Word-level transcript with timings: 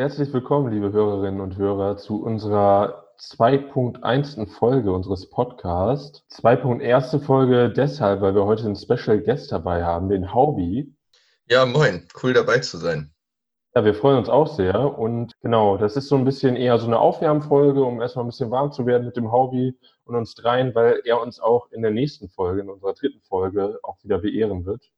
Herzlich 0.00 0.32
willkommen, 0.32 0.72
liebe 0.72 0.92
Hörerinnen 0.92 1.42
und 1.42 1.58
Hörer, 1.58 1.98
zu 1.98 2.22
unserer 2.22 3.04
2.1. 3.18 4.46
Folge 4.46 4.92
unseres 4.92 5.28
Podcasts. 5.28 6.24
2.1. 6.30 7.20
Folge 7.20 7.68
deshalb, 7.68 8.22
weil 8.22 8.34
wir 8.34 8.46
heute 8.46 8.64
einen 8.64 8.76
Special 8.76 9.20
Guest 9.20 9.52
dabei 9.52 9.84
haben, 9.84 10.08
den 10.08 10.32
Haubi. 10.32 10.96
Ja, 11.50 11.66
moin, 11.66 12.08
cool 12.22 12.32
dabei 12.32 12.60
zu 12.60 12.78
sein. 12.78 13.12
Ja, 13.74 13.84
wir 13.84 13.92
freuen 13.92 14.16
uns 14.16 14.30
auch 14.30 14.46
sehr. 14.46 14.98
Und 14.98 15.34
genau, 15.42 15.76
das 15.76 15.98
ist 15.98 16.08
so 16.08 16.16
ein 16.16 16.24
bisschen 16.24 16.56
eher 16.56 16.78
so 16.78 16.86
eine 16.86 16.98
Aufwärmfolge, 16.98 17.84
um 17.84 18.00
erstmal 18.00 18.24
ein 18.24 18.28
bisschen 18.28 18.50
warm 18.50 18.72
zu 18.72 18.86
werden 18.86 19.04
mit 19.04 19.18
dem 19.18 19.30
Hobby 19.30 19.78
und 20.04 20.16
uns 20.16 20.34
dreien, 20.34 20.74
weil 20.74 21.02
er 21.04 21.20
uns 21.20 21.40
auch 21.40 21.70
in 21.72 21.82
der 21.82 21.90
nächsten 21.90 22.30
Folge, 22.30 22.62
in 22.62 22.70
unserer 22.70 22.94
dritten 22.94 23.20
Folge, 23.20 23.78
auch 23.82 24.02
wieder 24.02 24.16
beehren 24.16 24.64
wird. 24.64 24.90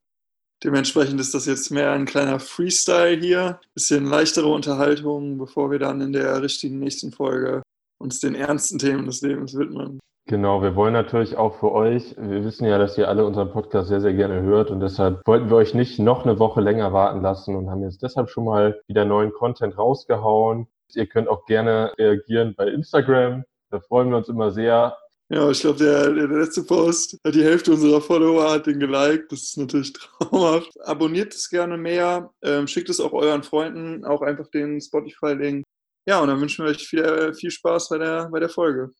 Dementsprechend 0.63 1.19
ist 1.19 1.33
das 1.33 1.45
jetzt 1.45 1.71
mehr 1.71 1.91
ein 1.91 2.05
kleiner 2.05 2.39
Freestyle 2.39 3.17
hier. 3.19 3.59
Bisschen 3.73 4.05
leichtere 4.05 4.47
Unterhaltung, 4.47 5.37
bevor 5.37 5.71
wir 5.71 5.79
dann 5.79 5.99
in 5.99 6.13
der 6.13 6.41
richtigen 6.41 6.79
nächsten 6.79 7.11
Folge 7.11 7.61
uns 7.99 8.19
den 8.21 8.33
ernsten 8.33 8.79
Themen 8.79 9.05
des 9.05 9.21
Lebens 9.21 9.57
widmen. 9.57 9.99
Genau, 10.25 10.61
wir 10.61 10.77
wollen 10.77 10.93
natürlich 10.93 11.35
auch 11.35 11.59
für 11.59 11.73
euch, 11.73 12.15
wir 12.17 12.45
wissen 12.45 12.65
ja, 12.65 12.77
dass 12.77 12.97
ihr 12.97 13.09
alle 13.09 13.25
unseren 13.25 13.51
Podcast 13.51 13.89
sehr, 13.89 13.99
sehr 13.99 14.13
gerne 14.13 14.41
hört 14.41 14.71
und 14.71 14.79
deshalb 14.79 15.21
wollten 15.27 15.49
wir 15.49 15.57
euch 15.57 15.73
nicht 15.73 15.99
noch 15.99 16.23
eine 16.23 16.39
Woche 16.39 16.61
länger 16.61 16.93
warten 16.93 17.21
lassen 17.21 17.57
und 17.57 17.69
haben 17.69 17.83
jetzt 17.83 18.01
deshalb 18.01 18.29
schon 18.29 18.45
mal 18.45 18.79
wieder 18.87 19.03
neuen 19.03 19.33
Content 19.33 19.77
rausgehauen. 19.77 20.67
Ihr 20.93 21.07
könnt 21.07 21.27
auch 21.27 21.45
gerne 21.45 21.91
reagieren 21.97 22.55
bei 22.55 22.67
Instagram, 22.67 23.43
da 23.69 23.81
freuen 23.81 24.11
wir 24.11 24.17
uns 24.17 24.29
immer 24.29 24.51
sehr. 24.51 24.95
Ja, 25.33 25.49
ich 25.49 25.61
glaube, 25.61 25.79
der, 25.79 26.11
der, 26.11 26.27
letzte 26.27 26.61
Post, 26.61 27.17
die 27.25 27.43
Hälfte 27.43 27.71
unserer 27.71 27.99
Follower 27.99 28.51
hat 28.51 28.67
den 28.67 28.79
geliked. 28.79 29.31
Das 29.31 29.41
ist 29.41 29.57
natürlich 29.57 29.91
traumhaft. 30.19 30.69
Abonniert 30.85 31.33
es 31.33 31.49
gerne 31.49 31.75
mehr, 31.75 32.29
ähm, 32.43 32.67
schickt 32.67 32.89
es 32.89 32.99
auch 32.99 33.13
euren 33.13 33.41
Freunden, 33.41 34.05
auch 34.05 34.21
einfach 34.21 34.47
den 34.51 34.79
Spotify-Link. 34.79 35.63
Ja, 36.07 36.19
und 36.19 36.27
dann 36.27 36.39
wünschen 36.39 36.63
wir 36.63 36.69
euch 36.69 36.87
viel, 36.87 37.33
viel 37.33 37.49
Spaß 37.49 37.89
bei 37.89 37.97
der, 37.97 38.29
bei 38.29 38.39
der 38.39 38.49
Folge. 38.49 38.91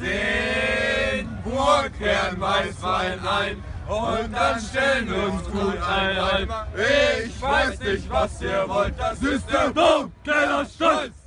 den 0.00 1.28
Burgherrn 1.44 2.40
Weißwein 2.40 3.20
ein 3.20 3.62
und 3.86 4.32
dann 4.32 4.60
stellen 4.60 5.08
wir 5.08 5.32
uns 5.32 5.44
gut 5.44 5.80
ein. 5.80 6.48
Ich 7.24 7.40
weiß 7.40 7.78
nicht, 7.78 8.10
was 8.10 8.42
ihr 8.42 8.64
wollt, 8.66 8.98
das 8.98 9.22
ist 9.22 9.48
der 9.48 9.70
Burgkeller 9.70 10.66
Stolz. 10.66 11.19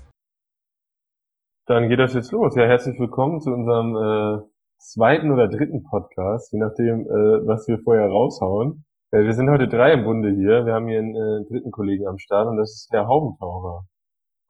Dann 1.65 1.87
geht 1.87 1.99
das 1.99 2.13
jetzt 2.13 2.33
los. 2.33 2.55
Ja, 2.57 2.65
herzlich 2.65 2.99
willkommen 2.99 3.39
zu 3.39 3.49
unserem 3.49 3.95
äh, 3.95 4.43
zweiten 4.79 5.31
oder 5.31 5.47
dritten 5.47 5.81
Podcast, 5.83 6.51
je 6.51 6.59
nachdem, 6.59 7.07
äh, 7.07 7.47
was 7.47 7.65
wir 7.69 7.79
vorher 7.79 8.07
raushauen. 8.07 8.83
Äh, 9.11 9.23
wir 9.23 9.33
sind 9.33 9.49
heute 9.49 9.69
drei 9.69 9.93
im 9.93 10.03
Bunde 10.03 10.31
hier. 10.31 10.65
Wir 10.65 10.73
haben 10.73 10.89
hier 10.89 10.99
einen 10.99 11.15
äh, 11.15 11.47
dritten 11.49 11.71
Kollegen 11.71 12.05
am 12.05 12.17
Start 12.17 12.49
und 12.49 12.57
das 12.57 12.71
ist 12.71 12.89
der 12.91 13.07
Haubentaucher. 13.07 13.87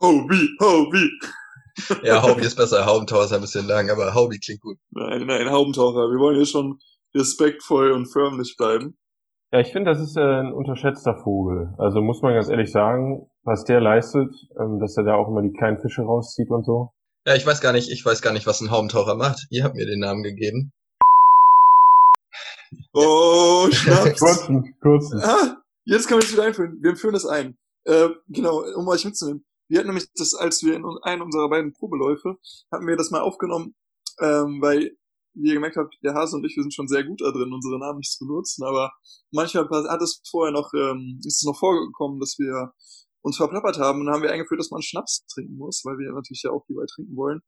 Hobby, 0.01 0.49
Hobby. 0.59 1.09
Ja, 2.03 2.21
Hobby 2.23 2.41
ist 2.41 2.55
besser. 2.55 2.85
Haubentaucher 2.85 3.25
ist 3.25 3.33
ein 3.33 3.41
bisschen 3.41 3.67
lang, 3.67 3.91
aber 3.91 4.15
Hobby 4.15 4.39
klingt 4.39 4.61
gut. 4.61 4.77
Nein, 4.89 5.27
nein, 5.27 5.51
Haubentaucher. 5.51 6.09
Wir 6.09 6.19
wollen 6.19 6.35
hier 6.37 6.45
schon 6.47 6.79
respektvoll 7.15 7.91
und 7.91 8.11
förmlich 8.11 8.55
bleiben. 8.57 8.97
Ja, 9.51 9.59
ich 9.59 9.71
finde, 9.71 9.91
das 9.91 9.99
ist 9.99 10.17
äh, 10.17 10.21
ein 10.21 10.51
unterschätzter 10.51 11.15
Vogel. 11.15 11.75
Also 11.77 12.01
muss 12.01 12.23
man 12.23 12.33
ganz 12.33 12.49
ehrlich 12.49 12.71
sagen, 12.71 13.27
was 13.43 13.65
der 13.65 13.81
leistet, 13.81 14.33
ähm, 14.59 14.79
dass 14.79 14.97
er 14.97 15.03
da 15.03 15.13
auch 15.13 15.27
immer 15.27 15.43
die 15.43 15.53
kleinen 15.53 15.79
Fische 15.79 16.01
rauszieht 16.01 16.49
und 16.49 16.63
so. 16.63 16.91
Ja, 17.25 17.35
ich 17.35 17.45
weiß 17.45 17.61
gar 17.61 17.71
nicht, 17.71 17.89
ich 17.89 18.05
weiß 18.05 18.21
gar 18.21 18.33
nicht, 18.33 18.45
was 18.45 18.59
ein 18.59 18.69
Haubentaucher 18.69 19.15
macht. 19.15 19.47
Ihr 19.49 19.63
habt 19.63 19.75
mir 19.75 19.85
den 19.85 19.99
Namen 19.99 20.23
gegeben. 20.23 20.73
Oh, 22.93 23.69
Schnaps. 23.71 24.19
kurzen, 24.19 24.75
kurzen. 24.81 25.21
Ah, 25.23 25.63
jetzt 25.85 26.07
kann 26.07 26.17
man 26.17 26.25
es 26.25 26.33
wieder 26.33 26.43
einführen. 26.43 26.79
Wir 26.81 26.97
führen 26.97 27.13
das 27.13 27.25
ein. 27.25 27.55
Äh, 27.85 28.09
genau, 28.27 28.63
um 28.75 28.87
euch 28.89 29.05
mitzunehmen. 29.05 29.45
Wir 29.69 29.79
hatten 29.79 29.87
nämlich 29.87 30.07
das, 30.17 30.35
als 30.35 30.63
wir 30.63 30.75
in 30.75 30.85
einem 31.03 31.21
unserer 31.21 31.49
beiden 31.49 31.71
Probeläufe, 31.71 32.37
hatten 32.71 32.87
wir 32.87 32.97
das 32.97 33.09
mal 33.09 33.21
aufgenommen, 33.21 33.73
ähm, 34.19 34.61
weil, 34.61 34.91
wie 35.35 35.47
ihr 35.47 35.53
gemerkt 35.55 35.77
habt, 35.77 35.95
der 36.03 36.15
Hase 36.15 36.35
und 36.35 36.45
ich, 36.45 36.57
wir 36.57 36.63
sind 36.63 36.73
schon 36.73 36.89
sehr 36.89 37.05
gut 37.05 37.21
da 37.21 37.31
drin, 37.31 37.53
unsere 37.53 37.79
Namen 37.79 37.99
nicht 37.99 38.11
zu 38.11 38.27
benutzen, 38.27 38.65
aber 38.65 38.91
manchmal 39.31 39.69
hat 39.69 40.01
es 40.01 40.21
vorher 40.29 40.51
noch, 40.51 40.73
ähm, 40.73 41.21
ist 41.25 41.37
es 41.37 41.43
noch 41.43 41.57
vorgekommen, 41.57 42.19
dass 42.19 42.37
wir 42.37 42.73
uns 43.23 43.37
verplappert 43.37 43.79
haben 43.79 43.99
und 43.99 44.05
dann 44.05 44.15
haben 44.15 44.23
wir 44.23 44.31
eingeführt, 44.31 44.59
dass 44.59 44.71
man 44.71 44.81
Schnaps 44.81 45.25
trinken 45.33 45.57
muss, 45.57 45.81
weil 45.85 45.97
wir 45.97 46.11
natürlich 46.13 46.43
ja 46.43 46.51
auch 46.51 46.65
hierbei 46.67 46.85
trinken 46.93 47.15
wollen. 47.15 47.41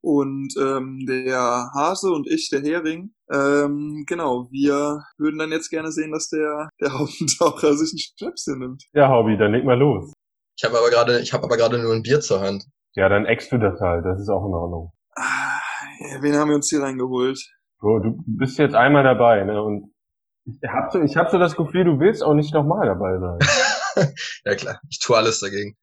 Und 0.00 0.54
ähm, 0.58 1.04
der 1.06 1.70
Hase 1.74 2.10
und 2.10 2.28
ich, 2.28 2.48
der 2.50 2.60
Hering, 2.60 3.12
ähm, 3.32 4.04
genau, 4.06 4.48
wir 4.50 5.02
würden 5.18 5.38
dann 5.38 5.50
jetzt 5.50 5.70
gerne 5.70 5.90
sehen, 5.90 6.12
dass 6.12 6.28
der, 6.28 6.68
der 6.80 6.92
Haupentaucher 6.98 7.74
sich 7.74 7.92
ein 7.92 7.98
Schnäpschen 7.98 8.58
nimmt. 8.58 8.84
Ja, 8.92 9.10
Hobby, 9.10 9.36
dann 9.36 9.52
leg 9.52 9.64
mal 9.64 9.78
los. 9.78 10.12
Ich 10.56 10.64
habe 10.64 10.78
aber 10.78 10.90
gerade, 10.90 11.20
ich 11.20 11.32
habe 11.32 11.44
aber 11.44 11.56
gerade 11.56 11.78
nur 11.78 11.92
ein 11.92 12.02
Bier 12.02 12.20
zur 12.20 12.40
Hand. 12.40 12.64
Ja, 12.94 13.08
dann 13.08 13.26
eckst 13.26 13.50
du 13.52 13.58
das 13.58 13.80
halt, 13.80 14.04
das 14.04 14.20
ist 14.20 14.28
auch 14.28 14.46
in 14.46 14.54
Ordnung. 14.54 14.92
Ah, 15.16 15.60
ja, 16.10 16.22
wen 16.22 16.36
haben 16.36 16.48
wir 16.48 16.56
uns 16.56 16.68
hier 16.68 16.82
reingeholt? 16.82 17.38
Bro, 17.80 18.00
du 18.00 18.22
bist 18.26 18.58
jetzt 18.58 18.74
einmal 18.74 19.02
dabei, 19.02 19.44
ne? 19.44 19.62
Und 19.62 19.92
ich 20.44 20.68
hab 20.68 20.92
so, 20.92 21.00
ich 21.00 21.16
hab 21.16 21.30
so 21.30 21.38
das 21.38 21.56
Gefühl, 21.56 21.84
du 21.84 21.98
willst 22.00 22.22
auch 22.22 22.34
nicht 22.34 22.52
nochmal 22.54 22.86
dabei 22.86 23.18
sein. 23.18 23.38
ja 24.44 24.54
klar, 24.54 24.80
ich 24.88 24.98
tue 24.98 25.16
alles 25.16 25.40
dagegen. 25.40 25.76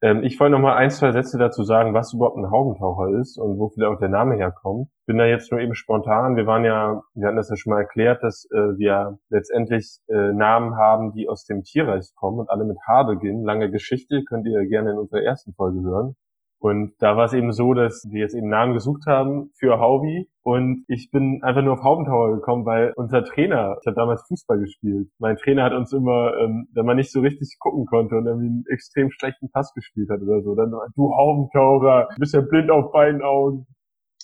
Ähm, 0.00 0.22
ich 0.22 0.38
wollte 0.38 0.52
noch 0.52 0.60
mal 0.60 0.76
ein, 0.76 0.90
zwei 0.90 1.10
Sätze 1.10 1.38
dazu 1.38 1.64
sagen, 1.64 1.92
was 1.92 2.12
überhaupt 2.12 2.36
ein 2.36 2.50
Haubentaucher 2.50 3.18
ist 3.20 3.36
und 3.36 3.58
wo 3.58 3.68
vielleicht 3.68 3.92
auch 3.92 3.98
der 3.98 4.08
Name 4.08 4.36
herkommt. 4.36 4.88
Bin 5.06 5.18
da 5.18 5.24
jetzt 5.24 5.50
nur 5.50 5.60
eben 5.60 5.74
spontan. 5.74 6.36
Wir 6.36 6.46
waren 6.46 6.64
ja, 6.64 7.02
wir 7.14 7.26
hatten 7.26 7.36
das 7.36 7.50
ja 7.50 7.56
schon 7.56 7.72
mal 7.72 7.80
erklärt, 7.80 8.22
dass 8.22 8.46
äh, 8.52 8.78
wir 8.78 9.18
letztendlich 9.28 9.98
äh, 10.08 10.32
Namen 10.32 10.76
haben, 10.76 11.12
die 11.14 11.28
aus 11.28 11.44
dem 11.44 11.64
Tierreich 11.64 12.12
kommen 12.14 12.38
und 12.38 12.50
alle 12.50 12.64
mit 12.64 12.78
H 12.86 13.02
beginnen. 13.04 13.44
Lange 13.44 13.70
Geschichte 13.70 14.22
könnt 14.24 14.46
ihr 14.46 14.66
gerne 14.66 14.92
in 14.92 14.98
unserer 14.98 15.22
ersten 15.22 15.52
Folge 15.54 15.80
hören. 15.80 16.14
Und 16.60 16.94
da 16.98 17.16
war 17.16 17.26
es 17.26 17.32
eben 17.32 17.52
so, 17.52 17.72
dass 17.72 18.04
wir 18.10 18.20
jetzt 18.20 18.34
eben 18.34 18.48
Namen 18.48 18.74
gesucht 18.74 19.06
haben 19.06 19.50
für 19.54 19.78
Haubi. 19.78 20.28
Und 20.42 20.84
ich 20.88 21.10
bin 21.12 21.40
einfach 21.42 21.62
nur 21.62 21.74
auf 21.74 21.84
Haubentauer 21.84 22.34
gekommen, 22.34 22.66
weil 22.66 22.92
unser 22.96 23.22
Trainer, 23.24 23.76
ich 23.80 23.86
habe 23.86 23.94
damals 23.94 24.26
Fußball 24.26 24.58
gespielt. 24.58 25.08
Mein 25.18 25.36
Trainer 25.36 25.62
hat 25.62 25.72
uns 25.72 25.92
immer, 25.92 26.36
ähm, 26.38 26.68
wenn 26.72 26.84
man 26.84 26.96
nicht 26.96 27.12
so 27.12 27.20
richtig 27.20 27.56
gucken 27.60 27.86
konnte 27.86 28.16
und 28.16 28.26
irgendwie 28.26 28.48
einen 28.48 28.64
extrem 28.68 29.10
schlechten 29.10 29.50
Pass 29.50 29.72
gespielt 29.72 30.10
hat 30.10 30.20
oder 30.20 30.42
so, 30.42 30.56
dann 30.56 30.72
du 30.96 31.14
Haubentaucher, 31.14 32.08
du 32.14 32.20
bist 32.20 32.34
ja 32.34 32.40
blind 32.40 32.70
auf 32.70 32.90
beiden 32.90 33.22
Augen. 33.22 33.66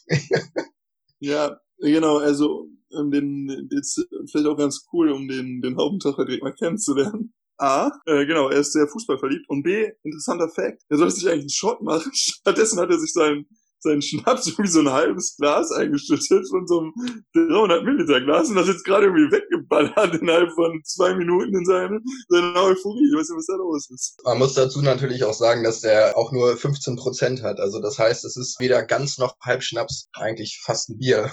ja, 1.21 1.57
genau, 1.79 2.19
also 2.19 2.67
um 2.91 3.11
den, 3.11 3.69
jetzt 3.71 4.05
vielleicht 4.31 4.47
auch 4.47 4.57
ganz 4.57 4.87
cool, 4.93 5.11
um 5.13 5.29
den, 5.29 5.61
den 5.61 5.77
Haubentaucher 5.77 6.25
direkt 6.25 6.43
mal 6.43 6.55
kennenzulernen. 6.55 7.33
A, 7.59 7.91
äh, 8.07 8.27
genau, 8.27 8.49
er 8.49 8.61
ist 8.61 8.73
sehr 8.73 8.89
fußballverliebt. 8.89 9.49
Und 9.49 9.63
B, 9.63 9.91
interessanter 10.03 10.49
Fact, 10.49 10.83
er 10.89 10.99
sollte 10.99 11.15
sich 11.15 11.29
eigentlich 11.29 11.43
einen 11.43 11.51
Shot 11.51 11.83
machen. 11.83 12.11
Stattdessen 12.15 12.81
hat 12.81 12.91
er 12.91 12.99
sich 12.99 13.13
seinen, 13.13 13.47
seinen 13.79 14.03
Schnaps 14.03 14.47
wie 14.59 14.67
so 14.67 14.81
ein 14.81 14.91
halbes 14.91 15.37
Glas 15.37 15.71
eingeschüttet 15.71 16.49
von 16.49 16.67
so 16.67 16.81
einem 16.81 16.93
300 17.35 17.85
Milliliter 17.85 18.21
Glas 18.21 18.49
und 18.49 18.57
das 18.57 18.67
jetzt 18.67 18.85
gerade 18.85 19.07
irgendwie 19.07 19.31
weggeballert 19.31 20.15
innerhalb 20.21 20.51
von 20.53 20.81
zwei 20.85 21.15
Minuten 21.15 21.57
in 21.57 21.65
seine, 21.65 22.01
seine 22.29 22.55
Euphorie. 22.57 23.07
Ich 23.09 23.17
weiß 23.17 23.29
nicht, 23.29 23.39
was 23.39 23.47
da 23.47 23.57
los 23.57 23.91
ist. 23.91 24.17
Man 24.25 24.39
muss 24.39 24.55
dazu 24.55 24.83
natürlich 24.83 25.25
auch 25.25 25.35
sagen, 25.35 25.63
dass 25.63 25.81
der 25.81 26.17
auch 26.19 26.33
nur 26.33 26.57
15 26.57 26.97
Prozent 26.97 27.43
hat. 27.43 27.61
Also 27.61 27.81
das 27.81 27.99
heißt, 27.99 28.25
es 28.25 28.37
ist 28.37 28.59
weder 28.59 28.83
ganz 28.83 29.19
noch 29.19 29.37
halb 29.41 29.63
Schnaps, 29.63 30.09
eigentlich 30.15 30.61
fast 30.65 30.89
ein 30.89 30.99
Bier. 30.99 31.31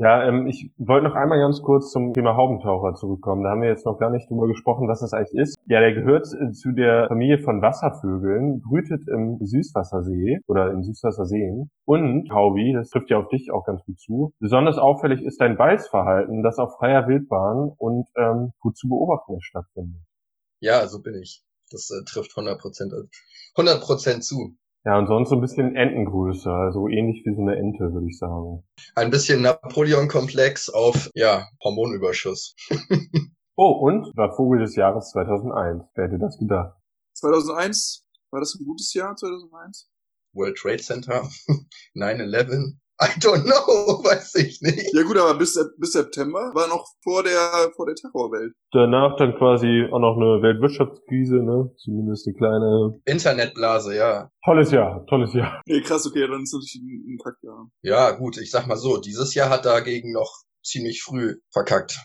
Ja, 0.00 0.24
ähm, 0.28 0.46
ich 0.46 0.70
wollte 0.76 1.08
noch 1.08 1.16
einmal 1.16 1.40
ganz 1.40 1.60
kurz 1.60 1.90
zum 1.90 2.14
Thema 2.14 2.36
Haubentaucher 2.36 2.94
zurückkommen. 2.94 3.42
Da 3.42 3.50
haben 3.50 3.62
wir 3.62 3.68
jetzt 3.68 3.84
noch 3.84 3.98
gar 3.98 4.10
nicht 4.10 4.30
drüber 4.30 4.46
gesprochen, 4.46 4.86
was 4.86 5.00
das 5.00 5.12
eigentlich 5.12 5.34
ist. 5.34 5.56
Ja, 5.66 5.80
der 5.80 5.92
gehört 5.92 6.24
äh, 6.34 6.52
zu 6.52 6.70
der 6.70 7.08
Familie 7.08 7.40
von 7.40 7.62
Wasservögeln, 7.62 8.60
brütet 8.60 9.08
im 9.08 9.38
Süßwassersee 9.44 10.38
oder 10.46 10.70
in 10.70 10.84
Süßwasserseen. 10.84 11.70
Und, 11.84 12.30
Haubi, 12.30 12.74
das 12.74 12.90
trifft 12.90 13.10
ja 13.10 13.18
auf 13.18 13.28
dich 13.28 13.50
auch 13.50 13.66
ganz 13.66 13.82
gut 13.84 13.98
zu, 13.98 14.32
besonders 14.38 14.78
auffällig 14.78 15.20
ist 15.22 15.40
dein 15.40 15.56
Beißverhalten, 15.56 16.44
das 16.44 16.58
auf 16.58 16.76
freier 16.76 17.08
Wildbahn 17.08 17.72
und 17.76 18.06
ähm, 18.16 18.52
gut 18.60 18.76
zu 18.76 18.88
beobachten 18.88 19.40
stattfindet. 19.40 20.02
Ja, 20.60 20.86
so 20.86 21.02
bin 21.02 21.16
ich. 21.16 21.42
Das 21.72 21.90
äh, 21.90 22.04
trifft 22.04 22.30
100 22.36 22.60
Prozent 22.60 22.92
100 23.56 23.82
Prozent 23.82 24.22
zu. 24.22 24.56
Ja, 24.88 24.96
und 24.96 25.06
sonst 25.06 25.28
so 25.28 25.34
ein 25.34 25.42
bisschen 25.42 25.76
Entengröße, 25.76 26.50
also 26.50 26.88
ähnlich 26.88 27.22
wie 27.26 27.34
so 27.34 27.42
eine 27.42 27.56
Ente, 27.56 27.92
würde 27.92 28.06
ich 28.08 28.16
sagen. 28.16 28.64
Ein 28.94 29.10
bisschen 29.10 29.42
Napoleon-Komplex 29.42 30.70
auf, 30.70 31.10
ja, 31.12 31.46
Hormonüberschuss. 31.62 32.56
oh, 33.56 33.70
und 33.70 34.10
war 34.16 34.34
Vogel 34.34 34.60
des 34.60 34.76
Jahres 34.76 35.10
2001. 35.10 35.84
Wer 35.94 36.04
hätte 36.06 36.18
das 36.18 36.38
gedacht? 36.38 36.74
2001? 37.18 38.06
War 38.30 38.40
das 38.40 38.54
ein 38.58 38.64
gutes 38.64 38.94
Jahr, 38.94 39.14
2001? 39.14 39.90
World 40.32 40.56
Trade 40.56 40.78
Center, 40.78 41.28
9-11, 41.94 42.78
I 43.00 43.06
don't 43.20 43.44
know, 43.44 44.02
weiß 44.04 44.34
ich 44.36 44.60
nicht. 44.60 44.92
Ja 44.92 45.02
gut, 45.04 45.16
aber 45.16 45.38
bis, 45.38 45.58
bis 45.78 45.92
September 45.92 46.50
war 46.54 46.66
noch 46.66 46.84
vor 47.02 47.22
der, 47.22 47.70
vor 47.76 47.86
der 47.86 47.94
Terrorwelt. 47.94 48.54
Danach 48.72 49.16
dann 49.16 49.36
quasi 49.36 49.86
auch 49.92 50.00
noch 50.00 50.16
eine 50.16 50.42
Weltwirtschaftskrise, 50.42 51.36
ne? 51.36 51.70
Zumindest 51.78 52.26
eine 52.26 52.36
kleine. 52.36 53.00
Internetblase, 53.04 53.94
ja. 53.94 54.30
Tolles 54.44 54.72
Jahr, 54.72 55.06
tolles 55.06 55.32
Jahr. 55.32 55.62
Nee, 55.66 55.80
krass, 55.82 56.06
okay, 56.06 56.26
dann 56.26 56.42
ist 56.42 56.52
natürlich 56.52 56.74
ein, 56.76 57.14
ein 57.14 57.18
Kackjahr. 57.22 57.68
Ja, 57.82 58.10
gut, 58.12 58.38
ich 58.38 58.50
sag 58.50 58.66
mal 58.66 58.76
so, 58.76 58.96
dieses 58.98 59.34
Jahr 59.34 59.50
hat 59.50 59.64
dagegen 59.64 60.12
noch 60.12 60.32
ziemlich 60.62 61.02
früh 61.02 61.36
verkackt. 61.52 61.98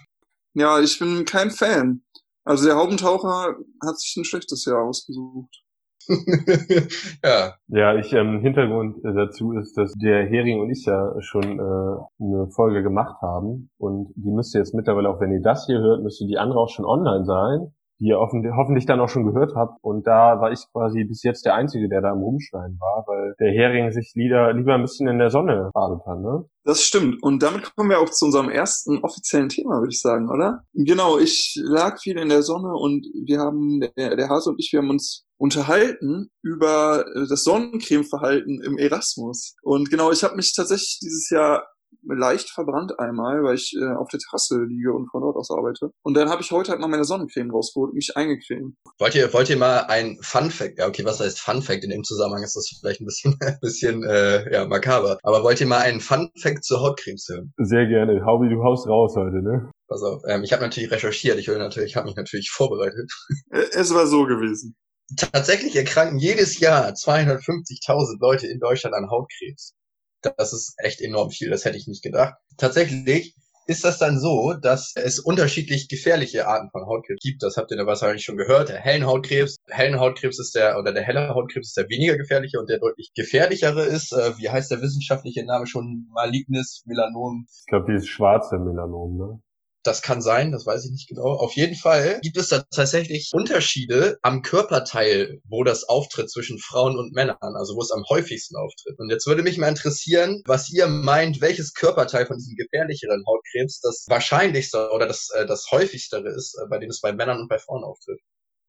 Ja, 0.54 0.80
ich 0.80 1.00
bin 1.00 1.26
kein 1.26 1.50
Fan. 1.50 2.04
Also 2.46 2.66
der 2.66 2.76
Haubentaucher 2.76 3.56
hat 3.84 4.00
sich 4.00 4.16
ein 4.18 4.26
schlechtes 4.26 4.66
Jahr 4.66 4.84
ausgesucht. 4.84 5.63
ja. 7.24 7.54
Ja, 7.68 7.96
ich 7.96 8.14
ähm, 8.14 8.42
Hintergrund 8.42 8.98
dazu 9.04 9.54
ist, 9.54 9.78
dass 9.78 9.94
der 9.94 10.26
Hering 10.26 10.60
und 10.62 10.70
ich 10.70 10.86
ja 10.86 11.14
schon 11.20 11.60
äh, 11.60 12.24
eine 12.24 12.48
Folge 12.56 12.84
gemacht 12.84 13.22
haben 13.22 13.70
und 13.78 14.14
die 14.16 14.32
müsste 14.32 14.58
jetzt 14.58 14.74
mittlerweile, 14.74 15.10
auch 15.10 15.20
wenn 15.20 15.32
ihr 15.32 15.42
das 15.42 15.66
hier 15.66 15.80
hört, 15.80 16.04
müsste 16.04 16.26
die 16.26 16.38
andere 16.38 16.60
auch 16.60 16.70
schon 16.70 16.86
online 16.86 17.26
sein 17.26 17.74
die 18.04 18.10
ihr 18.10 18.18
hoffentlich 18.18 18.86
dann 18.86 19.00
auch 19.00 19.08
schon 19.08 19.26
gehört 19.26 19.56
habt. 19.56 19.82
Und 19.82 20.08
da 20.08 20.42
war 20.42 20.52
ich 20.52 20.60
quasi 20.74 21.06
bis 21.06 21.24
jetzt 21.24 21.46
der 21.46 21.56
Einzige, 21.56 21.88
der 21.88 22.02
da 22.02 22.12
im 22.12 22.20
Rumschneiden 22.20 22.78
war, 22.80 23.06
weil 23.08 23.34
der 23.40 23.52
Hering 23.52 23.92
sich 23.92 24.12
lieber, 24.16 24.54
lieber 24.54 24.74
ein 24.74 24.82
bisschen 24.82 25.08
in 25.08 25.20
der 25.20 25.30
Sonne 25.30 25.72
badet 25.74 26.06
hat, 26.06 26.20
ne? 26.20 26.46
Das 26.66 26.82
stimmt. 26.82 27.22
Und 27.22 27.44
damit 27.44 27.76
kommen 27.76 27.90
wir 27.90 28.00
auch 28.00 28.10
zu 28.10 28.26
unserem 28.26 28.50
ersten 28.50 29.00
offiziellen 29.04 29.50
Thema, 29.50 29.80
würde 29.80 29.92
ich 29.92 30.02
sagen, 30.02 30.30
oder? 30.30 30.64
Genau, 30.74 31.18
ich 31.18 31.60
lag 31.62 32.00
viel 32.00 32.18
in 32.18 32.30
der 32.30 32.42
Sonne 32.42 32.74
und 32.74 33.06
wir 33.26 33.40
haben, 33.40 33.82
der, 33.98 34.16
der 34.16 34.30
Hase 34.30 34.50
und 34.50 34.60
ich, 34.60 34.72
wir 34.72 34.80
haben 34.80 34.90
uns 34.90 35.26
unterhalten 35.44 36.30
über 36.42 37.04
das 37.30 37.44
Sonnencremeverhalten 37.44 38.62
im 38.64 38.78
Erasmus. 38.78 39.56
Und 39.62 39.90
genau, 39.90 40.10
ich 40.10 40.24
habe 40.24 40.38
mich 40.38 40.54
tatsächlich 40.56 41.00
dieses 41.04 41.30
Jahr 41.30 41.68
leicht 42.06 42.50
verbrannt 42.50 42.98
einmal, 42.98 43.44
weil 43.44 43.56
ich 43.56 43.76
äh, 43.78 43.94
auf 43.94 44.08
der 44.08 44.22
Terrasse 44.22 44.64
liege 44.64 44.94
und 44.94 45.10
von 45.12 45.22
dort 45.22 45.36
aus 45.36 45.52
arbeite. 45.52 45.92
Und 46.02 46.14
dann 46.16 46.30
habe 46.30 46.42
ich 46.42 46.52
heute 46.52 46.72
halt 46.72 46.80
mal 46.80 46.88
meine 46.88 47.04
Sonnencreme 47.04 47.52
rausgeholt 47.52 47.90
und 47.90 47.96
mich 47.96 48.16
eingecremt. 48.16 48.76
Wollt 49.00 49.16
ihr, 49.16 49.34
wollt 49.34 49.50
ihr 49.50 49.58
mal 49.58 49.80
ein 49.90 50.18
Fun 50.22 50.50
Fact, 50.50 50.80
ja 50.80 50.88
okay, 50.88 51.04
was 51.04 51.20
heißt 51.20 51.42
Fun 51.42 51.62
Fact? 51.62 51.84
In 51.84 51.90
dem 51.90 52.06
Zusammenhang 52.06 52.44
ist 52.44 52.56
das 52.56 52.80
vielleicht 52.80 53.02
ein 53.02 53.06
bisschen, 53.06 53.36
ein 53.42 53.60
bisschen 53.60 54.04
äh, 54.04 54.50
ja, 54.50 54.66
makaber. 54.66 55.18
Aber 55.24 55.44
wollt 55.44 55.60
ihr 55.60 55.68
mal 55.68 55.80
einen 55.80 56.00
Fun 56.00 56.30
Fact 56.42 56.64
zur 56.64 56.80
Hautcremes 56.80 57.28
hören? 57.30 57.54
Sehr 57.58 57.86
gerne. 57.88 58.24
Haubi, 58.26 58.48
du 58.48 58.64
haust 58.64 58.88
raus 58.88 59.14
heute, 59.18 59.44
ne? 59.44 59.70
Pass 59.90 60.04
auf, 60.04 60.22
ähm, 60.26 60.44
ich 60.44 60.54
habe 60.54 60.64
natürlich 60.64 60.90
recherchiert, 60.90 61.38
ich 61.38 61.50
will 61.50 61.58
natürlich, 61.58 61.92
ich 61.92 61.96
habe 61.98 62.08
mich 62.08 62.16
natürlich 62.16 62.50
vorbereitet. 62.50 63.12
Äh, 63.52 63.66
es 63.74 63.94
war 63.94 64.08
so 64.08 64.26
gewesen. 64.26 64.76
Tatsächlich 65.18 65.76
erkranken 65.76 66.18
jedes 66.18 66.60
Jahr 66.60 66.90
250.000 66.90 68.20
Leute 68.20 68.48
in 68.48 68.60
Deutschland 68.60 68.96
an 68.96 69.10
Hautkrebs. 69.10 69.74
Das 70.22 70.54
ist 70.54 70.76
echt 70.78 71.02
enorm 71.02 71.32
viel, 71.32 71.50
das 71.50 71.66
hätte 71.66 71.78
ich 71.78 71.88
nicht 71.88 72.04
gedacht. 72.04 72.36
Tatsächlich 72.58 73.36
ist 73.66 73.84
das 73.84 73.98
dann 73.98 74.20
so, 74.20 74.54
dass 74.54 74.94
es 74.96 75.20
unterschiedlich 75.20 75.88
gefährliche 75.88 76.48
Arten 76.48 76.70
von 76.72 76.86
Hautkrebs 76.86 77.22
gibt. 77.22 77.44
Das 77.44 77.58
habt 77.58 77.72
ihr 77.72 77.78
da 77.78 77.86
wahrscheinlich 77.86 78.24
schon 78.24 78.38
gehört. 78.38 78.70
Der 78.70 78.80
hellen 78.80 79.06
Hautkrebs, 79.06 79.58
hellen 79.70 80.00
Hautkrebs 80.00 80.40
ist 80.40 80.56
der, 80.56 80.78
oder 80.78 80.94
der 80.94 81.04
helle 81.04 81.30
Hautkrebs 81.30 81.70
ist 81.70 81.78
der 81.78 81.90
weniger 81.90 82.18
gefährliche 82.18 82.60
und 82.60 82.70
der 82.70 82.80
deutlich 82.80 83.12
gefährlichere 83.16 83.84
ist, 83.84 84.12
äh, 84.14 84.38
wie 84.38 84.50
heißt 84.50 84.72
der 84.72 84.82
wissenschaftliche 84.82 85.46
Name 85.46 85.68
schon? 85.68 86.08
Malignes 86.14 86.84
Melanom. 86.86 87.46
Ich 87.48 87.66
glaube, 87.68 87.92
dieses 87.92 88.08
schwarze 88.08 88.58
Melanom, 88.58 89.18
ne? 89.18 89.42
Das 89.84 90.02
kann 90.02 90.22
sein, 90.22 90.52
das 90.52 90.66
weiß 90.66 90.86
ich 90.86 90.92
nicht 90.92 91.10
genau. 91.10 91.34
Auf 91.34 91.54
jeden 91.54 91.76
Fall 91.76 92.20
gibt 92.22 92.38
es 92.38 92.48
da 92.48 92.64
tatsächlich 92.72 93.32
Unterschiede 93.34 94.18
am 94.22 94.42
Körperteil, 94.42 95.42
wo 95.44 95.64
das 95.66 95.84
auftritt 95.84 96.32
zwischen 96.32 96.58
Frauen 96.58 96.98
und 96.98 97.14
Männern, 97.14 97.38
also 97.42 97.76
wo 97.76 97.82
es 97.82 97.92
am 97.92 98.04
häufigsten 98.10 98.56
auftritt. 98.56 98.98
Und 98.98 99.10
jetzt 99.10 99.28
würde 99.28 99.44
mich 99.44 99.58
mal 99.58 99.68
interessieren, 99.68 100.42
was 100.46 100.72
ihr 100.72 100.88
meint, 100.88 101.42
welches 101.42 101.74
Körperteil 101.74 102.26
von 102.26 102.38
diesem 102.38 102.56
gefährlicheren 102.56 103.24
Hautkrebs 103.28 103.82
das 103.82 104.06
wahrscheinlichste 104.08 104.90
oder 104.92 105.06
das, 105.06 105.30
äh, 105.36 105.46
das 105.46 105.68
häufigste 105.72 106.18
ist, 106.18 106.58
äh, 106.58 106.70
bei 106.70 106.80
dem 106.80 106.90
es 106.90 107.02
bei 107.02 107.12
Männern 107.12 107.42
und 107.42 107.50
bei 107.50 107.60
Frauen 107.60 107.84
auftritt. 107.84 108.20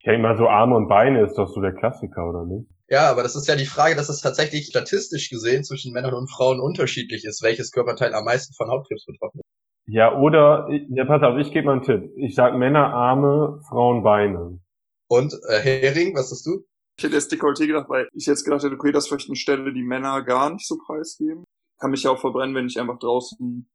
Ja, 0.03 0.13
immer 0.13 0.37
so 0.37 0.47
Arme 0.47 0.75
und 0.75 0.87
Beine 0.87 1.25
ist 1.25 1.35
doch 1.35 1.47
so 1.47 1.61
der 1.61 1.73
Klassiker, 1.73 2.29
oder 2.29 2.45
nicht? 2.45 2.69
Ja, 2.87 3.09
aber 3.09 3.23
das 3.23 3.35
ist 3.35 3.47
ja 3.47 3.55
die 3.55 3.65
Frage, 3.65 3.95
dass 3.95 4.09
es 4.09 4.21
tatsächlich 4.21 4.67
statistisch 4.67 5.29
gesehen 5.29 5.63
zwischen 5.63 5.91
Männern 5.93 6.13
und 6.13 6.29
Frauen 6.29 6.59
unterschiedlich 6.59 7.25
ist, 7.25 7.41
welches 7.41 7.71
Körperteil 7.71 8.13
am 8.13 8.25
meisten 8.25 8.53
von 8.53 8.69
Hautkrebs 8.69 9.05
betroffen 9.05 9.39
ist. 9.39 9.54
Ja, 9.87 10.17
oder, 10.17 10.67
ja, 10.89 11.05
pass 11.05 11.21
auf, 11.21 11.37
ich 11.37 11.51
gebe 11.51 11.67
mal 11.67 11.73
einen 11.73 11.83
Tipp. 11.83 12.11
Ich 12.17 12.33
sag 12.33 12.55
Männer 12.55 12.93
Arme, 12.93 13.61
Frauen 13.69 14.03
Beine. 14.03 14.59
Und 15.07 15.33
äh, 15.49 15.59
Hering, 15.59 16.15
was 16.15 16.31
hast 16.31 16.45
du? 16.45 16.65
Ich 16.97 17.03
hätte 17.03 17.15
jetzt 17.15 17.31
Dekolleté 17.31 17.67
gedacht, 17.67 17.89
weil 17.89 18.07
ich 18.13 18.25
jetzt 18.25 18.45
gedacht 18.45 18.63
hätte, 18.63 18.75
okay, 18.75 18.91
das 18.91 19.03
ist 19.03 19.09
vielleicht 19.09 19.29
eine 19.29 19.35
Stelle, 19.35 19.73
die 19.73 19.83
Männer 19.83 20.23
gar 20.23 20.51
nicht 20.51 20.67
so 20.67 20.77
preisgeben. 20.77 21.43
Kann 21.79 21.91
mich 21.91 22.03
ja 22.03 22.11
auch 22.11 22.19
verbrennen, 22.19 22.55
wenn 22.55 22.67
ich 22.67 22.79
einfach 22.79 22.97
draußen 22.97 23.69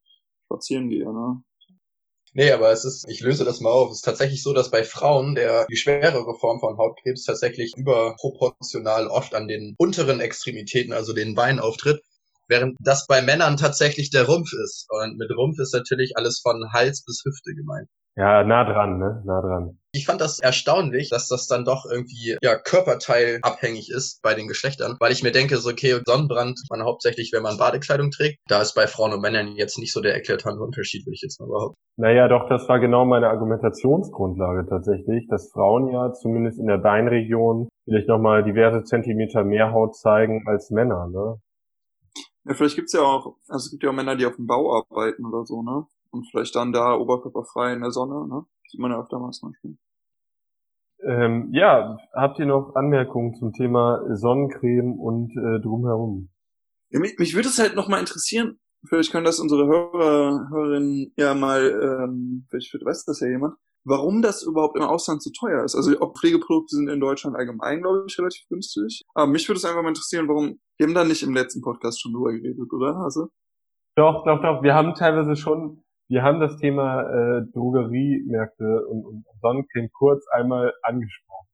spazieren 0.45 0.89
gehe, 0.89 1.05
ne? 1.05 1.41
Nee, 2.33 2.51
aber 2.51 2.71
es 2.71 2.85
ist, 2.85 3.09
ich 3.09 3.19
löse 3.19 3.43
das 3.43 3.59
mal 3.59 3.69
auf. 3.69 3.91
Es 3.91 3.97
ist 3.97 4.05
tatsächlich 4.05 4.41
so, 4.41 4.53
dass 4.53 4.71
bei 4.71 4.83
Frauen 4.83 5.35
der 5.35 5.65
die 5.69 5.75
schwerere 5.75 6.33
Form 6.39 6.59
von 6.61 6.77
Hautkrebs 6.77 7.25
tatsächlich 7.25 7.73
überproportional 7.75 9.07
oft 9.07 9.35
an 9.35 9.49
den 9.49 9.75
unteren 9.77 10.21
Extremitäten, 10.21 10.93
also 10.93 11.13
den 11.13 11.35
Beinen 11.35 11.59
auftritt 11.59 12.01
während 12.51 12.77
das 12.79 13.07
bei 13.07 13.21
Männern 13.23 13.57
tatsächlich 13.57 14.11
der 14.11 14.27
Rumpf 14.27 14.53
ist. 14.53 14.85
Und 14.89 15.17
mit 15.17 15.31
Rumpf 15.35 15.57
ist 15.57 15.73
natürlich 15.73 16.13
alles 16.15 16.39
von 16.43 16.71
Hals 16.71 17.03
bis 17.03 17.23
Hüfte 17.25 17.55
gemeint. 17.55 17.87
Ja, 18.17 18.43
nah 18.43 18.65
dran, 18.65 18.99
ne? 18.99 19.23
Nah 19.25 19.41
dran. 19.41 19.77
Ich 19.93 20.05
fand 20.05 20.19
das 20.21 20.39
erstaunlich, 20.39 21.09
dass 21.09 21.27
das 21.27 21.47
dann 21.47 21.65
doch 21.65 21.85
irgendwie 21.89 22.37
ja 22.41 22.57
körperteilabhängig 22.57 23.89
ist 23.89 24.21
bei 24.21 24.33
den 24.33 24.47
Geschlechtern, 24.47 24.97
weil 24.99 25.11
ich 25.11 25.23
mir 25.23 25.31
denke, 25.31 25.57
so 25.57 25.69
okay, 25.69 25.99
Sonnenbrand 26.05 26.59
man 26.69 26.83
hauptsächlich, 26.83 27.31
wenn 27.33 27.43
man 27.43 27.57
Badekleidung 27.57 28.11
trägt. 28.11 28.37
Da 28.47 28.61
ist 28.61 28.73
bei 28.73 28.87
Frauen 28.87 29.13
und 29.13 29.21
Männern 29.21 29.55
jetzt 29.55 29.79
nicht 29.79 29.93
so 29.93 30.01
der 30.01 30.15
eklatante 30.15 30.61
Unterschied, 30.61 31.05
würde 31.05 31.15
ich 31.15 31.21
jetzt 31.21 31.39
mal 31.39 31.47
behaupten. 31.47 31.75
Naja, 31.97 32.27
doch, 32.27 32.49
das 32.49 32.67
war 32.67 32.79
genau 32.79 33.05
meine 33.05 33.29
Argumentationsgrundlage 33.29 34.65
tatsächlich, 34.67 35.27
dass 35.29 35.49
Frauen 35.51 35.87
ja 35.89 36.13
zumindest 36.13 36.59
in 36.59 36.67
der 36.67 36.77
Beinregion 36.77 37.69
vielleicht 37.85 38.07
nochmal 38.07 38.43
diverse 38.43 38.83
Zentimeter 38.83 39.43
mehr 39.43 39.71
Haut 39.71 39.95
zeigen 39.95 40.43
als 40.47 40.69
Männer, 40.69 41.07
ne? 41.07 41.35
Ja, 42.45 42.53
vielleicht 42.53 42.75
gibt's 42.75 42.93
ja 42.93 43.01
auch, 43.01 43.37
also 43.47 43.65
es 43.65 43.71
gibt 43.71 43.83
ja 43.83 43.89
auch 43.89 43.93
Männer, 43.93 44.15
die 44.15 44.25
auf 44.25 44.35
dem 44.35 44.47
Bau 44.47 44.75
arbeiten 44.75 45.25
oder 45.25 45.45
so, 45.45 45.61
ne? 45.61 45.85
Und 46.09 46.27
vielleicht 46.29 46.55
dann 46.55 46.73
da 46.73 46.95
oberkörperfrei 46.95 47.73
in 47.73 47.81
der 47.81 47.91
Sonne, 47.91 48.27
ne? 48.27 48.45
Sieht 48.67 48.79
man 48.79 48.91
ja 48.91 48.99
öfter 48.99 49.19
mal 49.19 49.31
zum 49.31 49.51
Beispiel. 49.51 49.77
Ähm, 51.03 51.49
ja, 51.51 51.97
habt 52.13 52.39
ihr 52.39 52.45
noch 52.45 52.75
Anmerkungen 52.75 53.35
zum 53.35 53.53
Thema 53.53 54.03
Sonnencreme 54.15 54.99
und 54.99 55.31
äh, 55.31 55.59
drumherum? 55.59 56.29
Ja, 56.89 56.99
mich, 56.99 57.17
mich 57.17 57.33
würde 57.35 57.49
es 57.49 57.57
halt 57.57 57.75
noch 57.75 57.87
mal 57.87 57.99
interessieren, 57.99 58.59
vielleicht 58.87 59.11
können 59.11 59.25
das 59.25 59.39
unsere 59.39 59.65
Hörer, 59.65 60.49
Hörerinnen 60.49 61.13
ja 61.15 61.33
mal, 61.33 62.03
ähm, 62.03 62.45
vielleicht 62.49 62.73
weiß 62.73 63.05
das 63.05 63.19
ja 63.19 63.29
jemand, 63.29 63.55
warum 63.83 64.21
das 64.21 64.43
überhaupt 64.43 64.77
im 64.77 64.83
Ausland 64.83 65.23
so 65.23 65.31
teuer 65.31 65.63
ist. 65.63 65.75
Also 65.75 65.99
auch 65.99 66.13
Pflegeprodukte 66.13 66.75
sind 66.75 66.89
in 66.89 66.99
Deutschland 66.99 67.35
allgemein, 67.35 67.81
glaube 67.81 68.05
ich, 68.07 68.17
relativ 68.17 68.47
günstig. 68.49 69.01
Aber 69.13 69.27
mich 69.27 69.47
würde 69.47 69.57
es 69.57 69.65
einfach 69.65 69.81
mal 69.81 69.89
interessieren, 69.89 70.27
warum, 70.27 70.59
wir 70.77 70.87
haben 70.87 70.93
da 70.93 71.03
nicht 71.03 71.23
im 71.23 71.33
letzten 71.33 71.61
Podcast 71.61 72.01
schon 72.01 72.13
drüber 72.13 72.31
geredet, 72.31 72.71
oder 72.71 72.95
Hase? 72.95 73.29
Doch, 73.95 74.23
doch, 74.25 74.41
doch. 74.41 74.63
Wir 74.63 74.73
haben 74.73 74.93
teilweise 74.93 75.35
schon, 75.35 75.83
wir 76.09 76.23
haben 76.23 76.39
das 76.39 76.57
Thema 76.57 77.01
äh, 77.01 77.41
Drogeriemärkte 77.53 78.85
und, 78.87 79.05
und 79.05 79.25
Sonnencreme 79.41 79.89
kurz 79.91 80.25
einmal 80.31 80.73
angesprochen. 80.83 81.47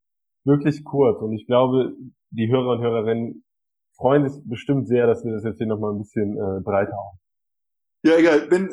Wirklich 0.45 0.83
kurz. 0.83 1.21
Und 1.21 1.33
ich 1.33 1.45
glaube, 1.47 1.93
die 2.31 2.49
Hörer 2.49 2.73
und 2.73 2.81
Hörerinnen 2.81 3.43
freuen 3.97 4.29
sich 4.29 4.41
bestimmt 4.45 4.87
sehr, 4.87 5.07
dass 5.07 5.23
wir 5.25 5.33
das 5.33 5.43
jetzt 5.43 5.57
hier 5.57 5.67
nochmal 5.67 5.93
ein 5.93 5.99
bisschen 5.99 6.37
äh, 6.37 6.61
breiter 6.61 6.93
haben. 6.93 7.19
Ja, 8.07 8.15
egal. 8.15 8.49
Wenn, 8.49 8.69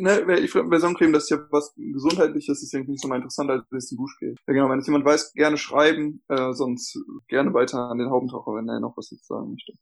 ne, 0.00 0.38
ich 0.40 0.52
bei 0.52 0.78
Sonnencreme, 0.78 1.14
das 1.14 1.24
ist 1.24 1.30
ja 1.30 1.38
was 1.50 1.72
Gesundheitliches, 1.74 2.62
ist 2.62 2.74
irgendwie 2.74 2.92
nicht 2.92 3.02
so 3.02 3.08
mal 3.08 3.16
interessant, 3.16 3.50
als 3.50 3.64
wenn 3.70 3.78
es 3.78 3.88
die 3.88 3.96
Dusch 3.96 4.18
geht. 4.20 4.38
Ja, 4.46 4.52
genau. 4.52 4.68
Wenn 4.68 4.78
es 4.78 4.86
jemand 4.86 5.06
weiß, 5.06 5.32
gerne 5.32 5.56
schreiben, 5.56 6.22
äh, 6.28 6.52
sonst 6.52 6.98
gerne 7.28 7.54
weiter 7.54 7.78
an 7.88 7.96
den 7.96 8.10
Haubentaucher, 8.10 8.54
wenn 8.54 8.68
er 8.68 8.80
noch 8.80 8.94
was 8.98 9.10
jetzt 9.10 9.26
sagen 9.26 9.52
möchte 9.52 9.72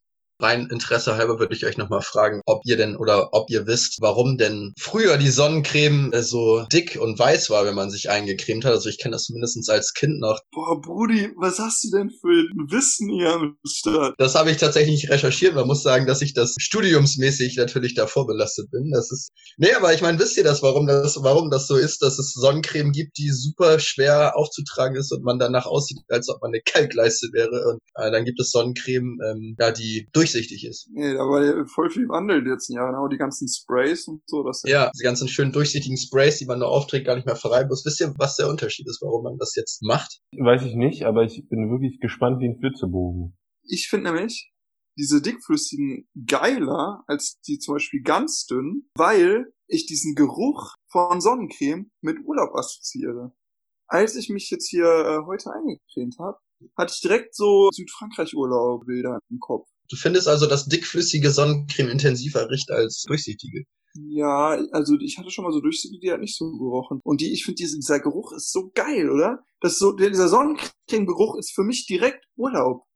rein 0.43 0.69
Interesse 0.71 1.17
halber 1.17 1.39
würde 1.39 1.55
ich 1.55 1.65
euch 1.65 1.77
nochmal 1.77 2.03
fragen, 2.03 2.41
ob 2.47 2.63
ihr 2.65 2.77
denn 2.77 2.97
oder 2.97 3.33
ob 3.33 3.49
ihr 3.51 3.67
wisst, 3.67 3.99
warum 4.01 4.37
denn 4.37 4.75
früher 4.79 5.17
die 5.17 5.31
Sonnencreme 5.31 6.13
äh, 6.13 6.23
so 6.23 6.65
dick 6.73 6.99
und 7.01 7.19
weiß 7.19 7.51
war, 7.51 7.65
wenn 7.65 7.75
man 7.75 7.91
sich 7.91 8.11
eingecremt 8.11 8.65
hat. 8.65 8.73
Also 8.73 8.89
ich 8.89 8.99
kenne 8.99 9.13
das 9.13 9.25
zumindest 9.25 9.71
als 9.71 9.95
Kind 9.95 10.19
noch. 10.21 10.41
Boah, 10.53 10.81
Brudi, 10.81 11.31
was 11.37 11.59
hast 11.59 11.85
du 11.85 11.91
denn 11.97 12.11
für 12.11 12.29
ein 12.29 12.71
Wissen 12.71 13.09
hier 13.11 13.33
am 13.33 13.57
Start? 13.67 14.15
Das 14.19 14.35
habe 14.35 14.51
ich 14.51 14.57
tatsächlich 14.57 15.11
recherchiert. 15.11 15.55
Man 15.55 15.67
muss 15.67 15.83
sagen, 15.83 16.07
dass 16.07 16.23
ich 16.23 16.35
das 16.35 16.55
studiumsmäßig 16.59 17.57
natürlich 17.57 17.95
davor 17.95 18.27
belastet 18.27 18.71
bin. 18.71 18.91
Das 18.93 19.11
ist. 19.11 19.31
Nee, 19.57 19.73
aber 19.75 19.95
ich 19.95 20.03
meine, 20.03 20.19
wisst 20.19 20.37
ihr 20.37 20.45
das, 20.45 20.63
warum 20.63 20.87
das, 20.87 21.23
warum 21.23 21.51
das 21.51 21.67
so 21.67 21.77
ist, 21.77 22.03
dass 22.03 22.19
es 22.19 22.33
Sonnencreme 22.33 22.93
gibt, 22.93 23.19
die 23.19 23.31
super 23.31 23.79
schwer 23.79 24.37
aufzutragen 24.37 24.97
ist 24.97 25.13
und 25.13 25.23
man 25.23 25.39
danach 25.39 25.67
aussieht, 25.67 25.99
als 26.09 26.29
ob 26.29 26.41
man 26.43 26.51
eine 26.51 26.63
Kalkleiste 26.63 27.29
wäre. 27.33 27.71
Und 27.71 27.81
äh, 27.95 28.11
dann 28.11 28.25
gibt 28.25 28.41
es 28.41 28.51
Sonnencreme, 28.51 29.19
ähm, 29.25 29.57
ja, 29.59 29.71
die 29.71 30.09
durch 30.13 30.32
durchsichtig 30.33 30.67
ist. 30.67 30.89
Nee, 30.93 31.15
da 31.15 31.21
war 31.21 31.45
ja 31.45 31.65
voll 31.67 31.91
viel 31.91 32.09
Wandel 32.09 32.39
in 32.39 32.45
den 32.45 32.53
letzten 32.53 32.75
Jahren, 32.75 32.95
auch 32.95 33.09
die 33.09 33.19
ganzen 33.19 33.49
Sprays 33.49 34.07
und 34.09 34.23
so. 34.27 34.43
Das 34.43 34.63
ja, 34.65 34.91
die 34.99 35.05
ganzen 35.05 35.29
schönen 35.29 35.53
durchsichtigen 35.53 35.97
Sprays, 35.97 36.39
die 36.39 36.47
man 36.47 36.59
nur 36.59 36.69
aufträgt, 36.69 37.07
gar 37.07 37.17
nicht 37.17 37.27
mehr 37.27 37.37
verreiben 37.37 37.69
muss. 37.69 37.85
Wisst 37.85 38.01
ihr, 38.01 38.15
was 38.19 38.37
der 38.37 38.49
Unterschied 38.49 38.87
ist, 38.89 39.03
warum 39.03 39.25
man 39.25 39.39
das 39.39 39.55
jetzt 39.55 39.83
macht? 39.83 40.21
Weiß 40.37 40.63
ich 40.63 40.75
nicht, 40.75 41.05
aber 41.05 41.25
ich 41.25 41.49
bin 41.49 41.71
wirklich 41.71 42.01
gespannt 42.01 42.41
wie 42.41 42.49
ein 42.49 42.59
Flitzebogen. 42.59 43.37
Ich 43.65 43.89
finde 43.89 44.13
nämlich, 44.13 44.53
diese 44.99 45.23
dickflüssigen 45.23 46.09
geiler 46.27 47.03
als 47.07 47.41
die 47.47 47.59
zum 47.59 47.75
Beispiel 47.75 48.03
ganz 48.03 48.47
dünn, 48.47 48.89
weil 48.95 49.53
ich 49.67 49.87
diesen 49.87 50.15
Geruch 50.15 50.75
von 50.91 51.21
Sonnencreme 51.21 51.91
mit 52.03 52.19
Urlaub 52.25 52.55
assoziiere. 52.55 53.33
Als 53.87 54.17
ich 54.17 54.29
mich 54.29 54.51
jetzt 54.51 54.69
hier 54.69 54.85
äh, 54.85 55.27
heute 55.27 55.51
eingecremt 55.53 56.17
habe, 56.19 56.39
hatte 56.77 56.93
ich 56.95 57.01
direkt 57.01 57.35
so 57.35 57.69
Südfrankreich-Urlaub-Bilder 57.73 59.19
im 59.31 59.39
Kopf. 59.39 59.69
Du 59.93 59.99
findest 59.99 60.27
also, 60.27 60.47
dass 60.47 60.65
dickflüssige 60.65 61.31
Sonnencreme 61.31 61.91
intensiver 61.91 62.49
riecht 62.49 62.71
als 62.71 63.03
durchsichtige? 63.03 63.65
Ja, 63.95 64.57
also 64.71 64.97
ich 64.99 65.19
hatte 65.19 65.31
schon 65.31 65.45
mal 65.45 65.53
so 65.53 65.61
durchsichtige, 65.61 66.01
die 66.01 66.11
hat 66.11 66.21
nicht 66.21 66.35
so 66.35 66.51
gerochen. 66.51 67.01
Und 67.05 67.21
die, 67.21 67.31
ich 67.31 67.45
finde, 67.45 67.63
dieser 67.63 68.01
Geruch 68.01 68.33
ist 68.33 68.51
so 68.51 68.71
geil, 68.75 69.11
oder? 69.11 69.45
Das 69.61 69.79
so, 69.79 69.93
dieser 69.93 70.29
Sonnencreme-Geruch 70.29 71.37
ist 71.37 71.53
für 71.55 71.63
mich 71.63 71.85
direkt 71.85 72.25
Urlaub. 72.37 72.87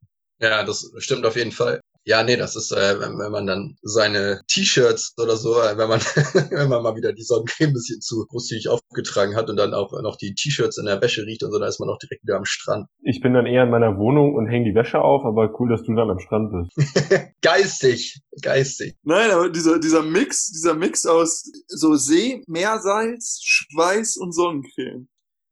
Ja, 0.41 0.65
das 0.65 0.91
stimmt 0.97 1.27
auf 1.27 1.37
jeden 1.37 1.53
Fall. 1.53 1.83
Ja, 2.09 2.23
nee, 2.23 2.37
das 2.37 2.55
ist, 2.55 2.71
äh, 2.71 3.01
wenn, 3.01 3.19
wenn 3.19 3.33
man 3.33 3.49
dann 3.49 3.77
seine 3.83 4.41
T-Shirts 4.47 5.15
oder 5.21 5.37
so, 5.37 5.61
äh, 5.61 5.77
wenn 5.77 5.89
man 5.89 6.01
wenn 6.51 6.69
man 6.69 6.85
mal 6.85 6.95
wieder 6.95 7.13
die 7.13 7.25
Sonnencreme 7.25 7.71
ein 7.71 7.73
bisschen 7.73 8.01
zu 8.01 8.25
großzügig 8.27 8.69
aufgetragen 8.69 9.35
hat 9.35 9.51
und 9.51 9.57
dann 9.57 9.75
auch 9.75 9.91
noch 10.03 10.17
die 10.17 10.33
T-Shirts 10.33 10.79
in 10.79 10.87
der 10.87 11.03
Wäsche 11.03 11.27
riecht 11.27 11.43
und 11.43 11.51
so, 11.51 11.59
dann 11.59 11.69
ist 11.69 11.81
man 11.81 11.89
auch 11.89 11.99
direkt 11.99 12.23
wieder 12.23 12.37
am 12.37 12.45
Strand. 12.45 12.87
Ich 13.03 13.21
bin 13.21 13.35
dann 13.35 13.47
eher 13.47 13.65
in 13.65 13.71
meiner 13.71 13.99
Wohnung 13.99 14.37
und 14.37 14.47
hänge 14.47 14.71
die 14.71 14.77
Wäsche 14.77 15.01
auf, 15.01 15.25
aber 15.25 15.53
cool, 15.59 15.69
dass 15.69 15.83
du 15.83 15.97
dann 15.97 16.09
am 16.09 16.21
Strand 16.21 16.53
bist. 16.53 17.33
geistig, 17.43 18.21
geistig. 18.41 18.95
Nein, 19.03 19.33
aber 19.33 19.49
dieser, 19.49 19.81
dieser 19.81 20.05
Mix, 20.05 20.47
dieser 20.53 20.75
Mix 20.75 21.07
aus 21.07 21.51
so 21.67 21.97
See, 21.97 22.45
Meersalz, 22.47 23.41
Schweiß 23.43 24.17
und 24.19 24.33
Sonnencreme. 24.33 25.09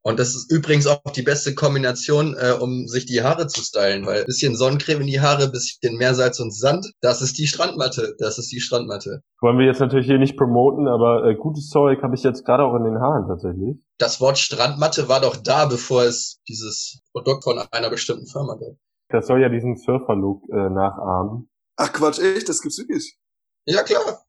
Und 0.06 0.20
das 0.20 0.34
ist 0.34 0.52
übrigens 0.52 0.86
auch 0.86 1.00
die 1.16 1.22
beste 1.22 1.54
Kombination, 1.54 2.36
äh, 2.38 2.52
um 2.60 2.86
sich 2.86 3.06
die 3.06 3.22
Haare 3.22 3.46
zu 3.46 3.62
stylen, 3.62 4.04
weil 4.04 4.26
bisschen 4.26 4.54
Sonnencreme 4.54 5.00
in 5.00 5.06
die 5.06 5.20
Haare, 5.22 5.48
bisschen 5.48 5.96
Meersalz 5.96 6.38
und 6.40 6.54
Sand, 6.54 6.92
das 7.00 7.22
ist 7.22 7.38
die 7.38 7.46
Strandmatte, 7.46 8.14
das 8.18 8.38
ist 8.38 8.52
die 8.52 8.60
Strandmatte. 8.60 9.22
Wollen 9.40 9.58
wir 9.58 9.64
jetzt 9.64 9.80
natürlich 9.80 10.06
hier 10.06 10.18
nicht 10.18 10.36
promoten, 10.36 10.88
aber 10.88 11.24
äh, 11.24 11.34
gutes 11.34 11.70
Zeug 11.70 12.02
habe 12.02 12.14
ich 12.14 12.22
jetzt 12.22 12.44
gerade 12.44 12.64
auch 12.64 12.76
in 12.76 12.84
den 12.84 13.00
Haaren 13.00 13.26
tatsächlich. 13.26 13.78
Das 13.96 14.20
Wort 14.20 14.36
Strandmatte 14.36 15.08
war 15.08 15.22
doch 15.22 15.36
da, 15.36 15.64
bevor 15.64 16.02
es 16.02 16.38
dieses 16.46 17.00
Produkt 17.12 17.44
von 17.44 17.58
einer 17.70 17.88
bestimmten 17.88 18.26
Firma 18.26 18.56
gab. 18.56 18.76
Das 19.08 19.26
soll 19.26 19.40
ja 19.40 19.48
diesen 19.48 19.76
Surfer-Look 19.76 20.42
äh, 20.50 20.68
nachahmen. 20.68 21.48
Ach 21.76 21.90
Quatsch, 21.92 22.18
echt? 22.18 22.50
Das 22.50 22.60
gibt's 22.60 22.78
wirklich? 22.78 23.16
Ja, 23.64 23.82
klar. 23.82 24.23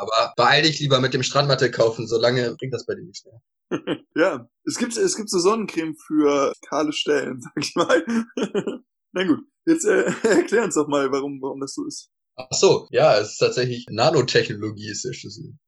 Aber 0.00 0.32
beeil 0.34 0.62
dich 0.62 0.80
lieber 0.80 0.98
mit 0.98 1.12
dem 1.12 1.22
Strandmatte 1.22 1.70
kaufen, 1.70 2.06
solange 2.06 2.56
bringt 2.56 2.72
das 2.72 2.86
bei 2.86 2.94
dir 2.94 3.02
nichts 3.02 3.26
mehr. 3.26 3.42
ja, 4.16 4.48
es 4.64 4.78
gibt, 4.78 4.96
es 4.96 5.14
gibt 5.14 5.28
so 5.28 5.38
Sonnencreme 5.38 5.94
für 5.94 6.54
kahle 6.66 6.92
Stellen, 6.94 7.40
sag 7.42 7.52
ich 7.56 7.74
mal. 7.74 8.02
Na 9.12 9.26
gut, 9.26 9.40
jetzt 9.66 9.84
äh, 9.84 10.10
erklär 10.22 10.64
uns 10.64 10.74
doch 10.74 10.88
mal, 10.88 11.12
warum, 11.12 11.40
warum 11.42 11.60
das 11.60 11.74
so 11.74 11.84
ist. 11.84 12.08
Ach 12.36 12.46
so, 12.52 12.86
ja, 12.90 13.18
es 13.18 13.32
ist 13.32 13.38
tatsächlich 13.38 13.84
Nanotechnologie 13.90 14.88
ist 14.88 15.04
der 15.04 15.12
Schlüssel. 15.12 15.58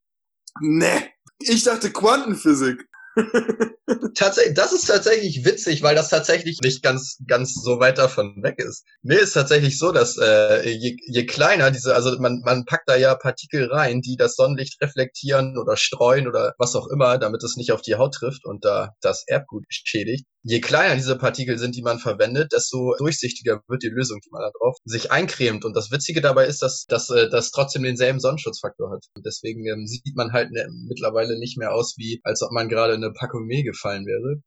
Nee, 0.60 1.10
ich 1.40 1.64
dachte 1.64 1.92
Quantenphysik. 1.92 2.88
tatsächlich, 4.14 4.54
das 4.54 4.72
ist 4.72 4.86
tatsächlich 4.86 5.44
witzig, 5.44 5.82
weil 5.82 5.94
das 5.94 6.08
tatsächlich 6.08 6.58
nicht 6.62 6.82
ganz, 6.82 7.18
ganz 7.26 7.54
so 7.54 7.78
weit 7.80 7.98
davon 7.98 8.42
weg 8.42 8.58
ist. 8.58 8.84
Nee, 9.02 9.16
ist 9.16 9.32
tatsächlich 9.32 9.78
so, 9.78 9.92
dass 9.92 10.16
äh, 10.18 10.68
je, 10.70 10.96
je 11.06 11.26
kleiner 11.26 11.70
diese, 11.70 11.94
also 11.94 12.18
man, 12.18 12.40
man 12.44 12.64
packt 12.64 12.88
da 12.88 12.96
ja 12.96 13.14
Partikel 13.14 13.70
rein, 13.70 14.00
die 14.00 14.16
das 14.16 14.34
Sonnenlicht 14.34 14.80
reflektieren 14.80 15.58
oder 15.58 15.76
streuen 15.76 16.28
oder 16.28 16.54
was 16.58 16.74
auch 16.74 16.88
immer, 16.88 17.18
damit 17.18 17.42
es 17.42 17.56
nicht 17.56 17.72
auf 17.72 17.82
die 17.82 17.96
Haut 17.96 18.14
trifft 18.14 18.44
und 18.44 18.64
da 18.64 18.90
das 19.00 19.24
Erbgut 19.26 19.64
schädigt 19.68 20.26
je 20.44 20.60
kleiner 20.60 20.96
diese 20.96 21.16
Partikel 21.16 21.58
sind, 21.58 21.76
die 21.76 21.82
man 21.82 21.98
verwendet, 21.98 22.52
desto 22.52 22.94
durchsichtiger 22.98 23.62
wird 23.68 23.82
die 23.82 23.88
Lösung, 23.88 24.20
die 24.24 24.30
man 24.30 24.42
da 24.42 24.50
drauf 24.58 24.76
sich 24.84 25.10
eincremt. 25.12 25.64
Und 25.64 25.76
das 25.76 25.90
Witzige 25.90 26.20
dabei 26.20 26.46
ist, 26.46 26.62
dass, 26.62 26.84
dass 26.86 27.10
äh, 27.10 27.28
das 27.30 27.50
trotzdem 27.50 27.82
denselben 27.82 28.20
Sonnenschutzfaktor 28.20 28.90
hat. 28.90 29.04
Und 29.14 29.24
deswegen 29.24 29.66
ähm, 29.66 29.86
sieht 29.86 30.16
man 30.16 30.32
halt 30.32 30.50
ne, 30.50 30.68
mittlerweile 30.88 31.38
nicht 31.38 31.58
mehr 31.58 31.72
aus, 31.72 31.94
wie 31.96 32.20
als 32.24 32.42
ob 32.42 32.50
man 32.50 32.68
gerade 32.68 32.98
eine 33.02 33.12
Packung 33.12 33.46
Mehl 33.46 33.64
gefallen 33.64 34.06
wäre. 34.06 34.42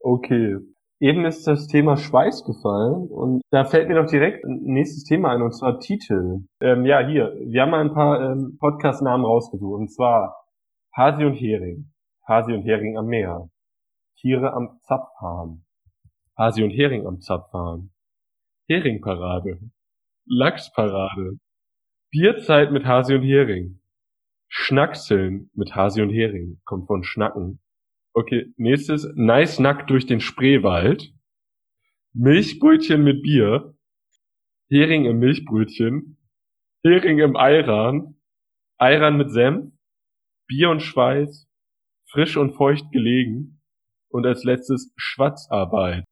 Okay. 0.00 0.58
Eben 1.00 1.24
ist 1.24 1.46
das 1.46 1.66
Thema 1.66 1.96
Schweiß 1.96 2.44
gefallen 2.44 3.08
und 3.08 3.42
da 3.50 3.64
fällt 3.64 3.88
mir 3.88 3.96
doch 3.96 4.08
direkt 4.08 4.44
ein 4.44 4.62
nächstes 4.62 5.04
Thema 5.04 5.32
ein 5.32 5.42
und 5.42 5.52
zwar 5.52 5.80
Titel. 5.80 6.46
Ähm, 6.60 6.84
ja, 6.86 7.06
hier, 7.06 7.34
wir 7.46 7.62
haben 7.62 7.70
mal 7.70 7.80
ein 7.80 7.92
paar 7.92 8.20
ähm, 8.20 8.56
Podcast-Namen 8.60 9.24
rausgesucht 9.24 9.80
und 9.80 9.92
zwar 9.92 10.36
Hasi 10.96 11.24
und 11.24 11.34
Hering. 11.34 11.92
Hasi 12.26 12.52
und 12.52 12.62
Hering 12.62 12.96
am 12.96 13.06
Meer. 13.06 13.48
Tiere 14.18 14.52
am 14.52 14.78
Zapfhahn. 14.82 15.64
Hasi 16.38 16.62
und 16.62 16.70
Hering 16.70 17.06
am 17.06 17.20
Zapfhahn. 17.20 17.90
Heringparade. 18.68 19.58
Lachsparade. 20.26 21.38
Bierzeit 22.10 22.72
mit 22.72 22.86
Hasi 22.86 23.14
und 23.14 23.22
Hering. 23.22 23.80
Schnackseln 24.48 25.50
mit 25.54 25.74
Hasi 25.74 26.02
und 26.02 26.10
Hering. 26.10 26.60
Kommt 26.64 26.86
von 26.86 27.02
Schnacken. 27.04 27.60
Okay, 28.12 28.52
nächstes. 28.56 29.08
Nice 29.14 29.58
Nack 29.58 29.86
durch 29.88 30.06
den 30.06 30.20
Spreewald. 30.20 31.12
Milchbrötchen 32.12 33.02
mit 33.02 33.22
Bier. 33.22 33.76
Hering 34.70 35.04
im 35.04 35.18
Milchbrötchen. 35.18 36.16
Hering 36.84 37.18
im 37.18 37.36
Eiran. 37.36 38.16
Eiran 38.78 39.16
mit 39.16 39.30
Senf. 39.30 39.72
Bier 40.46 40.70
und 40.70 40.80
Schweiß. 40.80 41.48
Frisch 42.10 42.36
und 42.36 42.54
feucht 42.54 42.92
gelegen. 42.92 43.60
Und 44.08 44.26
als 44.26 44.44
letztes 44.44 44.92
Schwatzarbeit. 44.96 46.04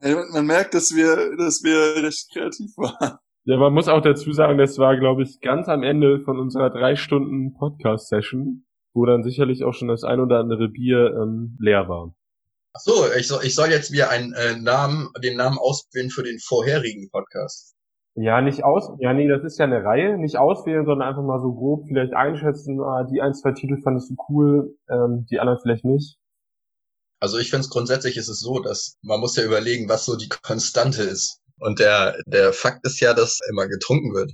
Man 0.00 0.46
merkt, 0.46 0.74
dass 0.74 0.94
wir, 0.94 1.36
dass 1.36 1.62
wir 1.64 2.02
recht 2.04 2.30
kreativ 2.32 2.76
waren. 2.76 3.18
Ja, 3.46 3.58
man 3.58 3.74
muss 3.74 3.88
auch 3.88 4.00
dazu 4.00 4.32
sagen, 4.32 4.56
das 4.56 4.78
war, 4.78 4.96
glaube 4.96 5.22
ich, 5.22 5.40
ganz 5.40 5.68
am 5.68 5.82
Ende 5.82 6.20
von 6.20 6.38
unserer 6.38 6.70
drei 6.70 6.96
Stunden 6.96 7.52
Podcast-Session, 7.52 8.64
wo 8.94 9.04
dann 9.04 9.22
sicherlich 9.22 9.64
auch 9.64 9.74
schon 9.74 9.88
das 9.88 10.02
ein 10.02 10.18
oder 10.20 10.38
andere 10.38 10.68
Bier 10.68 11.14
ähm, 11.20 11.54
leer 11.60 11.86
war. 11.86 12.14
Ach 12.72 12.80
so, 12.80 13.04
ich 13.18 13.28
soll, 13.28 13.44
ich 13.44 13.54
soll 13.54 13.68
jetzt 13.68 13.92
wieder 13.92 14.08
einen 14.08 14.32
äh, 14.32 14.56
Namen, 14.58 15.10
den 15.22 15.36
Namen 15.36 15.58
auswählen 15.58 16.08
für 16.08 16.22
den 16.22 16.38
vorherigen 16.38 17.10
Podcast. 17.10 17.74
Ja, 18.16 18.40
nicht 18.40 18.64
aus, 18.64 18.90
ja, 18.98 19.12
nee, 19.12 19.28
das 19.28 19.44
ist 19.44 19.58
ja 19.58 19.66
eine 19.66 19.84
Reihe, 19.84 20.16
nicht 20.16 20.38
auswählen, 20.38 20.86
sondern 20.86 21.06
einfach 21.06 21.22
mal 21.22 21.42
so 21.42 21.52
grob 21.52 21.84
vielleicht 21.86 22.14
einschätzen, 22.14 22.80
ah, 22.80 23.04
die 23.04 23.20
ein, 23.20 23.34
zwei 23.34 23.52
Titel 23.52 23.76
fandest 23.82 24.08
du 24.08 24.16
cool, 24.30 24.74
ähm, 24.88 25.26
die 25.30 25.38
anderen 25.38 25.58
vielleicht 25.60 25.84
nicht. 25.84 26.16
Also 27.20 27.38
ich 27.38 27.50
finde 27.50 27.64
es 27.64 27.70
grundsätzlich 27.70 28.16
ist 28.16 28.28
es 28.28 28.40
so, 28.40 28.60
dass 28.60 28.96
man 29.02 29.20
muss 29.20 29.36
ja 29.36 29.44
überlegen, 29.44 29.88
was 29.88 30.04
so 30.06 30.16
die 30.16 30.28
Konstante 30.28 31.02
ist. 31.02 31.43
Und 31.60 31.78
der, 31.78 32.16
der 32.26 32.52
Fakt 32.52 32.86
ist 32.86 33.00
ja, 33.00 33.14
dass 33.14 33.38
immer 33.50 33.68
getrunken 33.68 34.14
wird. 34.14 34.32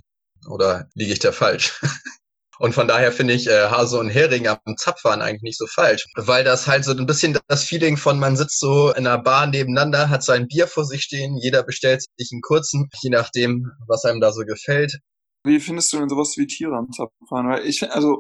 Oder 0.49 0.89
liege 0.95 1.13
ich 1.13 1.19
da 1.19 1.33
falsch? 1.33 1.81
Und 2.61 2.75
von 2.75 2.87
daher 2.87 3.11
finde 3.11 3.33
ich 3.33 3.49
äh, 3.49 3.71
Hase 3.71 3.99
und 3.99 4.11
Hering 4.11 4.47
am 4.47 4.59
Zapfhahn 4.77 5.23
eigentlich 5.23 5.41
nicht 5.41 5.57
so 5.57 5.65
falsch, 5.67 6.07
weil 6.15 6.45
das 6.45 6.67
halt 6.67 6.85
so 6.85 6.93
ein 6.93 7.07
bisschen 7.07 7.39
das 7.49 7.65
Feeling 7.65 7.97
von 7.97 8.19
man 8.19 8.37
sitzt 8.37 8.61
so 8.61 8.91
in 8.91 9.07
einer 9.07 9.17
Bar 9.17 9.47
nebeneinander, 9.47 10.11
hat 10.11 10.23
sein 10.23 10.47
Bier 10.47 10.67
vor 10.67 10.85
sich 10.85 11.01
stehen, 11.01 11.39
jeder 11.39 11.63
bestellt 11.63 12.05
sich 12.19 12.29
einen 12.33 12.43
kurzen, 12.43 12.91
je 13.03 13.09
nachdem, 13.09 13.65
was 13.89 14.05
einem 14.05 14.21
da 14.21 14.31
so 14.31 14.43
gefällt. 14.43 14.99
Wie 15.43 15.59
findest 15.59 15.91
du 15.95 16.01
denn 16.01 16.11
sowas 16.11 16.35
wie 16.37 16.47
Tiere 16.47 16.77
am 16.77 16.91
Zapfhahn? 16.93 17.49
Weil 17.49 17.65
ich, 17.65 17.83
also 17.91 18.19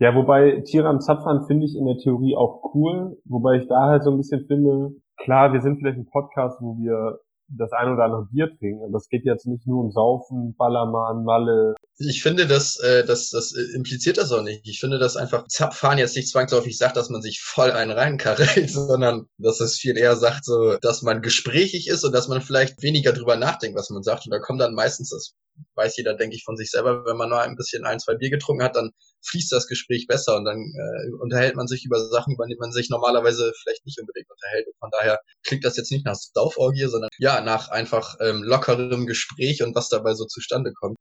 ja, 0.00 0.14
wobei 0.14 0.62
Tiere 0.64 0.88
am 0.88 1.00
Zapfhahn 1.00 1.44
finde 1.46 1.66
ich 1.66 1.76
in 1.76 1.84
der 1.84 1.98
Theorie 1.98 2.34
auch 2.34 2.72
cool, 2.74 3.18
wobei 3.26 3.58
ich 3.58 3.68
da 3.68 3.88
halt 3.88 4.04
so 4.04 4.10
ein 4.10 4.16
bisschen 4.16 4.46
finde, 4.46 4.96
klar, 5.18 5.52
wir 5.52 5.60
sind 5.60 5.76
vielleicht 5.76 5.98
ein 5.98 6.08
Podcast, 6.10 6.56
wo 6.62 6.78
wir 6.78 7.18
das 7.56 7.72
ein 7.72 7.92
oder 7.92 8.04
andere 8.04 8.26
Bier 8.30 8.48
trinken, 8.58 8.84
aber 8.84 8.96
es 8.96 9.08
geht 9.08 9.24
jetzt 9.24 9.46
nicht 9.46 9.66
nur 9.66 9.84
um 9.84 9.90
Saufen, 9.90 10.54
Ballermann, 10.56 11.24
Malle. 11.24 11.74
Ich 11.98 12.22
finde, 12.22 12.46
das, 12.46 12.78
äh, 12.80 13.04
das, 13.04 13.30
das 13.30 13.52
impliziert 13.52 14.18
das 14.18 14.32
auch 14.32 14.42
nicht. 14.42 14.66
Ich 14.66 14.80
finde, 14.80 14.98
dass 14.98 15.16
einfach 15.16 15.46
Zapfhahn 15.48 15.98
jetzt 15.98 16.16
nicht 16.16 16.28
zwangsläufig 16.28 16.76
sagt, 16.76 16.96
dass 16.96 17.10
man 17.10 17.22
sich 17.22 17.40
voll 17.42 17.70
einen 17.70 17.92
reinkarrelt, 17.92 18.70
sondern 18.70 19.26
dass 19.38 19.60
es 19.60 19.76
viel 19.76 19.96
eher 19.96 20.16
sagt, 20.16 20.44
so, 20.44 20.76
dass 20.80 21.02
man 21.02 21.22
gesprächig 21.22 21.88
ist 21.88 22.04
und 22.04 22.12
dass 22.12 22.28
man 22.28 22.40
vielleicht 22.40 22.82
weniger 22.82 23.12
drüber 23.12 23.36
nachdenkt, 23.36 23.78
was 23.78 23.90
man 23.90 24.02
sagt. 24.02 24.26
Und 24.26 24.30
da 24.32 24.38
kommt 24.38 24.60
dann 24.60 24.74
meistens 24.74 25.10
das 25.10 25.34
weiß 25.74 25.96
jeder, 25.96 26.14
denke 26.14 26.36
ich, 26.36 26.44
von 26.44 26.56
sich 26.56 26.70
selber, 26.70 27.04
wenn 27.04 27.16
man 27.16 27.28
nur 27.28 27.40
ein 27.40 27.56
bisschen 27.56 27.84
ein, 27.84 28.00
zwei 28.00 28.14
Bier 28.14 28.30
getrunken 28.30 28.62
hat, 28.62 28.76
dann 28.76 28.90
fließt 29.24 29.52
das 29.52 29.66
Gespräch 29.66 30.06
besser 30.06 30.36
und 30.36 30.44
dann 30.44 30.58
äh, 30.58 31.12
unterhält 31.20 31.56
man 31.56 31.66
sich 31.66 31.84
über 31.84 32.00
Sachen, 32.00 32.34
über 32.34 32.46
die 32.46 32.56
man 32.58 32.72
sich 32.72 32.90
normalerweise 32.90 33.52
vielleicht 33.62 33.84
nicht 33.86 34.00
unbedingt 34.00 34.30
unterhält. 34.30 34.66
von 34.78 34.90
daher 34.92 35.20
klingt 35.44 35.64
das 35.64 35.76
jetzt 35.76 35.90
nicht 35.90 36.04
nach 36.04 36.16
Sauforgie, 36.16 36.86
sondern 36.86 37.10
ja, 37.18 37.40
nach 37.40 37.68
einfach 37.68 38.16
ähm, 38.20 38.42
lockerem 38.42 39.06
Gespräch 39.06 39.62
und 39.62 39.74
was 39.74 39.88
dabei 39.88 40.14
so 40.14 40.24
zustande 40.26 40.72
kommt. 40.72 40.96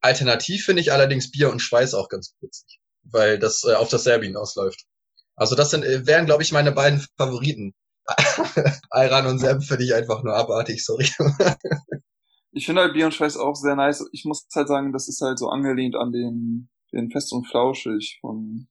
Alternativ 0.00 0.64
finde 0.64 0.82
ich 0.82 0.92
allerdings 0.92 1.30
Bier 1.30 1.50
und 1.50 1.60
Schweiß 1.60 1.94
auch 1.94 2.08
ganz 2.08 2.34
witzig, 2.40 2.78
weil 3.04 3.38
das 3.38 3.64
äh, 3.64 3.74
auf 3.74 3.88
das 3.88 4.04
Serbien 4.04 4.36
ausläuft. 4.36 4.84
Also 5.36 5.54
das 5.54 5.70
sind, 5.70 5.84
äh, 5.84 6.06
wären, 6.06 6.26
glaube 6.26 6.42
ich, 6.42 6.52
meine 6.52 6.72
beiden 6.72 7.04
Favoriten. 7.16 7.74
Ayran 8.90 9.26
und 9.26 9.38
Serb 9.38 9.62
finde 9.64 9.84
ich 9.84 9.94
einfach 9.94 10.22
nur 10.22 10.34
abartig, 10.34 10.84
sorry. 10.84 11.08
Ich 12.58 12.66
finde 12.66 12.82
halt 12.82 12.92
Bier 12.92 13.06
und 13.06 13.14
Schweiß 13.14 13.36
auch 13.36 13.54
sehr 13.54 13.76
nice. 13.76 14.04
Ich 14.10 14.24
muss 14.24 14.44
halt 14.52 14.66
sagen, 14.66 14.92
das 14.92 15.06
ist 15.06 15.20
halt 15.20 15.38
so 15.38 15.48
angelehnt 15.48 15.94
an 15.94 16.10
den, 16.10 16.68
den 16.92 17.08
Fest 17.08 17.32
und 17.32 17.46
Flauschig 17.46 18.18
von 18.20 18.66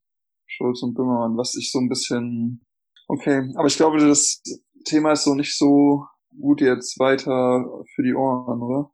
Schulz 0.46 0.84
und 0.84 0.94
Böhmermann, 0.94 1.38
was 1.38 1.56
ich 1.56 1.72
so 1.72 1.79
ein 1.79 1.88
bisschen, 1.88 2.65
okay, 3.08 3.50
aber 3.56 3.67
ich 3.67 3.77
glaube, 3.77 4.06
das 4.06 4.41
Thema 4.84 5.13
ist 5.13 5.24
so 5.24 5.36
nicht 5.36 5.58
so 5.58 6.03
gut 6.38 6.60
jetzt 6.60 7.00
weiter 7.00 7.63
für 7.96 8.03
die 8.03 8.13
Ohren, 8.13 8.62
oder? 8.62 8.91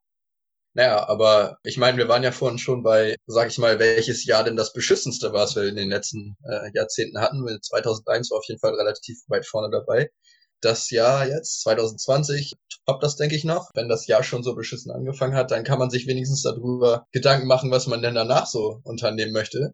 Naja, 0.75 1.07
aber 1.09 1.57
ich 1.63 1.77
meine, 1.79 1.97
wir 1.97 2.07
waren 2.07 2.21
ja 2.21 2.31
vorhin 2.31 2.59
schon 2.59 2.83
bei, 2.83 3.15
sag 3.25 3.47
ich 3.49 3.57
mal, 3.57 3.79
welches 3.79 4.25
Jahr 4.25 4.43
denn 4.43 4.55
das 4.55 4.73
beschissenste 4.73 5.33
war, 5.33 5.41
was 5.41 5.55
wir 5.55 5.63
in 5.63 5.75
den 5.75 5.89
letzten 5.89 6.35
äh, 6.47 6.69
Jahrzehnten 6.75 7.19
hatten. 7.19 7.43
2001 7.61 8.29
war 8.29 8.37
auf 8.37 8.45
jeden 8.47 8.59
Fall 8.59 8.75
relativ 8.75 9.17
weit 9.27 9.47
vorne 9.47 9.71
dabei 9.71 10.11
das 10.63 10.89
Jahr 10.89 11.27
jetzt, 11.27 11.61
2020, 11.61 12.53
top 12.85 12.99
das 13.01 13.15
denke 13.15 13.35
ich 13.35 13.43
noch. 13.43 13.69
Wenn 13.73 13.89
das 13.89 14.07
Jahr 14.07 14.23
schon 14.23 14.43
so 14.43 14.55
beschissen 14.55 14.91
angefangen 14.91 15.35
hat, 15.35 15.51
dann 15.51 15.63
kann 15.63 15.79
man 15.79 15.89
sich 15.89 16.07
wenigstens 16.07 16.43
darüber 16.43 17.05
Gedanken 17.11 17.47
machen, 17.47 17.71
was 17.71 17.87
man 17.87 18.01
denn 18.01 18.15
danach 18.15 18.47
so 18.47 18.81
unternehmen 18.83 19.33
möchte. 19.33 19.73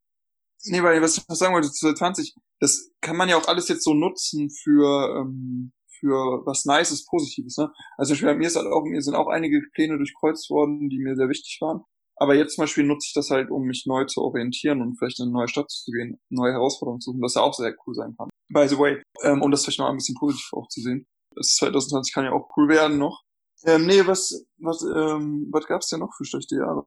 Nee, 0.66 0.84
weil 0.84 1.02
was 1.02 1.18
ich 1.18 1.28
noch 1.28 1.36
sagen 1.36 1.54
wollte, 1.54 1.72
2020, 1.72 2.34
das 2.60 2.90
kann 3.02 3.16
man 3.16 3.30
ja 3.30 3.38
auch 3.38 3.48
alles 3.48 3.70
jetzt 3.70 3.84
so 3.84 3.94
nutzen 3.94 4.50
für, 4.50 5.22
ähm, 5.22 5.72
für 6.00 6.46
was 6.46 6.66
Nices, 6.66 7.06
Positives, 7.06 7.58
ne? 7.58 7.72
Also 7.98 8.14
Beispiel, 8.14 8.36
mir 8.36 8.48
ist 8.48 8.58
halt 8.58 8.68
auch, 8.68 8.84
mir 8.84 9.02
sind 9.02 9.16
auch 9.16 9.28
einige 9.28 9.62
Pläne 9.74 9.98
durchkreuzt 9.98 10.50
worden, 10.50 10.90
die 10.90 11.00
mir 11.00 11.16
sehr 11.16 11.30
wichtig 11.30 11.58
waren. 11.62 11.84
Aber 12.18 12.36
jetzt 12.36 12.56
zum 12.56 12.64
Beispiel 12.64 12.84
nutze 12.84 13.08
ich 13.08 13.14
das 13.14 13.30
halt, 13.30 13.50
um 13.50 13.64
mich 13.64 13.86
neu 13.86 14.06
zu 14.06 14.22
orientieren 14.22 14.82
und 14.82 14.98
vielleicht 14.98 15.20
in 15.20 15.28
eine 15.28 15.32
neue 15.32 15.48
Stadt 15.48 15.72
zu 15.72 15.90
gehen, 15.92 16.20
neue 16.30 16.52
Herausforderungen 16.52 17.00
zu 17.00 17.12
suchen, 17.12 17.22
was 17.22 17.36
ja 17.36 17.42
auch 17.42 17.54
sehr 17.54 17.74
cool 17.88 17.94
sein 17.96 18.14
kann. 18.18 18.30
By 18.52 18.68
the 18.68 18.78
way, 18.78 19.02
ähm, 19.24 19.42
um 19.42 19.52
das 19.52 19.64
vielleicht 19.64 19.80
noch 19.80 19.90
ein 19.90 19.98
bisschen 19.98 20.16
positiv 20.16 20.50
auch 20.54 20.68
zu 20.68 20.82
sehen. 20.82 21.06
Das 21.36 21.56
2020 21.56 22.14
kann 22.14 22.26
ja 22.26 22.32
auch 22.32 22.50
cool 22.58 22.68
werden 22.68 22.98
noch. 22.98 23.22
Ähm, 23.66 23.86
nee, 23.86 24.06
was, 24.06 24.46
was, 24.58 24.82
ähm, 24.84 25.48
was 25.52 25.66
gab's 25.66 25.90
denn 25.90 26.00
noch 26.00 26.14
für 26.16 26.26
schlechte 26.26 26.56
Jahre? 26.56 26.86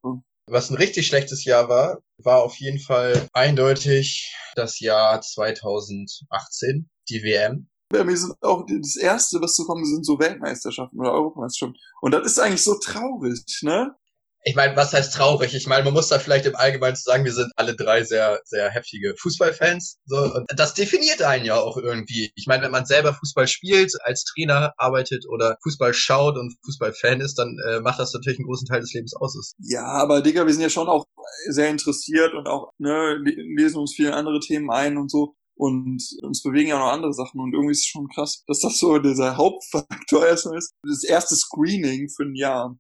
Was 0.51 0.71
ein 0.71 0.77
richtig 0.77 1.07
schlechtes 1.07 1.45
Jahr 1.45 1.69
war, 1.69 2.03
war 2.19 2.43
auf 2.43 2.57
jeden 2.57 2.81
Fall 2.81 3.29
eindeutig 3.33 4.35
das 4.57 4.81
Jahr 4.81 5.21
2018, 5.21 6.91
die 7.09 7.23
WM. 7.23 7.69
Ja, 7.95 8.07
wir 8.09 8.17
sind 8.17 8.35
auch 8.41 8.65
das 8.67 8.97
erste, 8.97 9.41
was 9.41 9.55
zu 9.55 9.67
kommen, 9.67 9.85
sind 9.85 10.05
so 10.05 10.19
Weltmeisterschaften 10.19 10.99
oder 10.99 11.13
Europameisterschaften. 11.13 11.79
Und 12.01 12.13
das 12.13 12.27
ist 12.27 12.39
eigentlich 12.39 12.63
so 12.63 12.79
traurig, 12.79 13.45
ne? 13.63 13.95
Ich 14.45 14.57
meine, 14.57 14.77
was 14.77 14.93
heißt 14.93 15.15
traurig? 15.15 15.55
Ich 15.55 15.67
meine, 15.67 15.85
man 15.85 15.93
muss 15.93 16.09
da 16.09 16.19
vielleicht 16.19 16.47
im 16.47 16.57
Allgemeinen 16.57 16.97
sagen, 16.97 17.25
wir 17.25 17.33
sind 17.33 17.53
alle 17.57 17.77
drei 17.77 18.03
sehr, 18.05 18.41
sehr 18.45 18.71
heftige 18.71 19.15
Fußballfans. 19.19 19.99
So, 20.07 20.17
und 20.17 20.47
das 20.57 20.75
definiert 20.75 21.23
einen 21.23 21.45
ja 21.45 21.61
auch 21.61 21.77
irgendwie. 21.77 22.33
Ich 22.35 22.47
meine, 22.47 22.65
wenn 22.65 22.73
man 22.73 22.87
selber 22.87 23.15
Fußball 23.15 23.47
spielt, 23.47 23.93
als 24.03 24.25
Trainer 24.25 24.73
arbeitet 24.77 25.25
oder 25.29 25.57
Fußball 25.63 25.95
schaut 25.95 26.37
und 26.37 26.57
Fußballfan 26.65 27.21
ist, 27.21 27.39
dann 27.39 27.57
äh, 27.69 27.81
macht 27.81 28.01
das 28.01 28.13
natürlich 28.13 28.39
einen 28.39 28.47
großen 28.47 28.67
Teil 28.67 28.81
des 28.81 28.93
Lebens 28.93 29.15
aus. 29.15 29.55
Ja, 29.59 29.85
aber 29.85 30.23
Digga, 30.23 30.47
wir 30.47 30.53
sind 30.53 30.63
ja 30.63 30.71
schon 30.71 30.89
auch 30.89 31.05
sehr 31.49 31.71
interessiert 31.71 32.35
und 32.35 32.49
auch, 32.49 32.73
ne, 32.79 33.17
lesen 33.57 33.79
uns 33.79 33.95
viele 33.95 34.15
andere 34.15 34.41
Themen 34.41 34.71
ein 34.71 34.97
und 34.97 35.11
so 35.11 35.35
und 35.55 36.03
uns 36.23 36.43
bewegen 36.43 36.71
ja 36.71 36.79
noch 36.79 36.93
andere 36.93 37.13
Sachen 37.13 37.41
und 37.41 37.53
irgendwie 37.53 37.73
ist 37.73 37.81
es 37.81 37.87
schon 37.87 38.09
krass, 38.09 38.43
dass 38.47 38.61
das 38.61 38.79
so 38.79 38.99
dieser 38.99 39.37
Hauptfaktor 39.37 40.27
erstmal 40.27 40.59
ist. 40.59 40.73
Das 40.83 41.05
erste 41.05 41.37
Screening 41.37 42.09
für 42.09 42.25
ein 42.25 42.35
Jahr. 42.35 42.77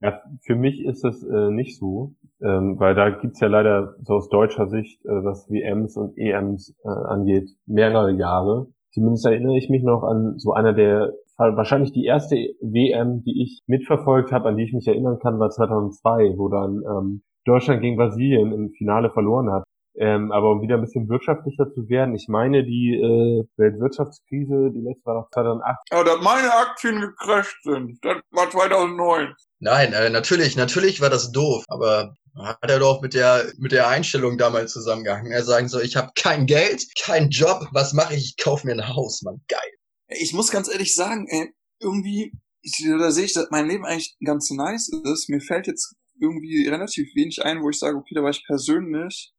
Ja, 0.00 0.20
für 0.42 0.56
mich 0.56 0.84
ist 0.84 1.04
es 1.04 1.22
äh, 1.22 1.50
nicht 1.50 1.78
so, 1.78 2.14
ähm, 2.42 2.78
weil 2.78 2.94
da 2.94 3.10
gibt's 3.10 3.40
ja 3.40 3.48
leider 3.48 3.94
so 4.02 4.14
aus 4.14 4.28
deutscher 4.28 4.68
Sicht, 4.68 5.02
äh, 5.06 5.24
was 5.24 5.48
WMs 5.48 5.96
und 5.96 6.18
EMs 6.18 6.74
äh, 6.84 6.88
angeht, 6.88 7.48
mehrere 7.66 8.12
Jahre. 8.12 8.68
Zumindest 8.92 9.26
erinnere 9.26 9.56
ich 9.56 9.70
mich 9.70 9.82
noch 9.82 10.02
an 10.02 10.38
so 10.38 10.52
einer 10.52 10.74
der, 10.74 11.12
wahrscheinlich 11.38 11.92
die 11.92 12.04
erste 12.04 12.36
WM, 12.60 13.22
die 13.22 13.42
ich 13.42 13.62
mitverfolgt 13.66 14.32
habe, 14.32 14.48
an 14.48 14.56
die 14.56 14.64
ich 14.64 14.72
mich 14.72 14.86
erinnern 14.86 15.18
kann, 15.18 15.38
war 15.38 15.50
2002, 15.50 16.34
wo 16.36 16.48
dann 16.48 16.82
ähm, 16.86 17.22
Deutschland 17.44 17.80
gegen 17.80 17.96
Brasilien 17.96 18.52
im 18.52 18.70
Finale 18.70 19.10
verloren 19.10 19.50
hat. 19.50 19.64
Ähm, 19.98 20.30
aber 20.30 20.52
um 20.52 20.62
wieder 20.62 20.76
ein 20.76 20.82
bisschen 20.82 21.08
wirtschaftlicher 21.08 21.72
zu 21.72 21.88
werden, 21.88 22.14
ich 22.14 22.26
meine, 22.28 22.64
die 22.64 22.94
äh, 22.94 23.44
Weltwirtschaftskrise, 23.56 24.70
die 24.74 24.80
letzte 24.80 25.06
war 25.06 25.22
doch 25.22 25.30
2008. 25.32 25.76
Aber 25.90 26.04
dass 26.04 26.20
meine 26.20 26.52
Aktien 26.52 27.00
gecrasht 27.00 27.56
sind, 27.62 27.98
das 28.02 28.16
war 28.30 28.50
2009. 28.50 29.34
Nein, 29.60 29.92
äh, 29.92 30.10
natürlich, 30.10 30.56
natürlich 30.56 31.00
war 31.00 31.10
das 31.10 31.32
doof, 31.32 31.64
aber 31.68 32.14
hat 32.38 32.70
er 32.70 32.78
doch 32.78 33.00
mit 33.00 33.14
der 33.14 33.46
mit 33.56 33.72
der 33.72 33.88
Einstellung 33.88 34.36
damals 34.36 34.72
zusammengehangen. 34.72 35.32
Er 35.32 35.42
sagen 35.42 35.68
so, 35.68 35.80
ich 35.80 35.96
habe 35.96 36.10
kein 36.14 36.44
Geld, 36.44 36.84
kein 37.02 37.30
Job, 37.30 37.66
was 37.72 37.94
mache 37.94 38.14
ich? 38.14 38.36
Ich 38.36 38.44
kaufe 38.44 38.66
mir 38.66 38.74
ein 38.74 38.94
Haus, 38.94 39.22
Mann, 39.22 39.40
geil. 39.48 39.60
Ich 40.08 40.34
muss 40.34 40.50
ganz 40.50 40.70
ehrlich 40.70 40.94
sagen, 40.94 41.26
ey, 41.30 41.54
irgendwie 41.80 42.32
ich, 42.66 42.84
da 42.98 43.10
sehe 43.10 43.24
ich, 43.24 43.32
dass 43.32 43.50
mein 43.50 43.68
Leben 43.68 43.84
eigentlich 43.84 44.16
ganz 44.24 44.50
nice 44.50 44.88
ist. 44.88 45.28
Mir 45.28 45.40
fällt 45.40 45.66
jetzt 45.66 45.94
irgendwie 46.20 46.68
relativ 46.68 47.14
wenig 47.14 47.42
ein, 47.44 47.62
wo 47.62 47.70
ich 47.70 47.78
sage, 47.78 47.96
okay, 47.96 48.14
da 48.14 48.22
war 48.22 48.30
ich 48.30 48.44
persönlich 48.46 49.32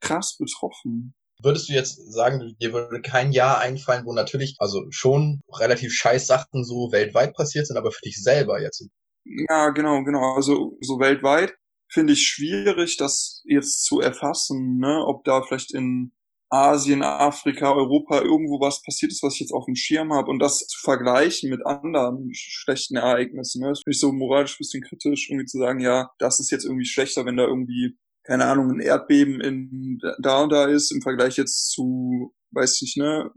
krass 0.00 0.36
betroffen. 0.38 1.14
Würdest 1.42 1.68
du 1.68 1.72
jetzt 1.72 2.12
sagen, 2.12 2.56
dir 2.60 2.72
würde 2.72 3.02
kein 3.02 3.32
Jahr 3.32 3.58
einfallen, 3.58 4.06
wo 4.06 4.12
natürlich, 4.12 4.54
also 4.58 4.84
schon 4.90 5.40
relativ 5.52 5.92
scheiß 5.92 6.26
Sachen 6.26 6.64
so 6.64 6.92
weltweit 6.92 7.34
passiert 7.34 7.66
sind, 7.66 7.76
aber 7.76 7.90
für 7.90 8.02
dich 8.02 8.22
selber 8.22 8.60
jetzt? 8.60 8.86
Ja, 9.24 9.70
genau, 9.70 10.04
genau. 10.04 10.34
Also 10.34 10.76
so 10.80 11.00
weltweit 11.00 11.54
finde 11.88 12.12
ich 12.12 12.26
schwierig, 12.26 12.96
das 12.96 13.42
jetzt 13.44 13.84
zu 13.84 14.00
erfassen, 14.00 14.78
ne? 14.78 15.04
ob 15.04 15.24
da 15.24 15.42
vielleicht 15.42 15.74
in 15.74 16.12
Asien, 16.48 17.02
Afrika, 17.02 17.72
Europa 17.72 18.20
irgendwo 18.20 18.60
was 18.60 18.82
passiert 18.82 19.10
ist, 19.10 19.22
was 19.22 19.34
ich 19.34 19.40
jetzt 19.40 19.52
auf 19.52 19.64
dem 19.64 19.74
Schirm 19.74 20.12
habe 20.12 20.30
und 20.30 20.38
das 20.38 20.58
zu 20.58 20.80
vergleichen 20.80 21.48
mit 21.48 21.64
anderen 21.64 22.28
schlechten 22.34 22.96
Ereignissen. 22.96 23.62
Ne? 23.62 23.70
Das 23.70 23.80
finde 23.80 23.94
ich 23.94 24.00
so 24.00 24.12
moralisch 24.12 24.54
ein 24.54 24.58
bisschen 24.58 24.82
kritisch, 24.82 25.30
irgendwie 25.30 25.46
zu 25.46 25.58
sagen, 25.58 25.80
ja, 25.80 26.10
das 26.18 26.40
ist 26.40 26.50
jetzt 26.50 26.64
irgendwie 26.64 26.84
schlechter, 26.84 27.24
wenn 27.24 27.38
da 27.38 27.44
irgendwie 27.44 27.96
keine 28.24 28.46
Ahnung, 28.46 28.70
ein 28.70 28.80
Erdbeben 28.80 29.40
in 29.40 29.98
da 30.20 30.42
und 30.42 30.50
da 30.50 30.66
ist 30.66 30.90
im 30.92 31.02
Vergleich 31.02 31.36
jetzt 31.36 31.70
zu, 31.70 32.34
weiß 32.52 32.80
ich, 32.82 32.96
ne, 32.96 33.30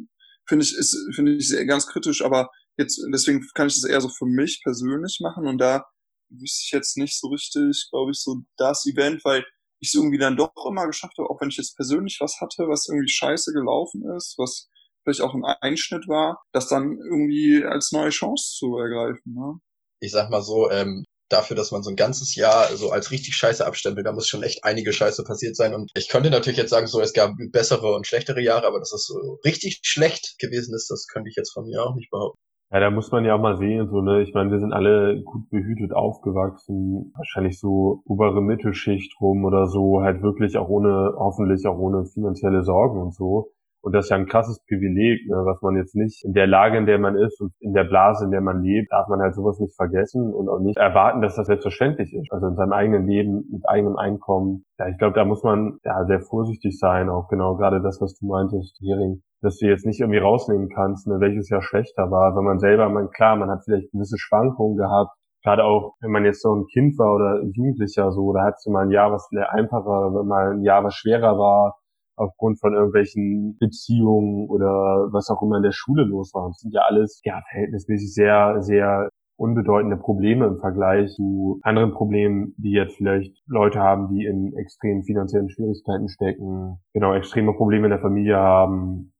finde 0.48 0.64
ich, 0.64 0.76
ist, 0.76 0.98
finde 1.16 1.36
ich 1.36 1.48
sehr, 1.50 1.66
ganz 1.66 1.88
kritisch, 1.88 2.24
aber 2.24 2.50
jetzt, 2.78 3.02
deswegen 3.12 3.46
kann 3.56 3.68
ich 3.68 3.76
das 3.76 3.90
eher 3.90 4.02
so 4.02 4.10
für 4.10 4.26
mich 4.26 4.62
persönlich 4.64 5.20
machen 5.22 5.48
und 5.48 5.58
da 5.58 5.86
wüsste 6.30 6.64
ich 6.66 6.72
jetzt 6.72 6.98
nicht 6.98 7.20
so 7.20 7.28
richtig, 7.30 7.88
glaube 7.92 8.12
ich, 8.12 8.20
so 8.20 8.42
das 8.58 8.86
Event, 8.86 9.24
weil 9.24 9.46
ich 9.80 9.90
es 9.90 9.94
irgendwie 9.94 10.18
dann 10.18 10.38
doch 10.38 10.54
immer 10.68 10.88
geschafft 10.88 11.18
habe, 11.18 11.30
auch 11.30 11.40
wenn 11.42 11.50
ich 11.50 11.58
jetzt 11.58 11.76
persönlich 11.76 12.18
was 12.20 12.40
hatte, 12.40 12.68
was 12.68 12.88
irgendwie 12.88 13.10
scheiße 13.10 13.54
gelaufen 13.54 14.04
ist, 14.16 14.36
was 14.38 14.70
vielleicht 15.04 15.22
auch 15.22 15.34
ein 15.36 15.44
Einschnitt 15.62 16.08
war, 16.08 16.42
das 16.52 16.68
dann 16.68 16.98
irgendwie 16.98 17.64
als 17.64 17.92
neue 17.92 18.10
Chance 18.10 18.56
zu 18.58 18.78
ergreifen. 18.78 19.34
Ne? 19.34 19.60
Ich 20.00 20.12
sag 20.12 20.30
mal 20.30 20.42
so, 20.42 20.70
ähm, 20.72 21.06
dafür, 21.36 21.56
dass 21.56 21.72
man 21.72 21.84
so 21.84 21.90
ein 21.90 21.96
ganzes 21.96 22.36
Jahr 22.36 22.68
so 22.76 22.92
als 22.92 23.12
richtig 23.12 23.36
scheiße 23.36 23.66
abstempelt, 23.66 24.06
da 24.06 24.12
muss 24.12 24.28
schon 24.28 24.44
echt 24.44 24.64
einige 24.64 24.94
Scheiße 24.94 25.24
passiert 25.24 25.56
sein. 25.56 25.74
Und 25.74 25.92
ich 25.96 26.10
könnte 26.10 26.30
natürlich 26.30 26.58
jetzt 26.58 26.70
sagen, 26.70 26.88
so 26.88 27.02
es 27.02 27.14
gab 27.14 27.32
bessere 27.52 27.94
und 27.94 28.08
schlechtere 28.08 28.42
Jahre, 28.42 28.68
aber 28.68 28.80
dass 28.80 28.94
es 28.94 29.06
so 29.06 29.40
richtig 29.44 29.82
schlecht 29.84 30.38
gewesen 30.40 30.74
ist, 30.74 30.90
das 30.90 31.08
könnte 31.08 31.30
ich 31.30 31.36
jetzt 31.36 31.54
von 31.54 31.66
mir 31.66 31.84
auch 31.84 31.96
nicht 31.96 32.10
behaupten. 32.10 32.40
Ja, 32.72 32.80
da 32.80 32.90
muss 32.90 33.12
man 33.12 33.24
ja 33.26 33.36
auch 33.36 33.42
mal 33.42 33.58
sehen, 33.58 33.88
so, 33.90 34.02
ne, 34.02 34.24
ich 34.24 34.34
meine, 34.34 34.52
wir 34.52 34.60
sind 34.60 34.74
alle 34.74 35.22
gut 35.24 35.50
behütet 35.50 35.94
aufgewachsen, 35.94 37.14
wahrscheinlich 37.16 37.60
so 37.60 38.02
obere 38.06 38.42
Mittelschicht 38.42 39.14
rum 39.22 39.46
oder 39.46 39.68
so, 39.68 40.02
halt 40.02 40.24
wirklich 40.24 40.58
auch 40.58 40.68
ohne, 40.68 41.14
hoffentlich 41.16 41.68
auch 41.68 41.78
ohne 41.78 42.06
finanzielle 42.06 42.64
Sorgen 42.64 43.00
und 43.00 43.14
so. 43.14 43.52
Und 43.86 43.94
das 43.94 44.06
ist 44.06 44.10
ja 44.10 44.18
ein 44.18 44.26
krasses 44.26 44.66
Privileg, 44.66 45.30
ne, 45.30 45.36
was 45.46 45.62
man 45.62 45.76
jetzt 45.76 45.94
nicht 45.96 46.26
in 46.26 46.34
der 46.34 46.48
Lage, 46.48 46.76
in 46.80 46.88
der 46.88 46.98
man 46.98 47.16
ist 47.16 47.40
und 47.40 47.54
in 47.60 47.72
der 47.74 47.84
Blase, 47.84 48.26
in 48.26 48.32
der 48.32 48.42
man 48.42 48.64
lebt, 48.64 48.92
darf 48.92 49.08
man 49.10 49.22
halt 49.22 49.36
sowas 49.36 49.60
nicht 49.60 49.76
vergessen 49.76 50.34
und 50.34 50.50
auch 50.50 50.60
nicht 50.60 50.76
erwarten, 50.76 51.22
dass 51.22 51.36
das 51.36 51.46
selbstverständlich 51.46 52.12
ist. 52.12 52.32
Also 52.32 52.48
in 52.48 52.56
seinem 52.56 52.74
eigenen 52.74 53.06
Leben, 53.06 53.44
mit 53.52 53.62
eigenem 53.70 53.96
Einkommen. 53.96 54.66
Ja, 54.80 54.88
ich 54.88 54.98
glaube, 54.98 55.14
da 55.14 55.24
muss 55.24 55.44
man 55.44 55.78
ja 55.84 56.04
sehr 56.06 56.22
vorsichtig 56.22 56.80
sein, 56.80 57.10
auch 57.10 57.28
genau 57.28 57.58
gerade 57.58 57.80
das, 57.80 58.02
was 58.02 58.18
du 58.18 58.26
meintest, 58.26 58.76
Hering, 58.82 59.22
dass 59.44 59.60
du 59.60 59.68
jetzt 59.68 59.86
nicht 59.86 60.00
irgendwie 60.00 60.18
rausnehmen 60.18 60.70
kannst, 60.74 61.06
ne, 61.06 61.20
welches 61.20 61.50
Jahr 61.50 61.62
schlechter 61.62 62.10
war, 62.10 62.36
wenn 62.36 62.44
man 62.44 62.58
selber, 62.58 62.90
man 62.90 63.12
klar, 63.12 63.36
man 63.36 63.52
hat 63.52 63.66
vielleicht 63.66 63.92
gewisse 63.92 64.18
Schwankungen 64.18 64.78
gehabt, 64.78 65.12
gerade 65.44 65.64
auch, 65.64 65.94
wenn 66.02 66.10
man 66.10 66.26
jetzt 66.26 66.42
so 66.42 66.56
ein 66.56 66.66
Kind 66.74 66.98
war 66.98 67.14
oder 67.14 67.44
Jugendlicher 67.44 68.12
so, 68.12 68.34
da 68.34 68.46
hattest 68.46 68.66
du 68.66 68.72
mal 68.72 68.88
ein 68.88 68.92
Jahr, 68.92 69.12
was 69.12 69.28
vielleicht 69.30 69.52
einfacher, 69.52 70.24
mal 70.24 70.54
ein 70.54 70.64
Jahr, 70.64 70.84
was 70.84 70.96
schwerer 70.96 71.38
war, 71.38 71.76
aufgrund 72.16 72.60
von 72.60 72.74
irgendwelchen 72.74 73.58
Beziehungen 73.60 74.50
oder 74.50 75.08
was 75.12 75.30
auch 75.30 75.42
immer 75.42 75.58
in 75.58 75.64
der 75.64 75.72
Schule 75.72 76.04
los 76.04 76.34
war. 76.34 76.48
Das 76.48 76.60
sind 76.60 76.74
ja 76.74 76.82
alles 76.88 77.22
ja 77.24 77.42
verhältnismäßig 77.50 78.14
sehr, 78.14 78.62
sehr 78.62 79.10
unbedeutende 79.38 79.98
Probleme 79.98 80.46
im 80.46 80.60
Vergleich 80.60 81.14
zu 81.14 81.60
anderen 81.64 81.92
Problemen, 81.92 82.54
die 82.58 82.72
jetzt 82.72 82.96
vielleicht 82.96 83.36
Leute 83.48 83.80
haben, 83.80 84.08
die 84.10 84.26
in 84.26 84.54
extremen 84.56 85.04
finanziellen 85.04 85.50
Schwierigkeiten 85.50 86.08
stecken, 86.08 86.78
genau, 86.94 87.14
extreme 87.14 87.54
Probleme 87.54 87.88
in 87.88 87.92
der 87.92 88.00
Familie 88.00 88.38
haben, 88.38 89.14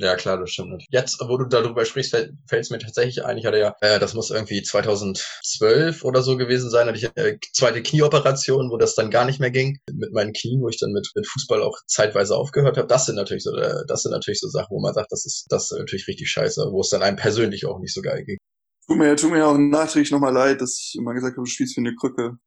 ja, 0.00 0.16
klar, 0.16 0.38
das 0.38 0.50
stimmt. 0.50 0.82
Jetzt, 0.88 1.20
wo 1.20 1.36
du 1.36 1.44
darüber 1.44 1.84
sprichst, 1.84 2.12
fällt 2.12 2.64
es 2.64 2.70
mir 2.70 2.78
tatsächlich 2.78 3.22
ein, 3.22 3.36
ich 3.36 3.44
hatte 3.44 3.58
ja, 3.58 3.76
äh, 3.82 3.98
das 3.98 4.14
muss 4.14 4.30
irgendwie 4.30 4.62
2012 4.62 6.04
oder 6.04 6.22
so 6.22 6.38
gewesen 6.38 6.70
sein, 6.70 6.88
hatte 6.88 6.96
ich 6.96 7.14
eine 7.14 7.38
zweite 7.52 7.82
Knieoperation, 7.82 8.70
wo 8.70 8.78
das 8.78 8.94
dann 8.94 9.10
gar 9.10 9.26
nicht 9.26 9.40
mehr 9.40 9.50
ging 9.50 9.78
mit 9.92 10.12
meinen 10.12 10.32
Knien, 10.32 10.62
wo 10.62 10.68
ich 10.70 10.78
dann 10.78 10.92
mit, 10.92 11.10
mit 11.14 11.26
Fußball 11.26 11.62
auch 11.62 11.76
zeitweise 11.86 12.34
aufgehört 12.34 12.78
habe. 12.78 12.88
Das 12.88 13.04
sind 13.04 13.16
natürlich 13.16 13.42
so, 13.42 13.54
äh, 13.54 13.84
das 13.88 14.02
sind 14.02 14.12
natürlich 14.12 14.40
so 14.40 14.48
Sachen, 14.48 14.74
wo 14.74 14.80
man 14.80 14.94
sagt, 14.94 15.12
das 15.12 15.26
ist, 15.26 15.44
das 15.50 15.70
ist 15.70 15.78
natürlich 15.78 16.08
richtig 16.08 16.30
scheiße, 16.30 16.70
wo 16.72 16.80
es 16.80 16.88
dann 16.88 17.02
einem 17.02 17.18
persönlich 17.18 17.66
auch 17.66 17.78
nicht 17.78 17.92
so 17.92 18.00
geil 18.00 18.24
ging. 18.24 18.38
Tut 18.86 18.96
mir, 18.96 19.14
tut 19.16 19.32
mir 19.32 19.46
auch 19.46 19.58
nachträglich 19.58 20.12
nochmal 20.12 20.32
leid, 20.32 20.62
dass 20.62 20.78
ich 20.80 20.96
immer 20.98 21.12
gesagt 21.12 21.36
habe, 21.36 21.44
du 21.44 21.50
spielst 21.50 21.76
wie 21.76 21.80
eine 21.80 21.94
Krücke. 21.94 22.38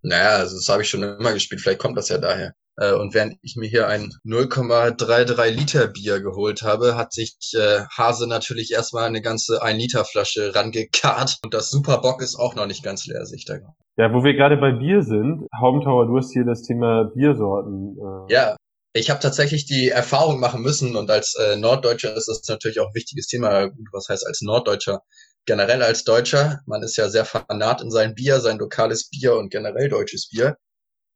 Naja, 0.00 0.36
also 0.36 0.56
das 0.56 0.68
habe 0.68 0.80
ich 0.80 0.88
schon 0.88 1.02
immer 1.02 1.34
gespielt, 1.34 1.60
vielleicht 1.60 1.78
kommt 1.78 1.98
das 1.98 2.08
ja 2.08 2.16
daher. 2.16 2.54
Äh, 2.76 2.92
und 2.94 3.14
während 3.14 3.36
ich 3.42 3.56
mir 3.56 3.68
hier 3.68 3.88
ein 3.88 4.12
0,33 4.24 5.50
Liter 5.50 5.86
Bier 5.88 6.20
geholt 6.20 6.62
habe, 6.62 6.96
hat 6.96 7.12
sich 7.12 7.36
äh, 7.54 7.82
Hase 7.96 8.26
natürlich 8.26 8.72
erstmal 8.72 9.04
eine 9.04 9.20
ganze 9.20 9.62
1 9.62 9.78
Liter 9.78 10.04
Flasche 10.04 10.54
rangekarrt. 10.54 11.38
Und 11.44 11.54
das 11.54 11.70
Superbock 11.70 12.22
ist 12.22 12.36
auch 12.36 12.54
noch 12.54 12.66
nicht 12.66 12.82
ganz 12.82 13.06
leer, 13.06 13.26
sich 13.26 13.44
da. 13.44 13.54
Ja, 13.96 14.12
wo 14.12 14.24
wir 14.24 14.34
gerade 14.34 14.56
bei 14.56 14.72
Bier 14.72 15.02
sind, 15.02 15.46
Haumtower, 15.60 16.06
du 16.06 16.16
hast 16.16 16.32
hier 16.32 16.44
das 16.44 16.62
Thema 16.62 17.10
Biersorten. 17.14 17.96
Äh. 17.98 18.32
Ja, 18.32 18.56
ich 18.94 19.10
habe 19.10 19.20
tatsächlich 19.20 19.66
die 19.66 19.88
Erfahrung 19.88 20.40
machen 20.40 20.62
müssen 20.62 20.96
und 20.96 21.10
als 21.10 21.34
äh, 21.34 21.56
Norddeutscher 21.56 22.14
ist 22.14 22.28
das 22.28 22.46
natürlich 22.48 22.80
auch 22.80 22.88
ein 22.88 22.94
wichtiges 22.94 23.26
Thema. 23.26 23.66
Gut, 23.68 23.88
was 23.92 24.08
heißt 24.08 24.26
als 24.26 24.42
Norddeutscher? 24.42 25.02
Generell 25.44 25.82
als 25.82 26.04
Deutscher, 26.04 26.60
man 26.66 26.82
ist 26.82 26.96
ja 26.96 27.08
sehr 27.08 27.24
fanat 27.24 27.82
in 27.82 27.90
sein 27.90 28.14
Bier, 28.14 28.40
sein 28.40 28.58
lokales 28.58 29.08
Bier 29.10 29.36
und 29.36 29.50
generell 29.50 29.88
deutsches 29.88 30.28
Bier. 30.28 30.56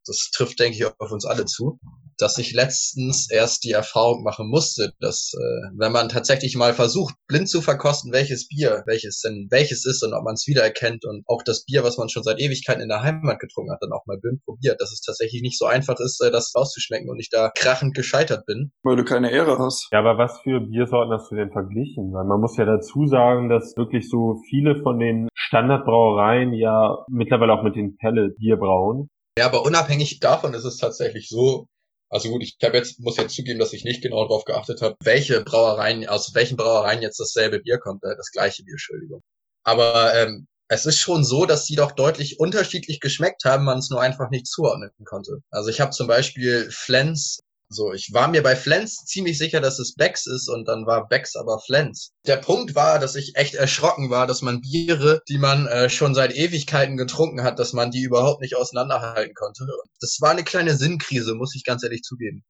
Das 0.07 0.31
trifft, 0.33 0.59
denke 0.61 0.77
ich, 0.77 0.87
auf 0.87 1.11
uns 1.11 1.25
alle 1.25 1.45
zu. 1.45 1.79
dass 2.19 2.39
ich 2.39 2.53
letztens 2.53 3.31
erst 3.31 3.65
die 3.65 3.73
Erfahrung 3.73 4.23
machen 4.23 4.49
musste, 4.49 4.93
dass 5.01 5.33
äh, 5.35 5.69
wenn 5.77 5.93
man 5.93 6.09
tatsächlich 6.09 6.57
mal 6.57 6.73
versucht, 6.73 7.15
blind 7.29 7.49
zu 7.49 7.61
verkosten, 7.61 8.13
welches 8.13 8.49
Bier, 8.49 8.83
welches 8.87 9.21
denn 9.21 9.49
welches 9.51 9.85
ist 9.85 10.03
und 10.03 10.15
ob 10.15 10.25
man 10.25 10.35
es 10.35 10.47
wiedererkennt 10.47 11.05
und 11.05 11.25
auch 11.27 11.43
das 11.45 11.65
Bier, 11.65 11.85
was 11.85 11.99
man 11.99 12.09
schon 12.09 12.23
seit 12.23 12.41
Ewigkeiten 12.41 12.83
in 12.83 12.89
der 12.89 13.03
Heimat 13.03 13.39
getrunken 13.39 13.73
hat, 13.73 13.83
dann 13.83 13.93
auch 13.93 14.07
mal 14.07 14.19
blind 14.19 14.43
probiert, 14.45 14.81
dass 14.81 14.93
es 14.93 15.01
tatsächlich 15.01 15.43
nicht 15.43 15.59
so 15.59 15.67
einfach 15.67 15.99
ist, 16.01 16.23
äh, 16.25 16.31
das 16.31 16.53
rauszuschmecken 16.57 17.11
und 17.11 17.19
ich 17.21 17.31
da 17.31 17.51
krachend 17.57 17.95
gescheitert 17.95 18.47
bin. 18.47 18.73
Weil 18.83 18.97
du 18.97 19.05
keine 19.05 19.31
Ehre 19.31 19.59
hast. 19.59 19.89
Ja, 19.93 19.99
aber 20.01 20.19
was 20.19 20.41
für 20.41 20.61
Biersorten 20.61 21.13
hast 21.13 21.31
du 21.31 21.37
denn 21.37 21.51
verglichen? 21.53 22.13
Weil 22.13 22.25
man 22.25 22.41
muss 22.41 22.57
ja 22.57 22.65
dazu 22.65 23.07
sagen, 23.07 23.49
dass 23.49 23.77
wirklich 23.77 24.09
so 24.09 24.41
viele 24.49 24.83
von 24.83 24.99
den 24.99 25.29
Standardbrauereien 25.35 26.53
ja 26.55 27.05
mittlerweile 27.09 27.53
auch 27.53 27.63
mit 27.63 27.77
den 27.77 27.97
Pelle 27.97 28.31
Bier 28.39 28.57
brauen. 28.57 29.09
Ja, 29.39 29.47
aber 29.47 29.63
unabhängig 29.65 30.21
davon 30.21 30.55
ist 30.55 30.65
es 30.65 30.79
tatsächlich 30.79 31.29
so, 31.29 31.69
also 32.09 32.31
gut, 32.31 32.43
ich 32.43 32.57
hab 32.63 32.75
jetzt, 32.75 33.01
muss 33.01 33.17
jetzt 33.17 33.35
zugeben, 33.35 33.59
dass 33.59 33.73
ich 33.73 33.85
nicht 33.85 34.03
genau 34.03 34.23
darauf 34.25 34.45
geachtet 34.45 34.81
habe, 34.81 34.97
welche 35.03 35.43
Brauereien, 35.43 36.09
aus 36.09 36.35
welchen 36.35 36.57
Brauereien 36.57 37.03
jetzt 37.03 37.21
dasselbe 37.21 37.61
Bier 37.61 37.79
kommt, 37.79 38.03
äh, 38.05 38.17
das 38.17 38.31
gleiche 38.31 38.63
Bier, 38.65 38.75
Entschuldigung. 38.75 39.23
Aber 39.65 40.15
ähm, 40.15 40.47
es 40.69 40.87
ist 40.87 40.99
schon 40.99 41.25
so, 41.25 41.47
dass 41.47 41.65
die 41.65 41.77
doch 41.77 41.93
deutlich 41.93 42.41
unterschiedlich 42.41 43.01
geschmeckt 43.01 43.45
haben, 43.45 43.65
man 43.65 43.79
es 43.79 43.91
nur 43.91 44.01
einfach 44.01 44.31
nicht 44.31 44.47
zuordnen 44.47 44.91
konnte. 45.05 45.41
Also 45.51 45.71
ich 45.71 45.81
habe 45.81 45.91
zum 45.91 46.07
Beispiel 46.07 46.71
Flens 46.71 47.41
so, 47.69 47.93
ich 47.93 48.11
war 48.13 48.29
mir 48.29 48.43
bei 48.43 48.55
Flens 48.55 49.05
ziemlich 49.05 49.39
sicher, 49.39 49.61
dass 49.61 49.79
es 49.79 49.95
Becks 49.95 50.27
ist 50.27 50.49
und 50.49 50.69
dann 50.69 50.87
war 50.87 51.09
Becks 51.09 51.35
aber 51.35 51.59
Flens. 51.59 52.13
Der 52.27 52.37
Punkt 52.37 52.75
war, 52.75 52.99
dass 53.01 53.17
ich 53.17 53.35
echt 53.35 53.55
erschrocken 53.55 54.09
war, 54.09 54.27
dass 54.27 54.41
man 54.43 54.61
Biere, 54.61 55.21
die 55.29 55.39
man 55.39 55.67
äh, 55.67 55.91
schon 55.91 56.15
seit 56.15 56.35
Ewigkeiten 56.35 56.97
getrunken 56.97 57.43
hat, 57.43 57.59
dass 57.59 57.73
man 57.73 57.91
die 57.91 58.03
überhaupt 58.03 58.41
nicht 58.41 58.57
auseinanderhalten 58.57 59.35
konnte. 59.35 59.67
Das 60.01 60.19
war 60.21 60.31
eine 60.31 60.45
kleine 60.45 60.77
Sinnkrise, 60.77 61.35
muss 61.35 61.57
ich 61.57 61.65
ganz 61.65 61.83
ehrlich 61.83 62.03
zugeben. 62.03 62.45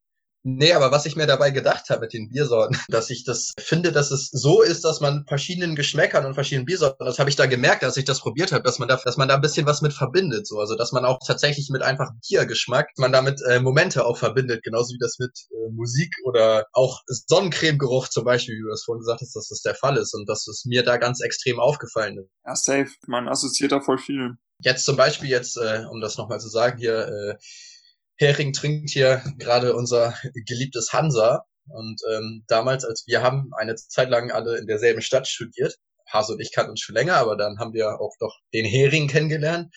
Nee, 0.49 0.75
aber 0.75 0.93
was 0.93 1.07
ich 1.07 1.17
mir 1.17 1.27
dabei 1.27 1.51
gedacht 1.51 1.91
habe 1.91 2.03
mit 2.03 2.13
den 2.13 2.29
Biersorten, 2.29 2.79
dass 2.89 3.11
ich 3.11 3.25
das 3.25 3.53
finde, 3.59 3.91
dass 3.91 4.13
es 4.13 4.29
so 4.31 4.63
ist, 4.63 4.85
dass 4.85 5.01
man 5.01 5.25
verschiedenen 5.27 5.75
Geschmäckern 5.75 6.25
und 6.25 6.35
verschiedenen 6.35 6.67
Biersorten, 6.67 7.05
das 7.05 7.19
habe 7.19 7.29
ich 7.29 7.35
da 7.35 7.47
gemerkt, 7.47 7.83
als 7.83 7.97
ich 7.97 8.05
das 8.05 8.21
probiert 8.21 8.53
habe, 8.53 8.63
dass 8.63 8.79
man 8.79 8.87
da, 8.87 8.95
dass 9.05 9.17
man 9.17 9.27
da 9.27 9.35
ein 9.35 9.41
bisschen 9.41 9.67
was 9.67 9.83
mit 9.83 9.93
verbindet, 9.93 10.47
so, 10.47 10.61
also 10.61 10.77
dass 10.77 10.93
man 10.93 11.05
auch 11.05 11.19
tatsächlich 11.27 11.69
mit 11.71 11.83
einfach 11.83 12.13
Biergeschmack, 12.29 12.91
man 12.97 13.11
damit 13.11 13.43
äh, 13.43 13.59
Momente 13.59 14.07
auch 14.07 14.19
verbindet, 14.19 14.63
genauso 14.63 14.95
wie 14.95 15.01
das 15.01 15.19
mit 15.19 15.33
äh, 15.51 15.73
Musik 15.73 16.15
oder 16.25 16.67
auch 16.73 17.01
Sonnencremegeruch 17.09 18.07
zum 18.07 18.23
Beispiel, 18.23 18.55
wie 18.55 18.63
du 18.63 18.71
das 18.71 18.85
vorhin 18.85 19.01
gesagt 19.01 19.23
hast, 19.23 19.35
dass 19.35 19.49
das 19.49 19.63
der 19.63 19.75
Fall 19.75 19.97
ist 19.97 20.15
und 20.15 20.29
dass 20.29 20.47
es 20.47 20.65
mir 20.65 20.85
da 20.85 20.97
ganz 20.97 21.23
extrem 21.23 21.59
aufgefallen 21.59 22.19
ist. 22.19 22.31
Ja, 22.47 22.55
safe. 22.55 22.93
Man 23.09 23.27
assoziiert 23.27 23.73
da 23.73 23.81
voll 23.81 23.99
viel. 23.99 24.35
Jetzt 24.61 24.85
zum 24.85 24.95
Beispiel 24.95 25.29
jetzt, 25.29 25.57
äh, 25.57 25.87
um 25.91 26.01
das 26.01 26.17
nochmal 26.17 26.39
zu 26.39 26.49
sagen 26.49 26.79
hier. 26.79 27.09
Äh, 27.09 27.35
Hering 28.17 28.53
trinkt 28.53 28.91
hier 28.91 29.23
gerade 29.39 29.75
unser 29.75 30.15
geliebtes 30.47 30.93
Hansa. 30.93 31.45
Und 31.69 32.01
ähm, 32.13 32.45
damals, 32.47 32.85
als 32.85 33.05
wir 33.07 33.23
haben 33.23 33.51
eine 33.57 33.75
Zeit 33.75 34.09
lang 34.09 34.31
alle 34.31 34.57
in 34.59 34.67
derselben 34.67 35.03
Stadt 35.03 35.27
studiert, 35.27 35.77
Hase 36.09 36.35
und 36.35 36.41
ich 36.41 36.53
kannten 36.53 36.71
uns 36.71 36.81
schon 36.81 36.95
länger, 36.95 37.17
aber 37.17 37.37
dann 37.37 37.59
haben 37.59 37.73
wir 37.73 38.01
auch 38.01 38.15
doch 38.21 38.39
den 38.53 38.65
Hering 38.65 39.09
kennengelernt. 39.09 39.75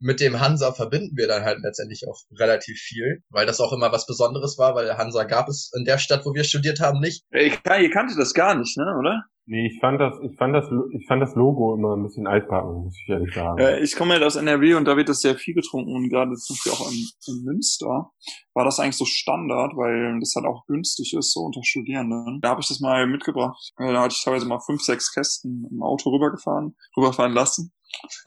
Mit 0.00 0.20
dem 0.20 0.40
Hansa 0.40 0.72
verbinden 0.72 1.16
wir 1.16 1.28
dann 1.28 1.44
halt 1.44 1.58
letztendlich 1.62 2.06
auch 2.08 2.18
relativ 2.38 2.78
viel, 2.78 3.22
weil 3.28 3.46
das 3.46 3.60
auch 3.60 3.72
immer 3.72 3.92
was 3.92 4.06
Besonderes 4.06 4.58
war, 4.58 4.74
weil 4.74 4.96
Hansa 4.96 5.24
gab 5.24 5.48
es 5.48 5.70
in 5.76 5.84
der 5.84 5.98
Stadt, 5.98 6.24
wo 6.24 6.34
wir 6.34 6.44
studiert 6.44 6.80
haben, 6.80 7.00
nicht. 7.00 7.24
Ich, 7.30 7.60
ihr 7.64 7.90
kannte 7.90 8.14
das 8.16 8.34
gar 8.34 8.54
nicht, 8.54 8.76
ne, 8.76 8.96
oder? 8.98 9.24
Nee, 9.52 9.66
ich 9.66 9.80
fand 9.80 10.00
das, 10.00 10.14
ich 10.22 10.36
fand 10.36 10.54
das, 10.54 10.66
ich 10.92 11.06
fand 11.08 11.20
das 11.20 11.34
Logo 11.34 11.74
immer 11.74 11.96
ein 11.96 12.04
bisschen 12.04 12.28
altbacken, 12.28 12.84
muss 12.84 12.96
ich 12.96 13.08
ehrlich 13.08 13.34
sagen. 13.34 13.60
Ja, 13.60 13.78
ich 13.78 13.96
komme 13.96 14.12
halt 14.12 14.22
aus 14.22 14.36
NRW 14.36 14.74
und 14.74 14.84
da 14.84 14.96
wird 14.96 15.08
das 15.08 15.22
sehr 15.22 15.34
viel 15.34 15.54
getrunken 15.54 15.92
und 15.92 16.08
gerade 16.08 16.32
zum 16.34 16.54
Beispiel 16.54 16.72
auch 16.72 16.88
in, 16.88 17.08
in 17.26 17.44
Münster 17.44 18.12
war 18.54 18.64
das 18.64 18.78
eigentlich 18.78 18.96
so 18.96 19.04
Standard, 19.04 19.72
weil 19.76 20.20
das 20.20 20.34
halt 20.36 20.46
auch 20.46 20.66
günstig 20.66 21.14
ist, 21.18 21.32
so 21.32 21.40
unter 21.40 21.64
Studierenden. 21.64 22.40
Da 22.40 22.50
habe 22.50 22.60
ich 22.60 22.68
das 22.68 22.78
mal 22.78 23.08
mitgebracht. 23.08 23.72
Da 23.76 24.02
hatte 24.02 24.14
ich 24.16 24.22
teilweise 24.22 24.46
mal 24.46 24.60
fünf, 24.60 24.82
sechs 24.82 25.12
Kästen 25.12 25.66
im 25.68 25.82
Auto 25.82 26.10
rübergefahren, 26.10 26.76
rüberfahren 26.96 27.32
lassen. 27.32 27.72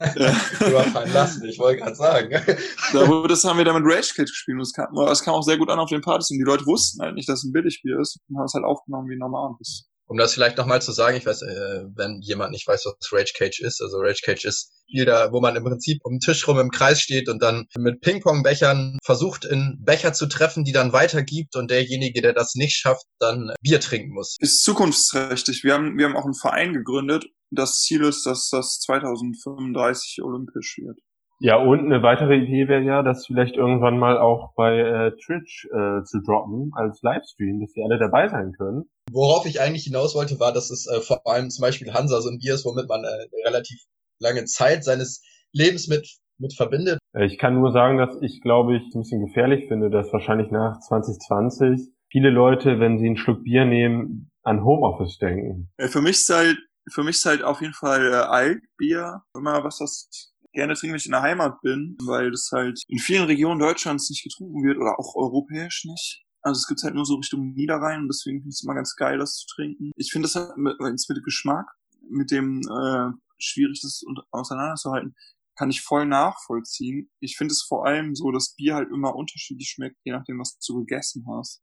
rüberfahren 0.00 1.12
lassen, 1.12 1.44
ich 1.44 1.58
wollte 1.58 1.82
gerade 1.82 1.96
sagen. 1.96 2.30
das 3.28 3.44
haben 3.44 3.58
wir 3.58 3.64
dann 3.64 3.82
mit 3.82 3.92
Rage 3.92 4.14
Cage 4.14 4.30
gespielt 4.30 4.56
und 4.56 4.62
es 4.62 4.72
kam, 4.72 4.94
kam 5.22 5.34
auch 5.34 5.42
sehr 5.42 5.58
gut 5.58 5.70
an 5.70 5.78
auf 5.78 5.90
den 5.90 6.00
Partys 6.00 6.30
und 6.30 6.38
die 6.38 6.44
Leute 6.44 6.66
wussten 6.66 7.02
halt 7.02 7.14
nicht, 7.14 7.28
dass 7.28 7.38
es 7.40 7.44
ein 7.44 7.52
Billigbier 7.52 7.98
ist 8.00 8.18
und 8.28 8.38
haben 8.38 8.44
es 8.44 8.54
halt 8.54 8.64
aufgenommen 8.64 9.08
wie 9.08 9.16
normal 9.16 9.50
und 9.50 9.60
das 9.60 9.88
um 10.06 10.16
das 10.16 10.34
vielleicht 10.34 10.58
nochmal 10.58 10.82
zu 10.82 10.92
sagen, 10.92 11.16
ich 11.16 11.26
weiß, 11.26 11.42
äh, 11.42 11.84
wenn 11.94 12.20
jemand 12.20 12.52
nicht 12.52 12.66
weiß, 12.66 12.84
was 12.84 13.12
Rage 13.12 13.32
Cage 13.36 13.60
ist, 13.60 13.80
also 13.80 13.98
Rage 13.98 14.22
Cage 14.24 14.44
ist 14.44 14.74
Spiel 14.86 15.06
da, 15.06 15.32
wo 15.32 15.40
man 15.40 15.56
im 15.56 15.64
Prinzip 15.64 16.00
um 16.04 16.14
den 16.14 16.20
Tisch 16.20 16.46
rum 16.46 16.58
im 16.58 16.70
Kreis 16.70 17.00
steht 17.00 17.28
und 17.28 17.42
dann 17.42 17.66
mit 17.76 18.00
Ping-Pong-Bechern 18.00 18.98
versucht, 19.02 19.44
in 19.44 19.82
Becher 19.84 20.12
zu 20.12 20.26
treffen, 20.26 20.64
die 20.64 20.72
dann 20.72 20.92
weitergibt 20.92 21.56
und 21.56 21.70
derjenige, 21.70 22.20
der 22.20 22.34
das 22.34 22.54
nicht 22.54 22.76
schafft, 22.76 23.04
dann 23.18 23.52
Bier 23.62 23.80
trinken 23.80 24.12
muss. 24.12 24.36
Ist 24.40 24.62
zukunftsträchtig. 24.62 25.64
Wir 25.64 25.74
haben, 25.74 25.96
wir 25.96 26.06
haben 26.06 26.16
auch 26.16 26.24
einen 26.24 26.34
Verein 26.34 26.74
gegründet. 26.74 27.24
Das 27.50 27.80
Ziel 27.80 28.02
ist, 28.02 28.26
dass 28.26 28.50
das 28.50 28.78
2035 28.80 30.22
olympisch 30.22 30.78
wird. 30.78 30.98
Ja, 31.40 31.56
und 31.56 31.80
eine 31.80 32.02
weitere 32.02 32.36
Idee 32.36 32.68
wäre 32.68 32.82
ja, 32.82 33.02
das 33.02 33.26
vielleicht 33.26 33.56
irgendwann 33.56 33.98
mal 33.98 34.18
auch 34.18 34.54
bei 34.54 34.78
äh, 34.78 35.10
Twitch 35.16 35.66
äh, 35.66 36.04
zu 36.04 36.20
droppen 36.24 36.70
als 36.74 37.02
Livestream, 37.02 37.60
dass 37.60 37.72
die 37.72 37.82
alle 37.82 37.98
dabei 37.98 38.28
sein 38.28 38.52
können. 38.56 38.84
Worauf 39.12 39.46
ich 39.46 39.60
eigentlich 39.60 39.84
hinaus 39.84 40.14
wollte, 40.14 40.40
war, 40.40 40.52
dass 40.52 40.70
es 40.70 40.86
äh, 40.86 41.00
vor 41.00 41.26
allem 41.26 41.50
zum 41.50 41.62
Beispiel 41.62 41.92
Hansa 41.92 42.20
so 42.20 42.30
ein 42.30 42.38
Bier 42.38 42.54
ist, 42.54 42.64
womit 42.64 42.88
man 42.88 43.04
äh, 43.04 43.46
relativ 43.46 43.80
lange 44.18 44.44
Zeit 44.44 44.84
seines 44.84 45.22
Lebens 45.52 45.88
mit, 45.88 46.08
mit 46.38 46.54
verbindet. 46.54 46.98
Äh, 47.14 47.26
ich 47.26 47.38
kann 47.38 47.54
nur 47.54 47.72
sagen, 47.72 47.98
dass 47.98 48.16
ich, 48.22 48.40
glaube 48.40 48.76
ich, 48.76 48.82
ein 48.94 49.00
bisschen 49.00 49.26
gefährlich 49.26 49.68
finde, 49.68 49.90
dass 49.90 50.12
wahrscheinlich 50.12 50.50
nach 50.50 50.80
2020 50.80 51.88
viele 52.10 52.30
Leute, 52.30 52.80
wenn 52.80 52.98
sie 52.98 53.06
einen 53.06 53.16
Schluck 53.16 53.44
Bier 53.44 53.64
nehmen, 53.64 54.30
an 54.42 54.64
Homeoffice 54.64 55.18
denken. 55.18 55.70
Für 55.80 56.02
mich 56.02 56.16
ist 56.16 56.28
halt, 56.28 56.58
für 56.90 57.02
mich 57.02 57.16
ist 57.16 57.24
halt 57.24 57.42
auf 57.42 57.60
jeden 57.60 57.72
Fall 57.72 58.12
äh, 58.12 58.16
Altbier 58.16 59.22
immer 59.34 59.64
was, 59.64 59.78
das 59.78 60.34
gerne 60.52 60.74
trinke, 60.74 60.92
wenn 60.92 60.98
ich 60.98 61.06
in 61.06 61.12
der 61.12 61.22
Heimat 61.22 61.60
bin, 61.62 61.96
weil 62.06 62.30
das 62.30 62.50
halt 62.52 62.80
in 62.88 62.98
vielen 62.98 63.24
Regionen 63.24 63.58
Deutschlands 63.58 64.08
nicht 64.10 64.22
getrunken 64.22 64.62
wird 64.62 64.76
oder 64.76 64.98
auch 64.98 65.14
europäisch 65.16 65.84
nicht. 65.84 66.23
Also 66.44 66.58
es 66.58 66.66
gibt 66.68 66.82
halt 66.82 66.94
nur 66.94 67.06
so 67.06 67.16
Richtung 67.16 67.54
Niederrhein 67.54 68.02
und 68.02 68.08
deswegen 68.08 68.40
finde 68.40 68.50
ich 68.50 68.56
es 68.56 68.64
immer 68.64 68.74
ganz 68.74 68.94
geil, 68.96 69.18
das 69.18 69.36
zu 69.36 69.46
trinken. 69.54 69.90
Ich 69.96 70.12
finde 70.12 70.28
das 70.28 70.34
halt 70.36 70.56
mit, 70.58 70.78
mit 70.78 71.24
Geschmack, 71.24 71.66
mit 72.10 72.30
dem 72.30 72.60
äh, 72.60 73.10
schwierig 73.38 73.80
das 73.82 74.02
auseinanderzuhalten, 74.30 75.14
kann 75.56 75.70
ich 75.70 75.80
voll 75.80 76.04
nachvollziehen. 76.04 77.10
Ich 77.20 77.36
finde 77.36 77.52
es 77.52 77.62
vor 77.62 77.86
allem 77.86 78.14
so, 78.14 78.30
dass 78.30 78.54
Bier 78.56 78.74
halt 78.74 78.90
immer 78.90 79.14
unterschiedlich 79.14 79.68
schmeckt, 79.68 79.96
je 80.04 80.12
nachdem, 80.12 80.38
was 80.38 80.58
du 80.58 80.80
gegessen 80.80 81.24
hast. 81.28 81.62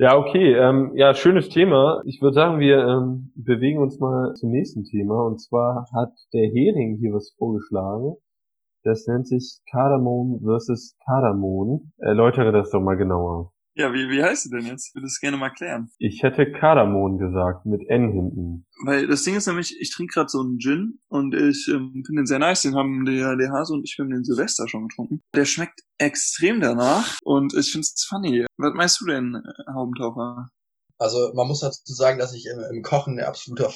Ja, 0.00 0.16
okay. 0.16 0.54
Ähm, 0.54 0.92
ja, 0.94 1.12
schönes 1.12 1.48
Thema. 1.48 2.02
Ich 2.06 2.22
würde 2.22 2.34
sagen, 2.34 2.60
wir 2.60 2.78
ähm, 2.78 3.32
bewegen 3.34 3.82
uns 3.82 3.98
mal 3.98 4.32
zum 4.34 4.50
nächsten 4.50 4.84
Thema. 4.84 5.26
Und 5.26 5.40
zwar 5.40 5.88
hat 5.92 6.12
der 6.32 6.48
Hering 6.48 6.98
hier 7.00 7.12
was 7.12 7.34
vorgeschlagen. 7.36 8.14
Das 8.84 9.06
nennt 9.08 9.26
sich 9.26 9.60
Kardamom 9.72 10.40
versus 10.44 10.96
Kardamom. 11.04 11.92
Erläutere 11.98 12.52
das 12.52 12.70
doch 12.70 12.80
mal 12.80 12.96
genauer. 12.96 13.52
Ja, 13.78 13.92
wie, 13.92 14.10
wie 14.10 14.24
heißt 14.24 14.46
du 14.46 14.56
denn 14.56 14.66
jetzt? 14.66 14.88
Ich 14.88 14.94
würde 14.96 15.06
es 15.06 15.20
gerne 15.20 15.36
mal 15.36 15.50
klären. 15.50 15.88
Ich 15.98 16.24
hätte 16.24 16.50
Kardamom 16.50 17.16
gesagt, 17.16 17.64
mit 17.64 17.88
N 17.88 18.10
hinten. 18.10 18.66
Weil 18.84 19.06
das 19.06 19.22
Ding 19.22 19.36
ist 19.36 19.46
nämlich, 19.46 19.78
ich 19.80 19.92
trinke 19.92 20.14
gerade 20.14 20.28
so 20.28 20.40
einen 20.40 20.58
Gin 20.58 20.98
und 21.06 21.32
ich 21.32 21.68
ähm, 21.68 22.02
finde 22.04 22.22
den 22.22 22.26
sehr 22.26 22.40
nice. 22.40 22.62
Den 22.62 22.74
haben 22.74 23.04
der, 23.04 23.36
der 23.36 23.52
Hase 23.52 23.74
und 23.74 23.84
ich 23.84 23.96
haben 24.00 24.10
den 24.10 24.24
Silvester 24.24 24.66
schon 24.66 24.88
getrunken. 24.88 25.22
Der 25.32 25.44
schmeckt 25.44 25.82
extrem 25.96 26.60
danach 26.60 27.18
und 27.22 27.54
ich 27.54 27.70
finde 27.70 27.82
es 27.84 28.04
funny. 28.08 28.46
Was 28.56 28.72
meinst 28.74 29.00
du 29.00 29.06
denn, 29.06 29.36
äh, 29.36 29.72
Haubentaucher? 29.72 30.48
Also 30.98 31.32
man 31.34 31.46
muss 31.46 31.60
dazu 31.60 31.92
sagen, 31.92 32.18
dass 32.18 32.34
ich 32.34 32.46
im, 32.46 32.58
im 32.74 32.82
Kochen 32.82 33.20
ein 33.20 33.26
absoluter 33.26 33.72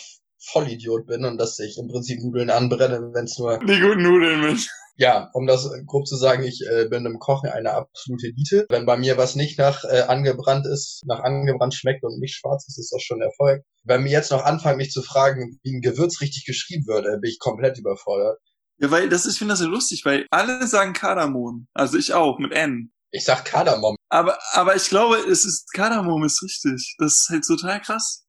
Vollidiot 0.50 1.06
bin 1.06 1.24
und 1.24 1.38
dass 1.38 1.60
ich 1.60 1.78
im 1.78 1.86
Prinzip 1.86 2.20
Nudeln 2.24 2.50
anbrenne, 2.50 3.12
wenn 3.14 3.26
es 3.26 3.38
nur... 3.38 3.56
Die 3.60 3.78
guten 3.78 4.02
Nudeln 4.02 4.40
mit. 4.40 4.68
Ja, 4.96 5.31
um 5.33 5.46
das 5.46 5.70
grob 5.87 6.07
zu 6.07 6.16
sagen, 6.16 6.44
ich 6.44 6.62
äh, 6.70 6.87
bin 6.88 7.07
im 7.07 7.18
Kochen 7.18 7.48
eine 7.48 7.72
absolute 7.72 8.26
Elite. 8.26 8.66
Wenn 8.68 8.85
bei 8.85 8.96
mir 8.96 9.16
was 9.16 9.37
nicht 9.37 9.59
nach 9.59 9.85
äh, 9.85 10.02
angebrannt 10.02 10.66
ist, 10.66 11.02
nach 11.07 11.20
angebrannt 11.20 11.74
schmeckt 11.74 12.05
und 12.05 12.18
nicht 12.18 12.35
schwarz 12.35 12.66
ist, 12.68 12.78
ist 12.78 12.92
das 12.92 13.02
schon 13.02 13.22
Erfolg. 13.22 13.62
Wenn 13.85 14.02
mir 14.02 14.11
jetzt 14.11 14.31
noch 14.31 14.44
anfangen, 14.44 14.76
mich 14.76 14.90
zu 14.90 15.02
fragen, 15.02 15.59
wie 15.62 15.76
ein 15.76 15.81
Gewürz 15.81 16.20
richtig 16.20 16.44
geschrieben 16.44 16.87
würde, 16.87 17.18
bin 17.20 17.31
ich 17.31 17.38
komplett 17.38 17.78
überfordert. 17.78 18.38
Ja, 18.78 18.90
weil 18.90 19.09
das 19.09 19.26
ist, 19.26 19.35
ich 19.35 19.38
finde 19.38 19.52
das 19.52 19.61
so 19.61 19.68
lustig, 19.68 20.05
weil 20.05 20.26
alle 20.31 20.66
sagen 20.66 20.92
Kardamom. 20.92 21.68
Also 21.72 21.98
ich 21.98 22.12
auch, 22.12 22.38
mit 22.38 22.52
N. 22.52 22.92
Ich 23.12 23.24
sag 23.24 23.44
Kardamom. 23.44 23.96
Aber, 24.09 24.38
aber 24.52 24.76
ich 24.76 24.88
glaube, 24.88 25.16
es 25.16 25.44
ist 25.44 25.72
Kardamom 25.72 26.24
ist 26.24 26.42
richtig. 26.42 26.96
Das 26.98 27.12
ist 27.12 27.28
halt 27.31 27.44
total 27.44 27.81
krass. 27.81 28.24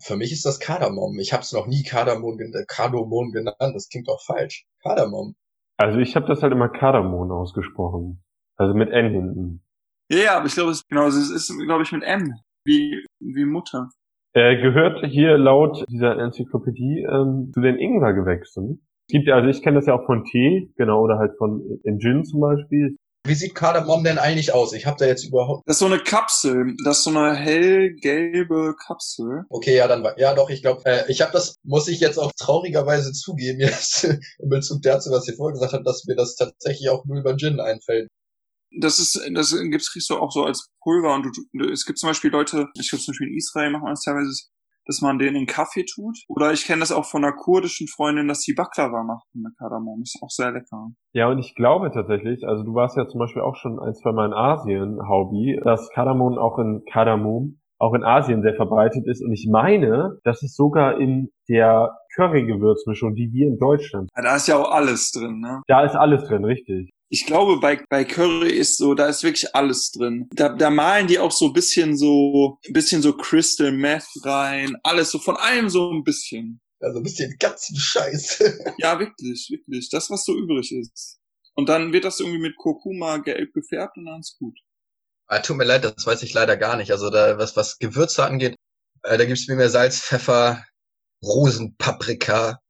Für 0.00 0.16
mich 0.16 0.32
ist 0.32 0.44
das 0.44 0.60
Kardamom. 0.60 1.18
Ich 1.18 1.32
habe 1.32 1.42
es 1.42 1.52
noch 1.52 1.66
nie 1.66 1.82
Kardamom, 1.82 2.38
Kardamom 2.66 3.32
genannt. 3.32 3.56
Das 3.58 3.88
klingt 3.88 4.08
doch 4.08 4.22
falsch. 4.24 4.66
Kardamom. 4.82 5.34
Also 5.78 6.00
ich 6.00 6.16
habe 6.16 6.26
das 6.26 6.42
halt 6.42 6.52
immer 6.52 6.68
Kardamom 6.68 7.30
ausgesprochen. 7.30 8.22
Also 8.56 8.74
mit 8.74 8.90
N 8.90 9.10
hinten. 9.12 9.62
Ja, 10.10 10.18
ja, 10.18 10.36
aber 10.36 10.46
ich 10.46 10.54
glaube, 10.54 10.72
es, 10.72 10.86
genau, 10.88 11.06
es 11.06 11.16
ist, 11.16 11.56
glaube 11.64 11.84
ich, 11.84 11.92
mit 11.92 12.02
M. 12.02 12.34
Wie, 12.64 13.04
wie 13.20 13.44
Mutter. 13.44 13.88
Er 14.34 14.56
gehört 14.56 15.04
hier 15.06 15.38
laut 15.38 15.84
dieser 15.88 16.18
Enzyklopädie 16.18 17.06
ähm, 17.10 17.50
zu 17.52 17.60
den 17.60 17.76
Ingwergewächsen. 17.76 18.86
Es 19.06 19.12
gibt 19.12 19.26
ja, 19.26 19.36
also 19.36 19.48
ich 19.48 19.62
kenne 19.62 19.76
das 19.76 19.86
ja 19.86 19.94
auch 19.94 20.04
von 20.04 20.24
Tee, 20.24 20.72
genau, 20.76 21.02
oder 21.02 21.18
halt 21.18 21.36
von 21.38 21.80
in 21.84 21.98
Gin 21.98 22.24
zum 22.24 22.40
Beispiel. 22.40 22.96
Wie 23.28 23.34
sieht 23.34 23.54
Kardamom 23.54 24.04
denn 24.04 24.18
eigentlich 24.18 24.52
aus? 24.52 24.72
Ich 24.72 24.86
habe 24.86 24.96
da 24.98 25.06
jetzt 25.06 25.24
überhaupt. 25.24 25.62
Das 25.66 25.76
ist 25.76 25.80
so 25.80 25.86
eine 25.86 25.98
Kapsel. 25.98 26.74
Das 26.84 26.98
ist 26.98 27.04
so 27.04 27.10
eine 27.10 27.34
hellgelbe 27.34 28.74
Kapsel. 28.84 29.44
Okay, 29.50 29.76
ja, 29.76 29.86
dann 29.86 30.02
war. 30.02 30.18
Ja, 30.18 30.34
doch, 30.34 30.50
ich 30.50 30.62
glaube, 30.62 30.84
äh, 30.86 31.04
ich 31.10 31.20
habe 31.20 31.32
das, 31.32 31.56
muss 31.62 31.88
ich 31.88 32.00
jetzt 32.00 32.18
auch 32.18 32.32
traurigerweise 32.38 33.12
zugeben, 33.12 33.60
jetzt 33.60 34.04
in 34.04 34.48
Bezug 34.48 34.82
dazu, 34.82 35.10
was 35.10 35.28
ihr 35.28 35.36
vorher 35.36 35.52
gesagt 35.52 35.74
habt, 35.74 35.86
dass 35.86 36.04
mir 36.06 36.16
das 36.16 36.36
tatsächlich 36.36 36.88
auch 36.90 37.04
nur 37.04 37.18
über 37.18 37.36
Gin 37.36 37.60
einfällt. 37.60 38.08
Das 38.80 38.98
ist, 38.98 39.18
das 39.34 39.50
gibt's 39.52 39.92
kriegst 39.92 40.10
du 40.10 40.18
auch 40.18 40.30
so 40.30 40.44
als 40.44 40.68
Pulver 40.82 41.14
und 41.14 41.22
du, 41.24 41.30
du 41.52 41.70
es 41.70 41.86
gibt 41.86 41.98
zum 41.98 42.10
Beispiel 42.10 42.30
Leute, 42.30 42.68
ich 42.74 42.90
glaube 42.90 43.02
zum 43.02 43.12
Beispiel 43.12 43.28
in 43.28 43.36
Israel 43.36 43.70
machen 43.70 43.86
das 43.88 44.02
teilweise, 44.02 44.30
dass 44.88 45.00
man 45.02 45.18
den 45.18 45.36
in 45.36 45.46
Kaffee 45.46 45.84
tut. 45.84 46.18
Oder 46.28 46.52
ich 46.52 46.64
kenne 46.64 46.80
das 46.80 46.90
auch 46.90 47.04
von 47.04 47.22
einer 47.22 47.34
kurdischen 47.34 47.86
Freundin, 47.86 48.26
dass 48.26 48.40
die 48.40 48.54
Baklava 48.54 49.04
macht 49.04 49.26
mit 49.34 49.52
Kardamom. 49.58 50.02
Ist 50.02 50.18
auch 50.22 50.30
sehr 50.30 50.50
lecker. 50.50 50.88
Ja, 51.12 51.28
und 51.28 51.38
ich 51.38 51.54
glaube 51.54 51.90
tatsächlich, 51.92 52.46
also 52.48 52.64
du 52.64 52.74
warst 52.74 52.96
ja 52.96 53.06
zum 53.06 53.20
Beispiel 53.20 53.42
auch 53.42 53.54
schon 53.54 53.78
ein, 53.78 53.94
zwei 53.94 54.12
Mal 54.12 54.26
in 54.26 54.32
Asien, 54.32 54.98
Haubi, 55.06 55.60
dass 55.62 55.90
Kardamom 55.90 56.38
auch 56.38 56.58
in 56.58 56.82
Kardamom 56.90 57.60
auch 57.78 57.94
in 57.94 58.02
Asien 58.02 58.42
sehr 58.42 58.54
verbreitet 58.54 59.06
ist. 59.06 59.22
Und 59.22 59.32
ich 59.32 59.48
meine, 59.48 60.18
dass 60.24 60.42
es 60.42 60.56
sogar 60.56 60.98
in 60.98 61.30
der 61.48 61.96
Curry-Gewürzmischung, 62.16 63.14
die 63.14 63.30
wir 63.32 63.46
in 63.46 63.58
Deutschland. 63.58 64.10
Ja, 64.16 64.22
da 64.22 64.36
ist 64.36 64.48
ja 64.48 64.56
auch 64.56 64.72
alles 64.72 65.12
drin, 65.12 65.40
ne? 65.40 65.62
Da 65.68 65.84
ist 65.84 65.94
alles 65.94 66.24
drin, 66.24 66.44
richtig. 66.44 66.90
Ich 67.10 67.24
glaube, 67.24 67.58
bei, 67.58 67.82
bei 67.88 68.04
Curry 68.04 68.50
ist 68.50 68.76
so, 68.76 68.94
da 68.94 69.06
ist 69.06 69.22
wirklich 69.22 69.54
alles 69.54 69.90
drin. 69.92 70.28
Da, 70.32 70.50
da 70.50 70.68
malen 70.68 71.06
die 71.06 71.18
auch 71.18 71.32
so 71.32 71.46
ein 71.46 71.52
bisschen 71.54 71.96
so, 71.96 72.58
ein 72.66 72.72
bisschen 72.74 73.00
so 73.00 73.16
Crystal 73.16 73.72
Meth 73.72 74.06
rein. 74.24 74.76
Alles 74.82 75.10
so, 75.10 75.18
von 75.18 75.36
allem 75.36 75.70
so 75.70 75.90
ein 75.90 76.04
bisschen. 76.04 76.60
Also 76.80 76.98
ein 76.98 77.02
bisschen 77.02 77.34
ganzen 77.38 77.76
Scheiß. 77.76 78.44
ja, 78.78 78.98
wirklich, 78.98 79.48
wirklich. 79.50 79.88
Das, 79.88 80.10
was 80.10 80.24
so 80.24 80.36
übrig 80.36 80.70
ist. 80.72 81.18
Und 81.54 81.68
dann 81.68 81.92
wird 81.92 82.04
das 82.04 82.20
irgendwie 82.20 82.40
mit 82.40 82.56
Kurkuma 82.56 83.16
gelb 83.16 83.52
gefärbt 83.52 83.96
und 83.96 84.04
dann 84.04 84.20
ist 84.20 84.38
gut. 84.38 84.58
Ah, 85.26 85.40
tut 85.40 85.56
mir 85.56 85.64
leid, 85.64 85.84
das 85.84 86.06
weiß 86.06 86.22
ich 86.22 86.32
leider 86.32 86.56
gar 86.56 86.76
nicht. 86.76 86.92
Also 86.92 87.10
da, 87.10 87.36
was, 87.36 87.56
was 87.56 87.78
Gewürze 87.78 88.24
angeht, 88.24 88.54
äh, 89.02 89.18
da 89.18 89.24
gibt's 89.24 89.48
mir 89.48 89.56
mehr 89.56 89.68
Salz, 89.68 90.00
Pfeffer, 90.00 90.64
Rosenpaprika, 91.22 92.60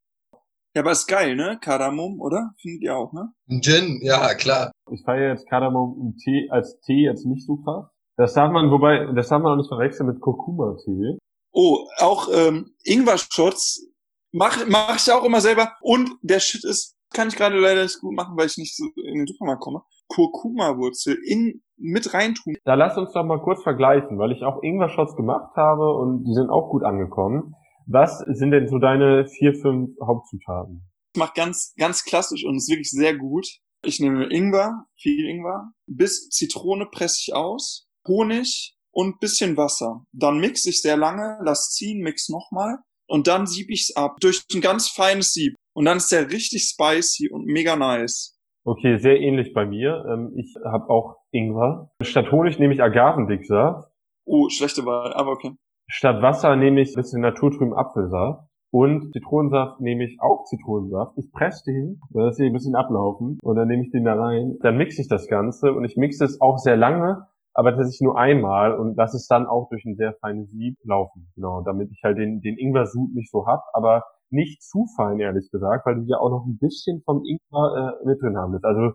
ja, 0.79 0.83
aber 0.83 0.93
ist 0.93 1.09
geil, 1.09 1.35
ne? 1.35 1.59
Kardamom, 1.61 2.21
oder? 2.21 2.51
Findet 2.63 2.83
ihr 2.83 2.97
auch, 2.97 3.13
ne? 3.13 3.33
Gin, 3.61 3.99
ja, 4.01 4.35
klar. 4.35 4.71
Ich 4.93 5.03
feiere 5.05 5.31
jetzt 5.31 5.49
Kardamom 5.49 5.99
im 6.01 6.17
Tee, 6.17 6.49
als 6.51 6.79
Tee 6.81 7.05
jetzt 7.05 7.27
nicht 7.27 7.45
so 7.45 7.57
krass. 7.57 7.87
Das 8.17 8.35
darf 8.35 8.53
man, 8.53 8.71
wobei, 8.71 9.13
das 9.15 9.29
darf 9.29 9.43
man 9.43 9.53
auch 9.53 9.57
nicht 9.57 9.69
verwechseln 9.69 10.07
mit 10.07 10.21
Kurkuma-Tee. 10.21 11.19
Oh, 11.53 11.79
auch 11.99 12.29
ähm, 12.33 12.75
Ingwer-Shots 12.85 13.89
mach, 14.31 14.67
mach 14.69 14.97
ich 14.97 15.13
auch 15.13 15.25
immer 15.25 15.41
selber. 15.41 15.73
Und 15.81 16.11
der 16.23 16.39
Shit 16.39 16.65
ist, 16.65 16.95
kann 17.13 17.27
ich 17.27 17.35
gerade 17.35 17.59
leider 17.59 17.83
nicht 17.83 18.01
gut 18.01 18.15
machen, 18.15 18.37
weil 18.37 18.47
ich 18.47 18.57
nicht 18.57 18.77
so 18.77 18.85
in 19.03 19.19
den 19.19 19.27
Supermarkt 19.27 19.63
komme. 19.63 19.83
Kurkuma-Wurzel 20.09 21.19
in 21.27 21.61
mit 21.77 22.13
reintun. 22.15 22.57
Da 22.65 22.75
lass 22.75 22.97
uns 22.97 23.13
doch 23.13 23.25
mal 23.25 23.41
kurz 23.41 23.63
vergleichen, 23.63 24.19
weil 24.19 24.33
ich 24.33 24.45
auch 24.45 24.63
Ingwer-Shots 24.63 25.17
gemacht 25.17 25.57
habe 25.57 25.93
und 25.95 26.25
die 26.25 26.35
sind 26.35 26.51
auch 26.51 26.71
gut 26.71 26.83
angekommen. 26.85 27.55
Was 27.91 28.19
sind 28.19 28.51
denn 28.51 28.69
so 28.69 28.79
deine 28.79 29.27
vier, 29.27 29.55
fünf 29.55 29.99
Hauptzutaten? 29.99 30.83
Ich 31.15 31.19
mache 31.19 31.33
ganz, 31.35 31.73
ganz 31.79 32.05
klassisch 32.05 32.45
und 32.45 32.57
ist 32.57 32.69
wirklich 32.69 32.91
sehr 32.91 33.17
gut. 33.17 33.47
Ich 33.83 33.99
nehme 33.99 34.31
Ingwer, 34.31 34.85
viel 35.01 35.27
Ingwer, 35.27 35.73
bis 35.87 36.29
Zitrone 36.29 36.87
presse 36.93 37.23
ich 37.23 37.35
aus, 37.35 37.87
Honig 38.07 38.75
und 38.93 39.21
bisschen 39.21 39.57
Wasser. 39.57 40.05
Dann 40.13 40.39
mixe 40.39 40.69
ich 40.69 40.83
sehr 40.83 40.99
lange, 40.99 41.39
lass 41.43 41.71
ziehen, 41.71 42.03
mix 42.03 42.29
nochmal 42.29 42.77
und 43.09 43.27
dann 43.27 43.47
sieb 43.47 43.71
ich's 43.71 43.97
ab 43.97 44.17
durch 44.21 44.43
ein 44.55 44.61
ganz 44.61 44.91
feines 44.91 45.33
Sieb. 45.33 45.55
Und 45.75 45.87
dann 45.87 45.97
ist 45.97 46.13
der 46.13 46.31
richtig 46.31 46.65
spicy 46.65 47.31
und 47.31 47.47
mega 47.47 47.75
nice. 47.75 48.37
Okay, 48.65 48.99
sehr 48.99 49.19
ähnlich 49.19 49.55
bei 49.55 49.65
mir. 49.65 50.05
Ähm, 50.11 50.35
ich 50.37 50.55
habe 50.63 50.91
auch 50.91 51.17
Ingwer. 51.31 51.91
Statt 52.03 52.31
Honig 52.33 52.59
nehme 52.59 52.75
ich 52.75 52.83
Agavendicksaft. 52.83 53.89
Oh, 54.27 54.51
schlechte 54.51 54.85
Wahl, 54.85 55.15
aber 55.15 55.31
okay. 55.31 55.53
Statt 55.91 56.21
Wasser 56.21 56.55
nehme 56.55 56.83
ich 56.83 56.91
ein 56.91 57.01
bisschen 57.01 57.23
naturtrüben 57.23 57.73
Apfelsaft. 57.75 58.45
Und 58.71 59.13
Zitronensaft 59.15 59.81
nehme 59.81 60.05
ich 60.05 60.19
auch 60.21 60.45
Zitronensaft. 60.45 61.17
Ich 61.17 61.33
presse 61.33 61.65
den, 61.73 62.01
lasse 62.11 62.43
den 62.43 62.51
ein 62.51 62.53
bisschen 62.53 62.77
ablaufen 62.77 63.39
und 63.43 63.57
dann 63.57 63.67
nehme 63.67 63.83
ich 63.83 63.91
den 63.91 64.05
da 64.05 64.15
rein. 64.15 64.59
Dann 64.61 64.77
mixe 64.77 65.01
ich 65.01 65.09
das 65.09 65.27
Ganze 65.27 65.73
und 65.73 65.87
ich 65.87 65.97
mixe 65.97 66.27
es 66.27 66.39
auch 66.43 66.59
sehr 66.59 66.77
lange, 66.77 67.27
aber 67.55 67.71
tatsächlich 67.71 68.03
nur 68.03 68.19
einmal 68.19 68.77
und 68.79 68.95
lasse 68.99 69.17
es 69.17 69.27
dann 69.27 69.47
auch 69.47 69.71
durch 69.71 69.87
ein 69.87 69.97
sehr 69.97 70.13
feines 70.21 70.51
Sieb 70.51 70.77
laufen. 70.85 71.33
Genau, 71.35 71.63
damit 71.63 71.91
ich 71.91 72.03
halt 72.05 72.19
den, 72.19 72.43
den 72.43 72.59
Ingwer-Sud 72.59 73.15
nicht 73.15 73.31
so 73.31 73.47
hab, 73.47 73.65
aber 73.73 74.05
nicht 74.29 74.63
zu 74.63 74.85
fein, 74.97 75.19
ehrlich 75.19 75.51
gesagt, 75.51 75.87
weil 75.87 75.95
du 75.95 76.03
ja 76.03 76.19
auch 76.19 76.29
noch 76.29 76.45
ein 76.45 76.59
bisschen 76.59 77.01
vom 77.07 77.25
Ingwer 77.25 77.97
äh, 78.03 78.07
mit 78.07 78.21
drin 78.21 78.37
haben 78.37 78.53
willst. 78.53 78.67
Also 78.67 78.93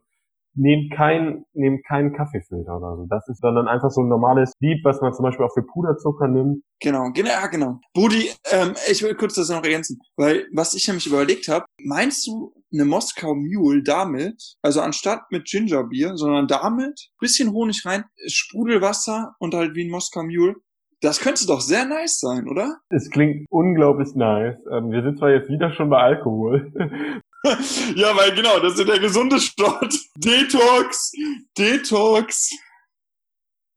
nehmt 0.56 0.94
kein, 0.94 1.46
nehmt 1.54 1.86
keinen 1.86 2.14
Kaffeefilter 2.14 2.78
oder 2.78 2.98
so. 2.98 3.06
Das 3.10 3.28
ist 3.28 3.42
sondern 3.42 3.68
einfach 3.68 3.92
so 3.92 4.02
ein 4.02 4.10
normales 4.10 4.54
Lied, 4.60 4.84
was 4.84 5.02
man 5.02 5.14
zum 5.14 5.24
Beispiel 5.24 5.46
auch 5.46 5.54
für 5.54 5.64
Puderzucker 5.64 6.28
nimmt. 6.28 6.64
Genau, 6.80 7.12
genau, 7.14 7.30
genau. 7.50 7.80
Budi, 7.94 8.30
ähm, 8.52 8.74
ich 8.90 9.02
will 9.04 9.16
kurz 9.16 9.36
das 9.36 9.50
noch 9.50 9.64
ergänzen, 9.64 10.00
weil 10.18 10.48
was 10.54 10.74
ich 10.74 10.88
nämlich 10.88 11.08
überlegt 11.08 11.48
habe, 11.48 11.66
meinst 11.84 12.28
du 12.28 12.54
eine 12.74 12.86
Moskau 12.86 13.36
Mule 13.36 13.84
damit, 13.84 14.56
also 14.62 14.82
anstatt 14.82 15.22
mit 15.32 15.46
Gingerbier, 15.46 16.16
sondern 16.16 16.48
damit, 16.48 17.10
bisschen 17.20 17.52
Honig 17.52 17.86
rein, 17.86 18.04
Sprudelwasser 18.28 19.36
und 19.40 19.54
halt 19.54 19.76
wie 19.76 19.86
ein 19.86 19.92
Moskau 19.92 20.24
Mule, 20.24 20.56
das 21.04 21.20
könnte 21.20 21.46
doch 21.46 21.62
sehr 21.62 21.86
nice 21.86 22.20
sein, 22.20 22.48
oder? 22.48 22.78
Es 22.90 23.10
klingt 23.10 23.46
unglaublich 23.50 24.16
nice. 24.16 24.58
Ähm, 24.72 24.92
wir 24.92 25.04
sind 25.04 25.20
zwar 25.20 25.32
jetzt 25.32 25.50
wieder 25.50 25.74
schon 25.74 25.90
bei 25.90 25.98
Alkohol, 25.98 26.72
ja, 27.96 28.16
weil 28.16 28.34
genau, 28.34 28.60
das 28.60 28.80
ist 28.80 28.88
der 28.88 29.00
gesunde 29.00 29.38
Sport. 29.38 29.94
Detox, 30.16 31.12
Detox. 31.58 32.52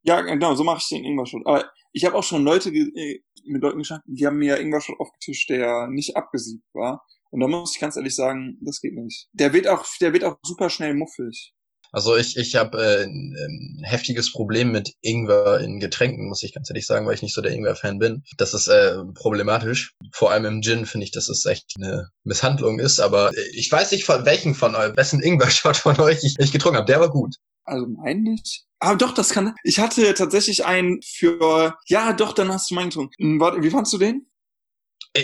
Ja, 0.03 0.21
genau, 0.21 0.55
so 0.55 0.63
mache 0.63 0.79
ich 0.79 0.89
den 0.89 1.05
Ingwer-Shot. 1.05 1.45
Aber 1.45 1.69
ich 1.93 2.05
habe 2.05 2.15
auch 2.15 2.23
schon 2.23 2.45
Leute 2.45 2.71
äh, 2.71 3.21
mit 3.45 3.63
Leuten 3.63 3.79
geschafft, 3.79 4.03
die 4.07 4.25
haben 4.25 4.39
mir 4.39 4.61
Ingwer-Shot 4.61 5.01
aufgetischt, 5.01 5.51
der 5.51 5.89
nicht 5.89 6.17
abgesiebt 6.17 6.65
war. 6.75 7.05
Und 7.31 7.41
da 7.41 7.49
muss 7.49 7.75
ich 7.75 7.81
ganz 7.81 7.97
ehrlich 7.97 8.15
sagen, 8.15 8.57
das 8.61 8.81
geht 8.81 8.95
nicht. 8.95 9.29
Der 9.33 9.53
wird 9.53 9.67
auch, 9.67 9.85
der 10.01 10.13
wird 10.13 10.23
auch 10.23 10.37
super 10.43 10.71
schnell 10.71 10.95
muffig. 10.95 11.53
Also 11.93 12.17
ich, 12.17 12.37
ich 12.37 12.57
habe 12.57 12.79
äh, 12.79 13.05
ein, 13.05 13.83
heftiges 13.83 14.33
Problem 14.33 14.73
mit 14.73 14.95
Ingwer 15.01 15.61
in 15.61 15.81
Getränken, 15.81 16.29
muss 16.29 16.43
ich 16.43 16.55
ganz 16.55 16.71
ehrlich 16.71 16.87
sagen, 16.87 17.07
weil 17.07 17.15
ich 17.15 17.23
nicht 17.23 17.35
so 17.35 17.41
der 17.41 17.53
Ingwer-Fan 17.53 17.99
bin. 17.99 18.23
Das 18.37 18.55
ist 18.55 18.69
äh, 18.69 18.97
problematisch. 19.15 19.95
Vor 20.13 20.31
allem 20.31 20.45
im 20.45 20.63
Gin 20.63 20.87
finde 20.87 21.05
ich, 21.05 21.13
dass 21.13 21.29
es 21.29 21.45
echt 21.47 21.75
eine 21.77 22.11
Misshandlung 22.25 22.79
ist. 22.79 23.01
Aber 23.01 23.31
ich 23.53 23.71
weiß 23.71 23.93
nicht, 23.93 24.05
von 24.05 24.25
welchen 24.25 24.55
von 24.55 24.75
euch, 24.75 24.97
wessen 24.97 25.23
Ingwer-Shot 25.23 25.77
von 25.77 25.99
euch 26.01 26.19
ich, 26.23 26.37
ich 26.39 26.53
getrunken 26.53 26.79
habe. 26.79 26.87
Der 26.87 27.01
war 27.01 27.11
gut. 27.11 27.37
Also 27.65 27.87
mein 27.87 28.23
nicht. 28.23 28.65
Aber 28.79 28.97
doch, 28.97 29.13
das 29.13 29.31
kann. 29.31 29.55
Ich 29.65 29.79
hatte 29.79 30.15
tatsächlich 30.15 30.65
einen 30.65 31.01
für. 31.03 31.77
Ja, 31.87 32.13
doch, 32.13 32.33
dann 32.33 32.53
hast 32.53 32.71
du 32.71 32.75
meinen 32.75 32.91
getrunken. 32.91 33.41
Warte, 33.41 33.63
wie 33.63 33.71
fandst 33.71 33.93
du 33.93 33.99
den? 33.99 34.27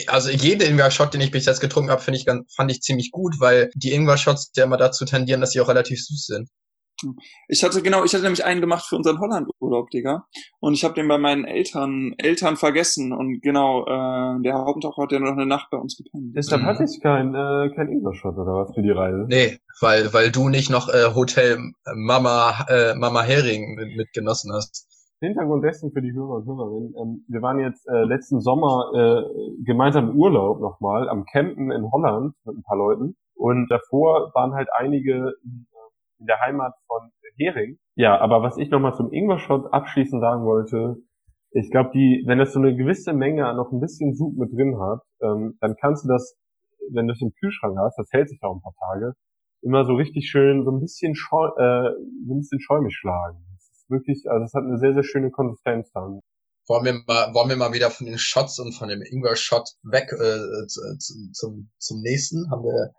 Also 0.09 0.31
jeden 0.31 0.63
Ingwer-Shot, 0.63 1.15
den 1.15 1.21
ich 1.21 1.31
bis 1.31 1.47
jetzt 1.47 1.61
getrunken 1.61 1.91
habe, 1.91 2.03
finde 2.03 2.19
ich 2.19 2.27
ganz, 2.27 2.53
fand 2.55 2.71
ich 2.71 2.81
ziemlich 2.81 3.11
gut, 3.11 3.37
weil 3.41 3.71
die 3.75 3.93
Ingwer-Shots 3.93 4.53
ja 4.57 4.65
immer 4.65 4.77
dazu 4.77 5.05
tendieren, 5.05 5.41
dass 5.41 5.53
sie 5.53 5.61
auch 5.61 5.69
relativ 5.69 6.01
süß 6.01 6.27
sind. 6.27 6.49
Ich 7.49 7.65
hatte 7.65 7.83
genau, 7.83 8.05
ich 8.05 8.13
hatte 8.13 8.23
nämlich 8.23 8.45
einen 8.45 8.61
gemacht 8.61 8.87
für 8.87 8.97
unseren 8.97 9.19
Holland-Urlaub, 9.19 9.91
Digga. 9.91 10.27
Und 10.61 10.75
ich 10.75 10.85
habe 10.85 10.95
den 10.95 11.09
bei 11.09 11.19
meinen 11.19 11.45
Eltern 11.45 12.15
Eltern 12.19 12.57
vergessen. 12.57 13.13
Und 13.13 13.41
genau, 13.41 13.83
äh, 13.83 14.43
der 14.43 14.55
Haupttag 14.55 14.97
hat 14.97 15.13
ja 15.13 15.19
noch 15.19 15.33
eine 15.33 15.47
Nacht 15.47 15.69
bei 15.71 15.79
uns 15.79 15.97
gepennt. 15.97 16.37
Deshalb 16.37 16.63
mhm. 16.63 16.67
hatte 16.67 16.85
ich 16.85 17.01
kein, 17.01 17.35
äh, 17.35 17.71
kein 17.75 17.89
Ingwer-Shot 17.89 18.37
oder 18.37 18.53
was 18.53 18.75
für 18.75 18.83
die 18.83 18.91
Reise. 18.91 19.27
Nee, 19.29 19.59
weil, 19.81 20.13
weil 20.13 20.31
du 20.31 20.49
nicht 20.49 20.71
noch 20.71 20.89
äh, 20.89 21.15
Hotel 21.15 21.59
Mama, 21.95 22.67
äh, 22.69 22.95
Mama 22.95 23.23
Hering 23.23 23.75
mit, 23.75 23.97
mitgenossen 23.97 24.53
hast. 24.53 24.87
Hintergrund 25.27 25.65
dessen 25.65 25.93
für 25.93 26.03
die 26.03 26.13
Hörer 26.13 26.37
und 26.37 26.47
Hörerinnen. 26.47 26.95
Ähm, 27.01 27.25
wir 27.29 27.43
waren 27.43 27.59
jetzt 27.59 27.89
äh, 27.89 28.05
letzten 28.05 28.41
Sommer 28.41 28.91
äh, 28.95 29.65
gemeinsam 29.65 30.11
im 30.11 30.17
Urlaub 30.17 30.61
nochmal 30.61 31.09
am 31.09 31.25
Campen 31.25 31.71
in 31.71 31.91
Holland 31.91 32.35
mit 32.45 32.57
ein 32.57 32.63
paar 32.63 32.77
Leuten. 32.77 33.17
Und 33.35 33.69
davor 33.71 34.33
waren 34.35 34.55
halt 34.55 34.69
einige 34.77 35.35
in, 35.45 35.67
äh, 35.73 36.27
der 36.27 36.41
Heimat 36.41 36.75
von 36.87 37.11
Hering. 37.37 37.79
Ja, 37.97 38.21
aber 38.21 38.43
was 38.43 38.59
ich 38.59 38.71
nochmal 38.71 38.95
zum 38.95 39.13
Ingwer-Shot 39.13 39.73
abschließend 39.73 40.21
sagen 40.21 40.45
wollte, 40.45 40.97
ich 41.53 41.71
glaube, 41.71 41.91
die, 41.95 42.23
wenn 42.27 42.39
das 42.39 42.53
so 42.53 42.61
eine 42.61 42.75
gewisse 42.75 43.13
Menge 43.13 43.53
noch 43.55 43.73
ein 43.73 43.81
bisschen 43.81 44.15
Sud 44.15 44.37
mit 44.37 44.53
drin 44.53 44.79
hat, 44.79 45.01
ähm, 45.23 45.57
dann 45.61 45.77
kannst 45.81 46.05
du 46.05 46.09
das, 46.09 46.37
wenn 46.93 47.07
du 47.07 47.13
es 47.13 47.21
im 47.21 47.33
Kühlschrank 47.39 47.77
hast, 47.79 47.99
das 47.99 48.09
hält 48.11 48.29
sich 48.29 48.43
auch 48.43 48.55
ein 48.55 48.63
paar 48.63 48.75
Tage, 48.89 49.15
immer 49.63 49.85
so 49.85 49.95
richtig 49.95 50.29
schön 50.29 50.65
so 50.65 50.71
ein 50.71 50.81
bisschen, 50.81 51.15
scheu, 51.15 51.47
äh, 51.57 51.91
so 52.27 52.35
ein 52.35 52.39
bisschen 52.39 52.61
schäumig 52.61 52.95
schlagen 52.95 53.52
wirklich, 53.93 54.29
also 54.29 54.45
es 54.45 54.55
hat 54.55 54.65
eine 54.65 54.79
sehr, 54.79 54.95
sehr 54.95 55.05
schöne 55.05 55.31
Konsistenz 55.31 55.93
dann. 55.93 56.21
Wollen 56.67 56.85
wir 56.85 56.95
mal, 57.07 57.35
wollen 57.35 57.49
wir 57.49 57.57
mal 57.57 57.73
wieder 57.73 57.91
von 57.91 58.07
den 58.07 58.19
Shots 58.19 58.59
und 58.59 58.73
von 58.73 58.89
dem 58.89 59.03
Ingwer-Shot 59.03 59.69
weg 59.85 60.13
äh, 60.13 60.67
zu, 60.67 60.81
zum, 61.33 61.71
zum 61.79 62.01
nächsten? 62.01 62.51
Haben 62.51 62.65
wir 62.65 62.93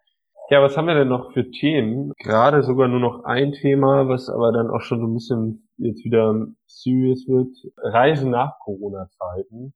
ja, 0.49 0.61
was 0.61 0.75
haben 0.75 0.87
wir 0.87 0.93
denn 0.93 1.07
noch 1.07 1.31
für 1.31 1.49
Themen? 1.49 2.11
Gerade 2.19 2.63
sogar 2.63 2.89
nur 2.89 2.99
noch 2.99 3.23
ein 3.23 3.53
Thema, 3.53 4.09
was 4.09 4.29
aber 4.29 4.51
dann 4.51 4.69
auch 4.69 4.81
schon 4.81 4.99
so 4.99 5.07
ein 5.07 5.13
bisschen 5.13 5.69
jetzt 5.77 6.03
wieder 6.03 6.47
serious 6.67 7.27
wird. 7.27 7.55
Reisen 7.77 8.29
nach 8.29 8.59
Corona-Zeiten. 8.59 9.73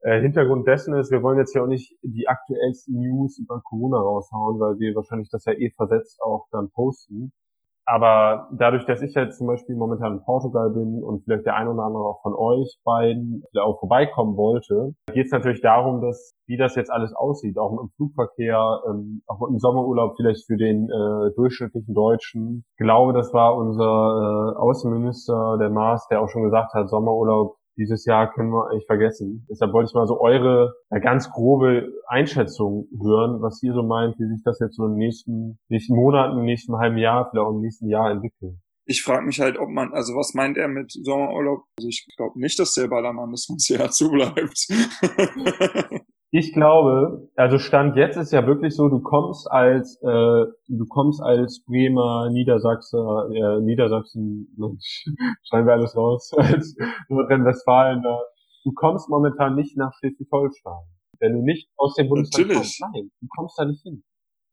Äh, 0.00 0.20
Hintergrund 0.20 0.66
dessen 0.66 0.94
ist, 0.94 1.10
wir 1.10 1.22
wollen 1.22 1.38
jetzt 1.38 1.54
ja 1.54 1.62
auch 1.62 1.68
nicht 1.68 1.96
die 2.02 2.26
aktuellsten 2.26 2.98
News 2.98 3.38
über 3.38 3.60
Corona 3.62 3.98
raushauen, 3.98 4.58
weil 4.58 4.78
wir 4.78 4.94
wahrscheinlich 4.94 5.28
das 5.30 5.44
ja 5.44 5.52
eh 5.52 5.70
versetzt 5.70 6.20
auch 6.22 6.46
dann 6.50 6.70
posten. 6.70 7.32
Aber 7.90 8.46
dadurch, 8.52 8.86
dass 8.86 9.02
ich 9.02 9.14
jetzt 9.14 9.38
zum 9.38 9.48
Beispiel 9.48 9.74
momentan 9.74 10.12
in 10.12 10.22
Portugal 10.22 10.70
bin 10.70 11.02
und 11.02 11.24
vielleicht 11.24 11.44
der 11.44 11.56
ein 11.56 11.66
oder 11.66 11.82
andere 11.82 12.04
auch 12.04 12.22
von 12.22 12.34
euch 12.34 12.78
beiden 12.84 13.42
auch 13.60 13.80
vorbeikommen 13.80 14.36
wollte, 14.36 14.94
geht 15.12 15.26
es 15.26 15.32
natürlich 15.32 15.60
darum, 15.60 16.00
dass 16.00 16.36
wie 16.46 16.56
das 16.56 16.76
jetzt 16.76 16.90
alles 16.90 17.12
aussieht, 17.14 17.58
auch 17.58 17.76
dem 17.76 17.90
Flugverkehr, 17.96 18.82
ähm, 18.88 19.22
auch 19.26 19.44
dem 19.48 19.58
Sommerurlaub 19.58 20.14
vielleicht 20.16 20.46
für 20.46 20.56
den 20.56 20.88
äh, 20.88 21.34
durchschnittlichen 21.34 21.92
Deutschen. 21.92 22.64
Ich 22.76 22.84
glaube, 22.84 23.12
das 23.12 23.32
war 23.34 23.56
unser 23.56 24.54
äh, 24.54 24.56
Außenminister, 24.56 25.58
der 25.58 25.70
Maas, 25.70 26.06
der 26.08 26.20
auch 26.20 26.28
schon 26.28 26.44
gesagt 26.44 26.74
hat, 26.74 26.90
Sommerurlaub 26.90 27.56
dieses 27.80 28.04
Jahr 28.04 28.32
können 28.32 28.50
wir 28.50 28.70
eigentlich 28.70 28.86
vergessen. 28.86 29.46
Deshalb 29.50 29.72
wollte 29.72 29.88
ich 29.90 29.94
mal 29.94 30.06
so 30.06 30.20
eure 30.20 30.74
ja, 30.90 30.98
ganz 30.98 31.30
grobe 31.30 31.90
Einschätzung 32.06 32.86
hören, 33.02 33.40
was 33.40 33.62
ihr 33.62 33.72
so 33.72 33.82
meint, 33.82 34.18
wie 34.18 34.28
sich 34.28 34.42
das 34.44 34.60
jetzt 34.60 34.76
so 34.76 34.84
in 34.84 34.92
den 34.92 34.98
nächsten, 34.98 35.58
nächsten 35.68 35.96
Monaten, 35.96 36.44
nächsten 36.44 36.76
halben 36.76 36.98
Jahr, 36.98 37.28
vielleicht 37.30 37.46
auch 37.46 37.54
im 37.54 37.62
nächsten 37.62 37.88
Jahr 37.88 38.10
entwickelt. 38.10 38.56
Ich 38.84 39.02
frage 39.02 39.24
mich 39.24 39.40
halt, 39.40 39.58
ob 39.58 39.68
man, 39.68 39.92
also 39.92 40.14
was 40.14 40.34
meint 40.34 40.56
er 40.56 40.68
mit 40.68 40.90
Sommerurlaub? 40.92 41.64
Also 41.78 41.88
ich 41.88 42.06
glaube 42.16 42.38
nicht, 42.40 42.58
dass 42.58 42.74
der 42.74 42.88
Ballermann 42.88 43.30
das 43.30 43.46
ganze 43.48 43.74
Jahr 43.74 43.90
zubleibt. 43.90 44.66
Ich 46.32 46.52
glaube, 46.52 47.28
also 47.34 47.58
Stand 47.58 47.96
jetzt 47.96 48.16
ist 48.16 48.32
ja 48.32 48.46
wirklich 48.46 48.76
so, 48.76 48.88
du 48.88 49.00
kommst 49.00 49.50
als 49.50 49.96
äh, 50.02 50.06
du 50.68 50.86
kommst 50.88 51.20
als 51.20 51.64
Bremer, 51.66 52.30
Niedersachser, 52.30 53.28
äh, 53.34 53.60
Niedersachsen, 53.60 54.54
Mensch, 54.56 55.06
schreiben 55.48 55.66
wir 55.66 55.72
alles 55.72 55.96
raus, 55.96 56.30
als 56.36 56.76
Nordrhein-Westfalen, 57.08 58.02
du 58.02 58.72
kommst 58.74 59.08
momentan 59.08 59.56
nicht 59.56 59.76
nach 59.76 59.92
Schleswig-Holstein. 59.98 60.84
Wenn 61.18 61.32
du 61.32 61.42
nicht 61.42 61.68
aus 61.76 61.94
dem 61.96 62.08
Bundesland 62.08 62.48
Natürlich. 62.48 62.78
kommst, 62.78 62.94
nein, 62.94 63.10
du 63.20 63.26
kommst 63.36 63.58
da 63.58 63.64
nicht 63.64 63.82
hin. 63.82 64.04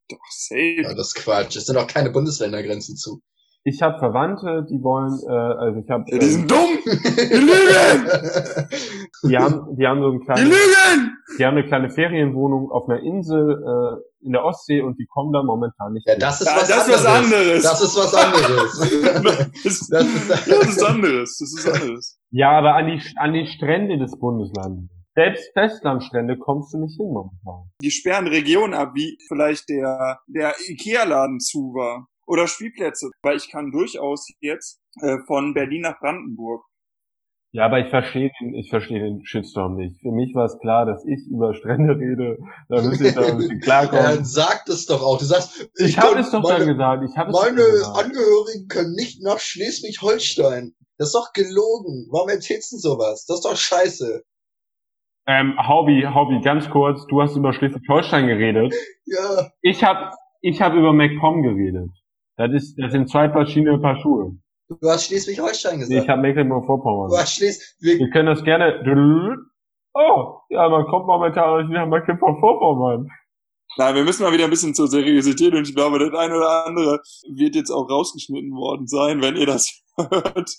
Doch, 0.09 0.17
safe. 0.29 0.81
Ja, 0.81 0.93
das 0.95 1.09
ist 1.09 1.15
Quatsch. 1.15 1.55
Es 1.57 1.65
sind 1.65 1.77
auch 1.77 1.87
keine 1.87 2.09
Bundesländergrenzen 2.09 2.95
zu. 2.95 3.21
Ich 3.69 3.81
habe 3.81 3.99
Verwandte, 3.99 4.65
die 4.71 4.81
wollen, 4.81 5.11
äh, 5.27 5.33
also 5.33 5.79
ich 5.81 5.89
habe, 5.89 6.05
Ja, 6.07 6.19
die 6.19 6.25
sind 6.25 6.49
dumm! 6.49 6.69
Die 6.85 7.35
lügen! 7.35 8.69
die 9.27 9.37
haben, 9.37 9.75
die 9.75 9.85
haben 9.85 9.99
so 10.01 10.07
ein 10.11 10.19
Die 10.19 10.25
kleines, 10.25 10.43
lügen! 10.45 11.17
die 11.37 11.45
haben 11.45 11.57
eine 11.57 11.65
kleine 11.67 11.89
Ferienwohnung 11.89 12.71
auf 12.71 12.87
einer 12.87 13.01
Insel 13.03 13.51
äh, 13.51 14.25
in 14.25 14.31
der 14.31 14.45
Ostsee 14.45 14.81
und 14.81 14.97
die 14.97 15.05
kommen 15.05 15.33
da 15.33 15.43
momentan 15.43 15.91
nicht 15.91 16.07
Ja, 16.07 16.13
hin. 16.13 16.21
das 16.21 16.39
ist, 16.39 16.47
Ja, 16.47 16.55
was, 16.55 16.67
das 16.69 16.87
ist 16.87 16.93
was 16.93 17.05
anderes. 17.05 17.63
Das 17.63 17.81
ist 17.81 17.97
was 17.97 18.13
anderes. 18.13 18.79
Das 19.63 19.65
ist, 19.65 19.91
Das 19.91 20.05
ist, 20.05 20.29
das 20.29 20.67
ist 20.69 20.83
anderes. 20.83 21.37
Das 21.37 21.53
ist 21.53 21.67
anderes. 21.69 22.19
Ja, 22.31 22.51
aber 22.57 22.75
an 22.75 22.87
die, 22.87 23.01
an 23.17 23.33
die 23.33 23.47
Strände 23.47 23.97
des 23.97 24.17
Bundeslandes. 24.17 24.89
Selbst 25.13 25.51
Festlandstrände 25.53 26.37
kommst 26.37 26.73
du 26.73 26.77
nicht 26.79 26.95
hin 26.95 27.07
momentan. 27.11 27.69
Die 27.81 27.91
sperren 27.91 28.27
Regionen 28.27 28.73
ab, 28.73 28.91
wie 28.93 29.17
vielleicht 29.27 29.67
der, 29.67 30.19
der 30.27 30.53
Ikea-Laden 30.69 31.39
zu 31.41 31.73
war. 31.73 32.07
Oder 32.27 32.47
Spielplätze. 32.47 33.09
Weil 33.23 33.37
ich 33.37 33.49
kann 33.49 33.71
durchaus 33.71 34.27
jetzt 34.41 34.79
äh, 35.01 35.17
von 35.25 35.53
Berlin 35.55 35.81
nach 35.81 35.99
Brandenburg. 35.99 36.63
Ja, 37.53 37.65
aber 37.65 37.79
ich 37.79 37.87
verstehe 37.89 38.29
den, 38.39 38.53
ich 38.53 38.69
verstehe 38.69 38.99
den 38.99 39.25
Shitstorm 39.25 39.77
nicht. 39.77 39.99
Für 40.01 40.11
mich 40.11 40.35
war 40.35 40.45
es 40.45 40.59
klar, 40.59 40.85
dass 40.85 41.03
ich 41.05 41.25
über 41.31 41.53
Strände 41.55 41.95
rede. 41.97 42.37
Da 42.67 42.81
müsste 42.81 43.07
ich 43.07 43.15
da 43.15 43.21
ein 43.25 43.37
bisschen 43.37 43.61
ja, 43.65 43.81
dann 43.85 43.89
klarkommen. 43.89 44.25
sag 44.25 44.67
es 44.67 44.85
doch 44.85 45.01
auch. 45.01 45.17
Du 45.17 45.25
sagst, 45.25 45.67
Ich 45.77 45.97
habe 45.97 46.11
kann- 46.13 46.21
es 46.21 46.29
doch 46.31 46.43
meine, 46.43 46.59
dann 46.59 46.67
gesagt. 46.67 47.03
Ich 47.09 47.17
habe 47.17 47.31
es 47.31 47.35
Meine 47.41 47.57
doch 47.61 47.71
gesagt. 47.71 48.05
Angehörigen 48.05 48.67
können 48.67 48.93
nicht 48.93 49.23
nach 49.23 49.39
Schleswig-Holstein. 49.39 50.73
Das 50.97 51.07
ist 51.09 51.15
doch 51.15 51.31
gelogen. 51.33 52.07
Warum 52.11 52.29
erzählst 52.29 52.73
du 52.73 52.77
sowas? 52.77 53.25
Das 53.25 53.37
ist 53.37 53.45
doch 53.45 53.55
scheiße. 53.55 54.23
Ähm, 55.27 55.53
Hobby, 55.67 56.05
Hobby, 56.13 56.41
ganz 56.43 56.69
kurz. 56.69 57.05
Du 57.07 57.21
hast 57.21 57.35
über 57.37 57.53
Schleswig-Holstein 57.53 58.27
geredet. 58.27 58.73
Ja, 59.09 59.51
Ich 59.61 59.85
habe 59.85 60.11
ich 60.41 60.61
hab 60.61 60.73
über 60.73 60.91
MacPom 60.91 61.41
geredet. 61.41 61.89
Das 62.37 62.51
ist, 62.53 62.75
das 62.77 62.91
sind 62.91 63.09
zwei 63.09 63.29
verschiedene 63.29 63.79
Paar 63.79 63.97
Schuhe. 63.99 64.37
du 64.69 64.89
hast 64.89 65.05
Schleswig-Holstein 65.07 65.77
Nee, 65.79 65.83
ich 65.83 65.89
gesagt. 65.89 66.09
habe 66.09 66.21
Mecklenburg-Vorpommern. 66.21 67.09
du 67.09 67.17
hast 67.17 67.33
Schleswig... 67.33 67.99
Wir 67.99 68.09
können 68.11 68.27
das 68.27 68.43
gerne. 68.43 68.81
Oh, 69.93 70.37
ja, 70.49 70.69
man 70.69 70.85
kommt 70.85 71.07
momentan 71.07 71.65
nicht 71.67 71.73
nach 71.73 71.87
Mecklenburg-Vorpommern. 71.87 73.09
Nein, 73.77 73.95
wir 73.95 74.03
müssen 74.03 74.23
mal 74.23 74.31
wieder 74.33 74.45
ein 74.45 74.49
bisschen 74.49 74.73
zur 74.73 74.87
Seriosität 74.87 75.53
und 75.53 75.67
ich 75.67 75.75
glaube, 75.75 75.99
das 75.99 76.13
eine 76.13 76.37
oder 76.37 76.65
andere 76.65 76.99
wird 77.35 77.55
jetzt 77.55 77.71
auch 77.71 77.89
rausgeschnitten 77.89 78.51
worden 78.51 78.87
sein, 78.87 79.21
wenn 79.21 79.35
ihr 79.35 79.45
das 79.45 79.81
hört. 79.97 80.49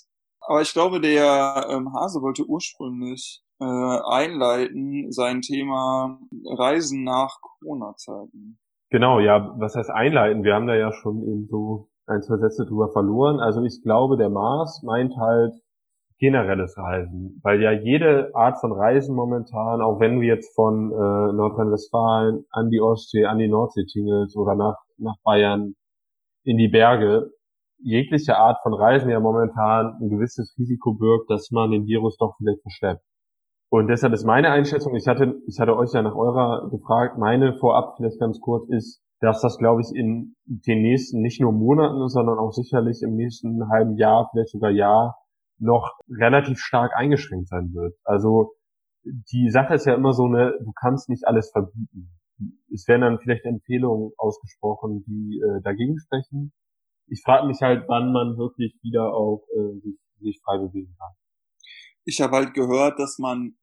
Aber 0.41 0.61
ich 0.61 0.71
glaube, 0.73 0.99
der 0.99 1.67
ähm, 1.69 1.93
Hase 1.93 2.21
wollte 2.21 2.45
ursprünglich 2.45 3.41
äh, 3.59 3.65
einleiten 3.65 5.11
sein 5.11 5.41
Thema 5.41 6.19
Reisen 6.57 7.03
nach 7.03 7.37
Corona-Zeiten. 7.41 8.57
Genau, 8.91 9.19
ja, 9.19 9.53
was 9.59 9.75
heißt 9.75 9.91
einleiten? 9.91 10.43
Wir 10.43 10.55
haben 10.55 10.67
da 10.67 10.75
ja 10.75 10.91
schon 10.91 11.21
eben 11.23 11.47
so 11.47 11.89
ein, 12.07 12.21
zwei 12.23 12.37
Sätze 12.37 12.65
drüber 12.65 12.89
verloren. 12.91 13.39
Also 13.39 13.63
ich 13.63 13.81
glaube, 13.83 14.17
der 14.17 14.29
Mars 14.29 14.81
meint 14.83 15.15
halt 15.15 15.53
generelles 16.17 16.77
Reisen, 16.77 17.39
weil 17.43 17.61
ja 17.61 17.71
jede 17.71 18.31
Art 18.35 18.59
von 18.59 18.73
Reisen 18.73 19.15
momentan, 19.15 19.81
auch 19.81 19.99
wenn 19.99 20.19
du 20.19 20.25
jetzt 20.25 20.53
von 20.55 20.91
äh, 20.91 21.33
Nordrhein-Westfalen 21.33 22.45
an 22.49 22.69
die 22.69 22.81
Ostsee, 22.81 23.25
an 23.25 23.37
die 23.37 23.47
Nordsee 23.47 23.85
tingelst 23.85 24.35
oder 24.35 24.55
nach, 24.55 24.75
nach 24.97 25.15
Bayern 25.23 25.75
in 26.43 26.57
die 26.57 26.67
Berge, 26.67 27.31
jegliche 27.77 28.37
Art 28.37 28.57
von 28.63 28.73
Reisen 28.73 29.09
ja 29.09 29.19
momentan 29.19 29.97
ein 30.01 30.09
gewisses 30.09 30.55
Risiko 30.57 30.93
birgt, 30.93 31.29
dass 31.29 31.51
man 31.51 31.71
den 31.71 31.85
Virus 31.85 32.17
doch 32.17 32.35
vielleicht 32.37 32.61
verschleppt. 32.63 33.03
Und 33.71 33.87
deshalb 33.87 34.13
ist 34.13 34.25
meine 34.25 34.49
Einschätzung, 34.49 34.95
ich 34.95 35.07
hatte, 35.07 35.41
ich 35.47 35.59
hatte 35.59 35.77
euch 35.77 35.93
ja 35.93 36.01
nach 36.01 36.15
eurer 36.15 36.69
gefragt, 36.71 37.17
meine 37.19 37.53
vorab 37.53 37.95
vielleicht 37.97 38.19
ganz 38.19 38.39
kurz 38.39 38.67
ist, 38.69 39.03
dass 39.19 39.41
das, 39.41 39.57
glaube 39.57 39.81
ich, 39.81 39.95
in 39.95 40.35
den 40.45 40.81
nächsten 40.81 41.21
nicht 41.21 41.39
nur 41.39 41.51
Monaten, 41.51 42.07
sondern 42.07 42.39
auch 42.39 42.51
sicherlich 42.51 43.01
im 43.03 43.15
nächsten 43.15 43.69
halben 43.69 43.95
Jahr, 43.97 44.29
vielleicht 44.31 44.49
sogar 44.49 44.71
Jahr, 44.71 45.17
noch 45.59 45.99
relativ 46.09 46.57
stark 46.57 46.95
eingeschränkt 46.95 47.49
sein 47.49 47.73
wird. 47.73 47.95
Also 48.05 48.53
die 49.03 49.49
Sache 49.49 49.75
ist 49.75 49.85
ja 49.85 49.93
immer 49.93 50.13
so 50.13 50.25
eine, 50.25 50.53
du 50.63 50.71
kannst 50.71 51.09
nicht 51.09 51.27
alles 51.27 51.51
verbieten. 51.51 52.11
Es 52.73 52.87
werden 52.87 53.01
dann 53.01 53.19
vielleicht 53.19 53.45
Empfehlungen 53.45 54.11
ausgesprochen, 54.17 55.03
die 55.05 55.41
äh, 55.41 55.61
dagegen 55.61 55.99
sprechen. 55.99 56.53
Ich 57.07 57.21
frage 57.23 57.47
mich 57.47 57.61
halt, 57.61 57.83
wann 57.87 58.13
man 58.13 58.37
wirklich 58.37 58.79
wieder 58.81 59.13
auch 59.13 59.43
äh, 59.53 59.79
sich, 59.79 59.97
sich 60.21 60.39
frei 60.43 60.57
bewegen 60.57 60.95
kann. 60.97 61.11
Ich 62.05 62.21
habe 62.21 62.35
halt 62.37 62.53
gehört, 62.53 62.99
dass 62.99 63.17
man 63.19 63.57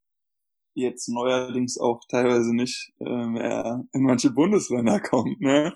jetzt 0.75 1.09
neuerdings 1.09 1.79
auch 1.79 2.01
teilweise 2.09 2.55
nicht 2.55 2.93
äh, 3.01 3.27
mehr 3.27 3.83
in 3.93 4.03
manche 4.03 4.31
Bundesländer 4.31 5.01
kommt. 5.01 5.41
Ne? 5.41 5.75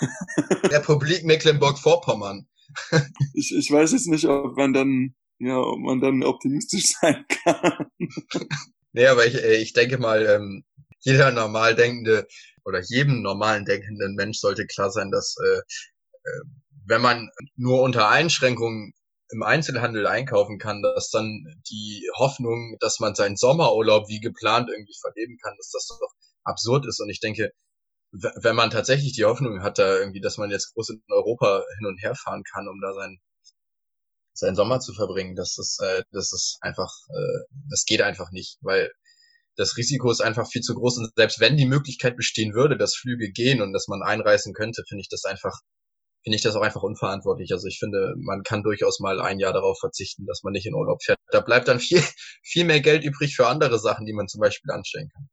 Republik 0.64 1.24
Mecklenburg-Vorpommern. 1.24 2.46
Ich, 3.34 3.52
ich 3.52 3.68
weiß 3.68 3.90
jetzt 3.92 4.06
nicht, 4.06 4.26
ob 4.26 4.56
man 4.56 4.72
dann 4.72 5.16
ja, 5.40 5.58
ob 5.58 5.78
man 5.80 6.00
dann 6.00 6.22
optimistisch 6.22 6.92
sein 7.00 7.24
kann. 7.28 7.86
Nee, 8.92 9.06
aber 9.06 9.26
ich, 9.26 9.34
äh, 9.34 9.56
ich 9.56 9.72
denke 9.72 9.98
mal, 9.98 10.26
ähm, 10.26 10.64
jeder 11.00 11.32
normal 11.32 11.74
denkende 11.74 12.26
oder 12.64 12.80
jedem 12.82 13.22
normalen 13.22 13.64
denkenden 13.64 14.14
Mensch 14.14 14.38
sollte 14.38 14.66
klar 14.66 14.90
sein, 14.90 15.10
dass 15.10 15.36
äh, 15.42 15.58
äh, 16.28 16.40
wenn 16.86 17.00
man 17.00 17.30
nur 17.56 17.80
unter 17.82 18.08
Einschränkungen 18.10 18.92
im 19.32 19.42
Einzelhandel 19.42 20.06
einkaufen 20.06 20.58
kann, 20.58 20.82
dass 20.82 21.10
dann 21.10 21.44
die 21.70 22.08
Hoffnung, 22.18 22.76
dass 22.80 23.00
man 23.00 23.14
seinen 23.14 23.36
Sommerurlaub 23.36 24.08
wie 24.08 24.20
geplant 24.20 24.68
irgendwie 24.70 24.96
verleben 25.00 25.38
kann, 25.42 25.54
dass 25.56 25.70
das 25.70 25.86
doch 25.88 26.12
absurd 26.44 26.86
ist. 26.86 27.00
Und 27.00 27.10
ich 27.10 27.20
denke, 27.20 27.50
wenn 28.12 28.56
man 28.56 28.70
tatsächlich 28.70 29.12
die 29.12 29.24
Hoffnung 29.24 29.62
hat, 29.62 29.78
da 29.78 29.96
irgendwie, 29.98 30.20
dass 30.20 30.36
man 30.38 30.50
jetzt 30.50 30.74
groß 30.74 30.90
in 30.90 31.02
Europa 31.08 31.64
hin 31.78 31.86
und 31.86 32.02
her 32.02 32.14
fahren 32.14 32.42
kann, 32.52 32.68
um 32.68 32.80
da 32.80 32.92
seinen 32.92 33.20
seinen 34.32 34.56
Sommer 34.56 34.80
zu 34.80 34.94
verbringen, 34.94 35.36
das 35.36 35.58
ist, 35.58 35.80
äh, 35.82 36.02
das 36.12 36.32
ist 36.32 36.58
einfach, 36.62 36.90
äh, 37.10 37.44
das 37.68 37.84
geht 37.84 38.00
einfach 38.02 38.30
nicht, 38.32 38.56
weil 38.62 38.90
das 39.56 39.76
Risiko 39.76 40.10
ist 40.10 40.22
einfach 40.22 40.48
viel 40.48 40.62
zu 40.62 40.74
groß 40.74 40.98
und 40.98 41.12
selbst 41.14 41.40
wenn 41.40 41.56
die 41.56 41.66
Möglichkeit 41.66 42.16
bestehen 42.16 42.54
würde, 42.54 42.78
dass 42.78 42.96
Flüge 42.96 43.30
gehen 43.30 43.60
und 43.60 43.72
dass 43.72 43.88
man 43.88 44.02
einreisen 44.02 44.54
könnte, 44.54 44.82
finde 44.88 45.02
ich 45.02 45.08
das 45.08 45.24
einfach, 45.24 45.60
finde 46.22 46.36
ich 46.36 46.42
das 46.42 46.56
auch 46.56 46.62
einfach 46.62 46.82
unverantwortlich. 46.82 47.52
Also 47.52 47.66
ich 47.66 47.78
finde, 47.78 48.14
man 48.18 48.42
kann 48.42 48.62
durchaus 48.62 49.00
mal 49.00 49.20
ein 49.20 49.38
Jahr 49.38 49.52
darauf 49.52 49.78
verzichten, 49.78 50.26
dass 50.26 50.42
man 50.42 50.52
nicht 50.52 50.66
in 50.66 50.74
Urlaub 50.74 51.02
fährt. 51.02 51.18
Da 51.30 51.40
bleibt 51.40 51.68
dann 51.68 51.80
viel, 51.80 52.02
viel 52.42 52.64
mehr 52.64 52.80
Geld 52.80 53.04
übrig 53.04 53.36
für 53.36 53.46
andere 53.46 53.78
Sachen, 53.78 54.06
die 54.06 54.12
man 54.12 54.28
zum 54.28 54.40
Beispiel 54.40 54.70
anstellen 54.70 55.08
kann. 55.12 55.28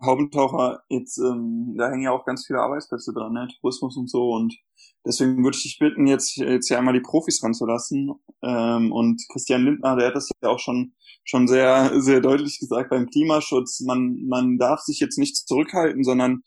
Haubentaucher, 0.00 0.82
jetzt, 0.88 1.18
ähm, 1.18 1.74
da 1.76 1.90
hängen 1.90 2.04
ja 2.04 2.12
auch 2.12 2.24
ganz 2.24 2.46
viele 2.46 2.60
Arbeitsplätze 2.60 3.12
dran, 3.12 3.32
ne? 3.32 3.48
Tourismus 3.60 3.96
und 3.96 4.08
so. 4.08 4.30
Und 4.30 4.56
deswegen 5.04 5.42
würde 5.42 5.56
ich 5.56 5.64
dich 5.64 5.78
bitten, 5.80 6.06
jetzt, 6.06 6.36
jetzt 6.36 6.68
ja 6.68 6.78
einmal 6.78 6.94
die 6.94 7.00
Profis 7.00 7.42
ranzulassen. 7.42 8.12
Ähm, 8.42 8.92
und 8.92 9.20
Christian 9.32 9.64
Lindner, 9.64 9.96
der 9.96 10.08
hat 10.08 10.14
das 10.14 10.30
ja 10.40 10.50
auch 10.50 10.60
schon, 10.60 10.92
schon 11.24 11.48
sehr, 11.48 12.00
sehr 12.00 12.20
deutlich 12.20 12.60
gesagt 12.60 12.90
beim 12.90 13.06
Klimaschutz. 13.06 13.80
Man, 13.80 14.24
man 14.28 14.56
darf 14.56 14.80
sich 14.80 15.00
jetzt 15.00 15.18
nicht 15.18 15.36
zurückhalten, 15.36 16.04
sondern 16.04 16.42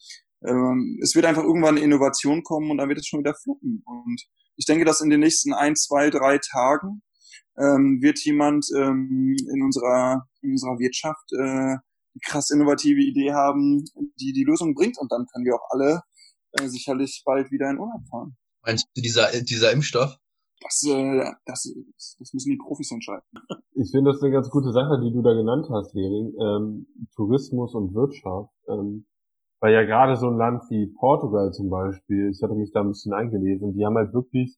ähm, 0.46 1.00
es 1.02 1.16
wird 1.16 1.26
einfach 1.26 1.44
irgendwann 1.44 1.76
eine 1.76 1.86
Innovation 1.86 2.44
kommen 2.44 2.72
und 2.72 2.78
dann 2.78 2.90
wird 2.90 3.00
es 3.00 3.08
schon 3.08 3.20
wieder 3.20 3.36
fluppen. 3.36 3.84
Und 3.86 4.22
ich 4.56 4.66
denke, 4.66 4.86
dass 4.86 5.02
in 5.02 5.10
den 5.10 5.20
nächsten 5.20 5.54
ein, 5.54 5.76
zwei, 5.76 6.10
drei 6.10 6.40
Tagen 6.40 7.02
ähm, 7.58 8.00
wird 8.02 8.20
jemand 8.20 8.66
ähm, 8.76 9.36
in 9.54 9.64
unserer 9.64 10.28
in 10.42 10.52
unserer 10.52 10.80
Wirtschaft 10.80 11.32
äh, 11.34 11.42
eine 11.42 11.82
krass 12.26 12.50
innovative 12.50 13.02
Idee 13.02 13.34
haben, 13.34 13.86
die 14.20 14.34
die 14.34 14.44
Lösung 14.44 14.74
bringt 14.74 14.98
und 15.00 15.12
dann 15.12 15.26
können 15.32 15.46
wir 15.46 15.56
auch 15.56 15.68
alle 15.70 16.02
äh, 16.54 16.68
sicherlich 16.68 17.24
bald 17.26 17.52
wieder 17.52 17.70
in 17.70 17.80
Urlaub 17.80 18.02
fahren. 18.10 18.36
Meinst 18.64 18.88
du 18.96 19.02
dieser, 19.02 19.32
dieser 19.42 19.72
Impfstoff? 19.72 20.18
das, 20.62 20.84
äh, 20.88 21.32
das, 21.46 21.74
das 22.20 22.34
müssen 22.34 22.52
die 22.52 22.58
Profis 22.58 22.92
entscheiden. 22.92 23.24
Ich 23.74 23.92
finde 23.92 24.12
das 24.12 24.22
eine 24.22 24.32
ganz 24.32 24.50
gute 24.50 24.72
Sache, 24.72 25.02
die 25.04 25.12
du 25.12 25.22
da 25.22 25.34
genannt 25.34 25.68
hast, 25.72 25.94
Hering. 25.94 26.34
Ähm, 26.40 26.88
Tourismus 27.16 27.74
und 27.74 27.94
Wirtschaft. 27.94 28.54
Ähm, 28.68 29.06
weil 29.62 29.74
ja 29.74 29.84
gerade 29.84 30.18
so 30.18 30.28
ein 30.28 30.38
Land 30.38 30.64
wie 30.70 30.88
Portugal 30.88 31.52
zum 31.54 31.70
Beispiel, 31.70 32.32
ich 32.32 32.42
hatte 32.42 32.56
mich 32.56 32.72
da 32.72 32.82
ein 32.82 32.90
bisschen 32.90 33.14
eingelesen, 33.14 33.74
die 33.74 33.86
haben 33.86 33.96
halt 33.96 34.14
wirklich 34.14 34.58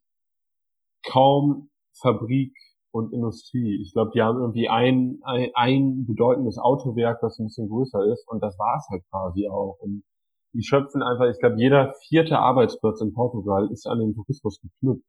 kaum 1.06 1.70
Fabrik 2.02 2.56
und 2.92 3.12
Industrie. 3.12 3.82
Ich 3.82 3.92
glaube, 3.94 4.12
die 4.14 4.22
haben 4.22 4.40
irgendwie 4.40 4.70
ein, 4.70 5.20
ein, 5.24 5.50
ein 5.56 6.06
bedeutendes 6.06 6.58
Autowerk, 6.58 7.22
was 7.22 7.38
ein 7.38 7.48
bisschen 7.48 7.68
größer 7.68 8.06
ist 8.06 8.28
und 8.30 8.42
das 8.42 8.58
war 8.58 8.78
es 8.78 8.88
halt 8.90 9.04
quasi 9.10 9.48
auch. 9.48 9.78
Und 9.82 10.04
die 10.54 10.64
schöpfen 10.64 11.04
einfach, 11.04 11.26
ich 11.26 11.40
glaube, 11.40 11.58
jeder 11.58 11.94
vierte 12.08 12.40
Arbeitsplatz 12.40 13.02
in 13.02 13.14
Portugal 13.14 13.70
ist 13.72 13.88
an 13.88 14.00
den 14.00 14.14
Tourismus 14.14 14.62
geknüpft. 14.62 15.06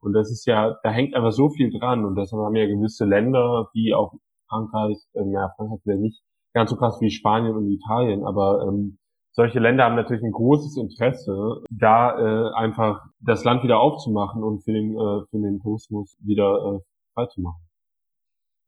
Und 0.00 0.12
das 0.12 0.30
ist 0.30 0.46
ja, 0.46 0.78
da 0.82 0.90
hängt 0.90 1.14
einfach 1.14 1.32
so 1.32 1.48
viel 1.48 1.76
dran 1.76 2.04
und 2.04 2.14
deshalb 2.14 2.42
haben 2.42 2.54
ja 2.54 2.66
gewisse 2.66 3.06
Länder, 3.06 3.70
wie 3.72 3.94
auch 3.94 4.12
Frankreich, 4.48 4.98
äh, 5.14 5.28
ja, 5.32 5.50
Frankreich 5.56 5.80
wäre 5.84 5.98
nicht 5.98 6.22
ganz 6.52 6.70
so 6.70 6.76
krass 6.76 7.00
wie 7.00 7.10
Spanien 7.10 7.56
und 7.56 7.70
Italien, 7.70 8.24
aber 8.24 8.66
ähm, 8.68 8.98
solche 9.34 9.58
Länder 9.58 9.84
haben 9.84 9.96
natürlich 9.96 10.22
ein 10.22 10.32
großes 10.32 10.76
Interesse, 10.76 11.62
da 11.70 12.18
äh, 12.18 12.54
einfach 12.54 13.04
das 13.20 13.44
Land 13.44 13.64
wieder 13.64 13.80
aufzumachen 13.80 14.42
und 14.42 14.62
für 14.62 14.72
den, 14.72 14.92
äh, 14.92 15.26
für 15.28 15.38
den 15.38 15.60
Tourismus 15.60 16.16
wieder 16.20 16.54
äh, 16.54 16.78
freizumachen. 17.14 17.60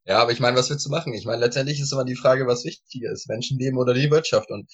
Ja, 0.07 0.19
aber 0.23 0.33
ich 0.33 0.41
meine, 0.41 0.57
was 0.57 0.71
willst 0.71 0.87
du 0.87 0.91
machen? 0.91 1.15
Ich 1.15 1.25
meine, 1.25 1.41
letztendlich 1.41 1.81
ist 1.81 1.93
immer 1.93 2.05
die 2.05 2.17
Frage, 2.17 2.47
was 2.47 2.65
wichtiger 2.65 3.11
ist, 3.11 3.29
Menschenleben 3.29 3.79
oder 3.79 3.95
die 3.95 4.11
Wirtschaft. 4.11 4.51
Und 4.51 4.71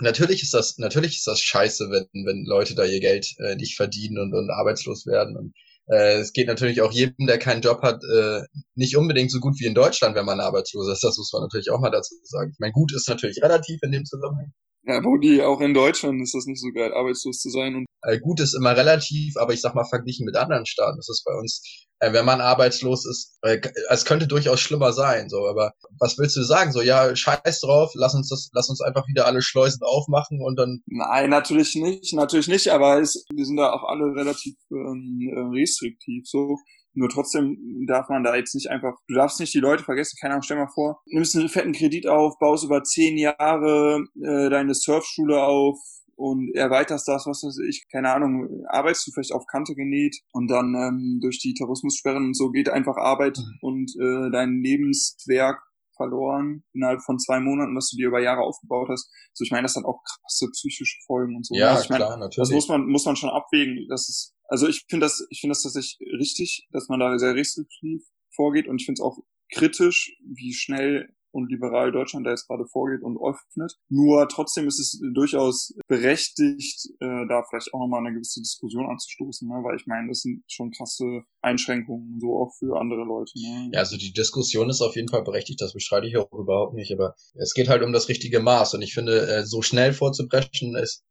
natürlich 0.00 0.42
ist 0.42 0.54
das, 0.54 0.78
natürlich 0.78 1.16
ist 1.18 1.26
das 1.26 1.40
scheiße, 1.40 1.90
wenn, 1.90 2.26
wenn 2.26 2.44
Leute 2.44 2.74
da 2.74 2.84
ihr 2.84 3.00
Geld 3.00 3.26
äh, 3.38 3.56
nicht 3.56 3.76
verdienen 3.76 4.18
und, 4.18 4.34
und 4.34 4.50
arbeitslos 4.50 5.06
werden. 5.06 5.36
Und 5.36 5.54
äh, 5.86 6.18
es 6.18 6.32
geht 6.32 6.46
natürlich 6.48 6.80
auch 6.82 6.92
jedem, 6.92 7.26
der 7.26 7.38
keinen 7.38 7.62
Job 7.62 7.82
hat, 7.82 8.02
äh, 8.04 8.42
nicht 8.74 8.96
unbedingt 8.96 9.30
so 9.30 9.40
gut 9.40 9.58
wie 9.58 9.66
in 9.66 9.74
Deutschland, 9.74 10.16
wenn 10.16 10.26
man 10.26 10.40
arbeitslos 10.40 10.88
ist. 10.88 11.02
Das 11.02 11.16
muss 11.16 11.32
man 11.32 11.42
natürlich 11.42 11.70
auch 11.70 11.80
mal 11.80 11.90
dazu 11.90 12.14
sagen. 12.22 12.50
Ich 12.52 12.58
meine, 12.60 12.72
gut 12.72 12.92
ist 12.92 13.08
natürlich 13.08 13.42
relativ 13.42 13.80
in 13.82 13.92
dem 13.92 14.04
Zusammenhang. 14.04 14.52
Ja, 14.84 15.00
Brudi, 15.00 15.42
auch 15.42 15.60
in 15.60 15.74
Deutschland 15.74 16.22
ist 16.22 16.34
das 16.34 16.46
nicht 16.46 16.60
so 16.60 16.70
geil, 16.72 16.92
arbeitslos 16.94 17.38
zu 17.38 17.50
sein. 17.50 17.74
Und 17.76 17.86
äh, 18.02 18.18
gut 18.18 18.40
ist 18.40 18.54
immer 18.54 18.76
relativ, 18.76 19.36
aber 19.36 19.52
ich 19.52 19.60
sag 19.60 19.74
mal, 19.74 19.84
verglichen 19.84 20.24
mit 20.24 20.36
anderen 20.36 20.64
Staaten 20.64 20.98
ist 20.98 21.10
es 21.10 21.22
bei 21.22 21.34
uns, 21.34 21.62
äh, 21.98 22.14
wenn 22.14 22.24
man 22.24 22.40
arbeitslos 22.40 23.04
ist, 23.04 23.38
äh, 23.42 23.60
es 23.90 24.06
könnte 24.06 24.26
durchaus 24.26 24.60
schlimmer 24.60 24.92
sein, 24.92 25.28
so, 25.28 25.46
aber 25.46 25.72
was 25.98 26.16
willst 26.18 26.36
du 26.36 26.42
sagen? 26.42 26.72
So, 26.72 26.80
ja, 26.80 27.14
scheiß 27.14 27.60
drauf, 27.60 27.92
lass 27.94 28.14
uns 28.14 28.30
das, 28.30 28.48
lass 28.54 28.70
uns 28.70 28.80
einfach 28.80 29.06
wieder 29.06 29.26
alle 29.26 29.42
Schleusen 29.42 29.82
aufmachen 29.82 30.40
und 30.42 30.56
dann. 30.58 30.80
Nein, 30.86 31.28
natürlich 31.28 31.74
nicht, 31.74 32.14
natürlich 32.14 32.48
nicht, 32.48 32.68
aber 32.68 33.00
es, 33.00 33.26
wir 33.34 33.44
sind 33.44 33.58
da 33.58 33.72
auch 33.72 33.84
alle 33.84 34.14
relativ 34.14 34.54
ähm, 34.70 35.52
restriktiv, 35.54 36.24
so. 36.26 36.56
Nur 36.94 37.08
trotzdem 37.08 37.84
darf 37.86 38.08
man 38.08 38.24
da 38.24 38.34
jetzt 38.34 38.54
nicht 38.54 38.70
einfach, 38.70 38.94
du 39.08 39.14
darfst 39.14 39.40
nicht 39.40 39.54
die 39.54 39.60
Leute 39.60 39.84
vergessen, 39.84 40.16
keine 40.20 40.34
Ahnung, 40.34 40.42
stell 40.42 40.56
mal 40.56 40.68
vor, 40.74 41.00
nimmst 41.06 41.36
einen 41.36 41.48
fetten 41.48 41.72
Kredit 41.72 42.06
auf, 42.06 42.38
baust 42.38 42.64
über 42.64 42.82
zehn 42.82 43.16
Jahre 43.16 44.04
äh, 44.22 44.50
deine 44.50 44.74
Surfschule 44.74 45.42
auf 45.42 45.78
und 46.16 46.54
erweiterst 46.54 47.08
das, 47.08 47.26
was 47.26 47.42
weiß 47.42 47.58
ich, 47.68 47.86
keine 47.90 48.12
Ahnung, 48.12 48.64
arbeitest 48.68 49.06
du 49.06 49.12
vielleicht 49.12 49.32
auf 49.32 49.46
Kante 49.46 49.74
genäht 49.74 50.16
und 50.32 50.50
dann 50.50 50.74
ähm, 50.74 51.18
durch 51.22 51.38
die 51.38 51.54
Terrorismussperren 51.54 52.26
und 52.26 52.36
so 52.36 52.50
geht 52.50 52.68
einfach 52.68 52.96
Arbeit 52.96 53.38
mhm. 53.38 53.58
und 53.62 53.90
äh, 53.98 54.30
dein 54.30 54.60
Lebenswerk 54.60 55.62
verloren 56.00 56.64
innerhalb 56.72 57.02
von 57.02 57.18
zwei 57.18 57.40
Monaten, 57.40 57.76
was 57.76 57.90
du 57.90 57.98
dir 57.98 58.08
über 58.08 58.22
Jahre 58.22 58.40
aufgebaut 58.40 58.88
hast. 58.88 59.10
So, 59.34 59.44
ich 59.44 59.50
meine, 59.50 59.64
das 59.64 59.76
hat 59.76 59.84
auch 59.84 60.00
krasse 60.02 60.48
psychische 60.52 60.96
Folgen 61.06 61.36
und 61.36 61.44
so. 61.46 61.54
Ja, 61.54 61.70
also 61.72 61.82
ich 61.82 61.88
klar, 61.88 62.10
meine, 62.10 62.20
natürlich. 62.20 62.48
Das 62.48 62.54
muss 62.54 62.68
man, 62.68 62.86
muss 62.86 63.04
man 63.04 63.16
schon 63.16 63.30
abwägen. 63.30 63.86
Das 63.90 64.08
ist, 64.08 64.34
also 64.48 64.66
ich 64.66 64.84
finde 64.88 65.04
das, 65.04 65.26
ich 65.28 65.40
finde 65.40 65.52
das 65.52 65.62
tatsächlich 65.62 65.98
richtig, 66.18 66.66
dass 66.72 66.88
man 66.88 67.00
da 67.00 67.18
sehr 67.18 67.34
restriktiv 67.34 68.02
vorgeht 68.34 68.66
und 68.66 68.80
ich 68.80 68.86
finde 68.86 69.00
es 69.00 69.04
auch 69.04 69.18
kritisch, 69.52 70.16
wie 70.24 70.54
schnell 70.54 71.12
und 71.32 71.50
liberal 71.50 71.92
Deutschland 71.92 72.26
da 72.26 72.30
jetzt 72.30 72.46
gerade 72.46 72.66
vorgeht 72.66 73.02
und 73.02 73.18
öffnet. 73.18 73.72
Nur 73.88 74.28
trotzdem 74.28 74.66
ist 74.66 74.80
es 74.80 75.00
durchaus 75.14 75.74
berechtigt, 75.88 76.88
äh, 77.00 77.26
da 77.28 77.42
vielleicht 77.48 77.72
auch 77.72 77.80
nochmal 77.80 78.00
eine 78.00 78.14
gewisse 78.14 78.40
Diskussion 78.40 78.86
anzustoßen, 78.86 79.48
ne? 79.48 79.54
weil 79.62 79.76
ich 79.76 79.86
meine, 79.86 80.08
das 80.08 80.20
sind 80.20 80.42
schon 80.48 80.70
krasse 80.70 81.22
Einschränkungen, 81.40 82.18
so 82.20 82.36
auch 82.36 82.52
für 82.58 82.78
andere 82.78 83.04
Leute. 83.04 83.32
Ne? 83.36 83.70
Ja, 83.72 83.80
also 83.80 83.96
die 83.96 84.12
Diskussion 84.12 84.70
ist 84.70 84.80
auf 84.80 84.96
jeden 84.96 85.08
Fall 85.08 85.22
berechtigt, 85.22 85.60
das 85.60 85.72
bestreite 85.72 86.06
ich 86.06 86.16
auch 86.16 86.30
überhaupt 86.32 86.74
nicht, 86.74 86.92
aber 86.92 87.14
es 87.34 87.54
geht 87.54 87.68
halt 87.68 87.82
um 87.82 87.92
das 87.92 88.08
richtige 88.08 88.40
Maß 88.40 88.74
und 88.74 88.82
ich 88.82 88.94
finde, 88.94 89.26
äh, 89.28 89.44
so 89.44 89.62
schnell 89.62 89.92
vorzubrechen 89.92 90.76
ist, 90.76 91.04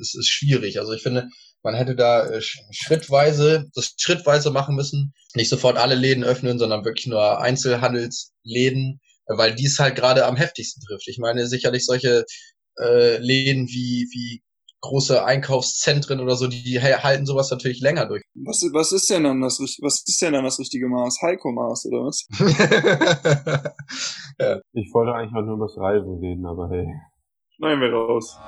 ist, 0.00 0.16
ist 0.16 0.28
schwierig. 0.28 0.78
Also 0.78 0.92
ich 0.92 1.02
finde, 1.02 1.28
man 1.62 1.74
hätte 1.74 1.94
da 1.94 2.26
äh, 2.26 2.40
schrittweise, 2.40 3.70
das 3.74 3.94
schrittweise 3.96 4.50
machen 4.50 4.76
müssen, 4.76 5.14
nicht 5.34 5.48
sofort 5.48 5.76
alle 5.76 5.94
Läden 5.94 6.24
öffnen, 6.24 6.58
sondern 6.58 6.84
wirklich 6.84 7.06
nur 7.06 7.40
Einzelhandelsläden 7.40 9.00
weil 9.36 9.54
die 9.54 9.66
es 9.66 9.78
halt 9.78 9.96
gerade 9.96 10.26
am 10.26 10.36
heftigsten 10.36 10.82
trifft. 10.86 11.08
Ich 11.08 11.18
meine, 11.18 11.46
sicherlich 11.46 11.84
solche 11.84 12.24
äh, 12.78 13.18
Läden 13.18 13.68
wie, 13.68 14.08
wie 14.12 14.42
große 14.80 15.24
Einkaufszentren 15.24 16.20
oder 16.20 16.36
so, 16.36 16.46
die 16.46 16.80
halten 16.80 17.26
sowas 17.26 17.50
natürlich 17.50 17.80
länger 17.80 18.06
durch. 18.06 18.22
Was, 18.34 18.62
was 18.72 18.92
ist 18.92 19.10
denn 19.10 19.24
dann 19.24 19.40
das, 19.40 19.60
was 19.60 20.02
ist 20.06 20.22
denn 20.22 20.32
dann 20.32 20.44
das 20.44 20.58
richtige 20.58 20.88
Maß? 20.88 21.18
Heiko-Maß 21.22 21.86
oder 21.86 22.06
was? 22.06 22.26
ja. 24.38 24.58
Ich 24.72 24.92
wollte 24.94 25.12
eigentlich 25.12 25.32
mal 25.32 25.42
nur 25.42 25.56
über 25.56 25.66
das 25.66 25.76
Reisen 25.76 26.18
reden, 26.20 26.46
aber 26.46 26.70
hey. 26.70 26.86
Schneiden 27.56 27.80
wir 27.82 27.92
raus. 27.92 28.38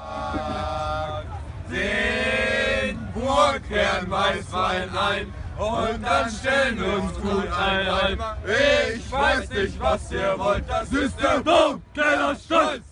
Den 1.70 2.98
Burgherrn 3.14 4.10
Weißwein 4.10 4.88
ein 4.88 5.41
und 5.58 6.02
dann 6.02 6.30
stellen 6.30 6.78
wir 6.80 7.02
uns 7.02 7.14
gut 7.20 7.52
ein. 7.52 8.18
Ich 8.94 9.10
weiß 9.10 9.50
nicht, 9.50 9.80
was 9.80 10.10
ihr 10.12 10.34
wollt, 10.38 10.64
das 10.68 10.92
ist 10.92 11.22
der 11.22 11.40
Baumkeller 11.40 12.34
Stolz. 12.36 12.82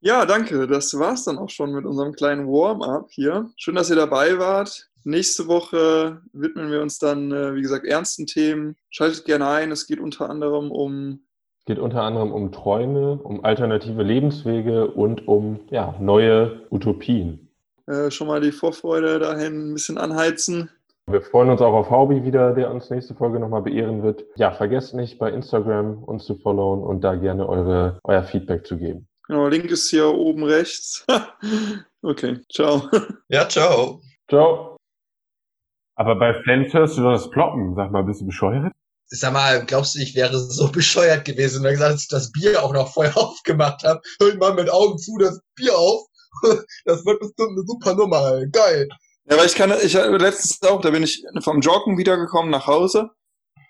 Ja, 0.00 0.26
danke. 0.26 0.66
Das 0.66 0.98
war's 0.98 1.24
dann 1.24 1.38
auch 1.38 1.50
schon 1.50 1.72
mit 1.72 1.84
unserem 1.84 2.12
kleinen 2.12 2.48
Warm-up 2.48 3.08
hier. 3.10 3.50
Schön, 3.56 3.76
dass 3.76 3.88
ihr 3.88 3.94
dabei 3.94 4.38
wart. 4.38 4.88
Nächste 5.04 5.46
Woche 5.46 6.22
widmen 6.32 6.72
wir 6.72 6.82
uns 6.82 6.98
dann, 6.98 7.30
äh, 7.30 7.54
wie 7.54 7.62
gesagt, 7.62 7.86
ernsten 7.86 8.26
Themen. 8.26 8.76
Schaltet 8.90 9.24
gerne 9.24 9.46
ein. 9.46 9.70
Es 9.70 9.86
geht 9.86 10.00
unter 10.00 10.28
anderem 10.28 10.72
um 10.72 11.20
es 11.62 11.66
geht 11.66 11.78
unter 11.78 12.02
anderem 12.02 12.32
um 12.32 12.50
Träume, 12.50 13.20
um 13.22 13.44
alternative 13.44 14.02
Lebenswege 14.02 14.88
und 14.88 15.28
um 15.28 15.60
ja, 15.70 15.94
neue 16.00 16.66
Utopien. 16.72 17.51
Äh, 17.86 18.10
schon 18.10 18.28
mal 18.28 18.40
die 18.40 18.52
Vorfreude 18.52 19.18
dahin 19.18 19.70
ein 19.70 19.74
bisschen 19.74 19.98
anheizen. 19.98 20.70
Wir 21.06 21.20
freuen 21.20 21.50
uns 21.50 21.60
auch 21.60 21.72
auf 21.72 21.90
Haubi 21.90 22.24
wieder, 22.24 22.54
der 22.54 22.70
uns 22.70 22.88
nächste 22.88 23.14
Folge 23.14 23.40
nochmal 23.40 23.62
beehren 23.62 24.02
wird. 24.02 24.24
Ja, 24.36 24.52
vergesst 24.52 24.94
nicht, 24.94 25.18
bei 25.18 25.30
Instagram 25.30 26.02
uns 26.04 26.24
zu 26.24 26.36
followen 26.36 26.82
und 26.82 27.02
da 27.02 27.16
gerne 27.16 27.48
eure, 27.48 27.98
euer 28.04 28.22
Feedback 28.22 28.66
zu 28.66 28.78
geben. 28.78 29.08
Genau, 29.26 29.48
Link 29.48 29.70
ist 29.70 29.90
hier 29.90 30.06
oben 30.06 30.44
rechts. 30.44 31.04
okay, 32.02 32.38
ciao. 32.52 32.88
Ja, 33.28 33.48
ciao. 33.48 34.00
Ciao. 34.28 34.76
Aber 35.96 36.16
bei 36.16 36.34
Flens 36.42 36.72
hörst 36.72 36.96
du 36.98 37.02
das 37.02 37.30
Ploppen. 37.30 37.74
Sag 37.74 37.90
mal, 37.90 38.04
bist 38.04 38.20
du 38.20 38.26
bescheuert? 38.26 38.72
Sag 39.06 39.32
mal, 39.32 39.64
glaubst 39.66 39.94
du, 39.94 39.98
ich 39.98 40.14
wäre 40.14 40.38
so 40.38 40.70
bescheuert 40.70 41.24
gewesen, 41.24 41.62
wenn 41.62 41.72
ich 41.72 41.78
gesagt, 41.78 41.94
dass 41.94 42.02
ich 42.02 42.08
das 42.08 42.32
Bier 42.32 42.62
auch 42.62 42.72
noch 42.72 42.92
vorher 42.92 43.16
aufgemacht 43.16 43.82
habe? 43.82 44.00
Hör 44.20 44.36
mal 44.36 44.54
mit 44.54 44.70
Augen 44.70 44.98
zu 44.98 45.18
das 45.18 45.40
Bier 45.56 45.76
auf 45.76 46.06
das 46.84 47.04
wird 47.04 47.20
bestimmt 47.20 47.50
eine 47.50 47.64
super 47.66 47.94
Nummer, 47.94 48.32
ey. 48.34 48.48
geil. 48.50 48.88
Ja, 49.24 49.36
weil 49.36 49.46
ich 49.46 49.54
kann, 49.54 49.72
ich 49.82 49.94
letztens 49.94 50.60
auch, 50.68 50.80
da 50.80 50.90
bin 50.90 51.02
ich 51.02 51.24
vom 51.42 51.60
Joggen 51.60 51.96
wiedergekommen 51.96 52.50
nach 52.50 52.66
Hause, 52.66 53.10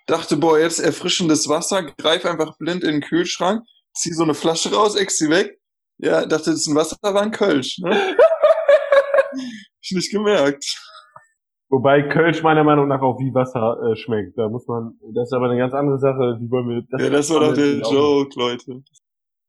dachte, 0.07 0.37
boah, 0.37 0.59
jetzt 0.59 0.79
erfrischendes 0.79 1.47
Wasser, 1.47 1.83
greif 1.83 2.25
einfach 2.25 2.57
blind 2.57 2.83
in 2.83 2.93
den 2.93 3.01
Kühlschrank, 3.01 3.63
zieh 3.93 4.13
so 4.13 4.23
eine 4.23 4.33
Flasche 4.33 4.73
raus, 4.73 4.95
ex 4.95 5.17
sie 5.17 5.29
weg. 5.29 5.59
Ja, 5.99 6.25
dachte, 6.25 6.51
das 6.51 6.61
ist 6.61 6.67
ein 6.67 6.75
Wasser, 6.75 6.97
war 7.01 7.21
ein 7.21 7.31
Kölsch, 7.31 7.77
ne? 7.79 8.17
ich 9.81 9.91
nicht 9.91 10.11
gemerkt. 10.11 10.65
Wobei 11.69 12.03
Kölsch 12.03 12.43
meiner 12.43 12.63
Meinung 12.63 12.87
nach 12.87 13.01
auch 13.01 13.17
wie 13.19 13.33
Wasser 13.33 13.77
äh, 13.81 13.95
schmeckt. 13.95 14.37
Da 14.37 14.47
muss 14.47 14.67
man, 14.67 14.93
das 15.15 15.29
ist 15.29 15.33
aber 15.33 15.49
eine 15.49 15.57
ganz 15.57 15.73
andere 15.73 15.97
Sache, 15.97 16.37
die 16.39 16.49
wollen 16.51 16.69
wir. 16.69 16.83
Das 16.89 17.01
ja, 17.01 17.09
das 17.09 17.29
war 17.31 17.39
doch 17.39 17.53
der 17.53 17.79
Joke, 17.79 18.37
Leute. 18.37 18.83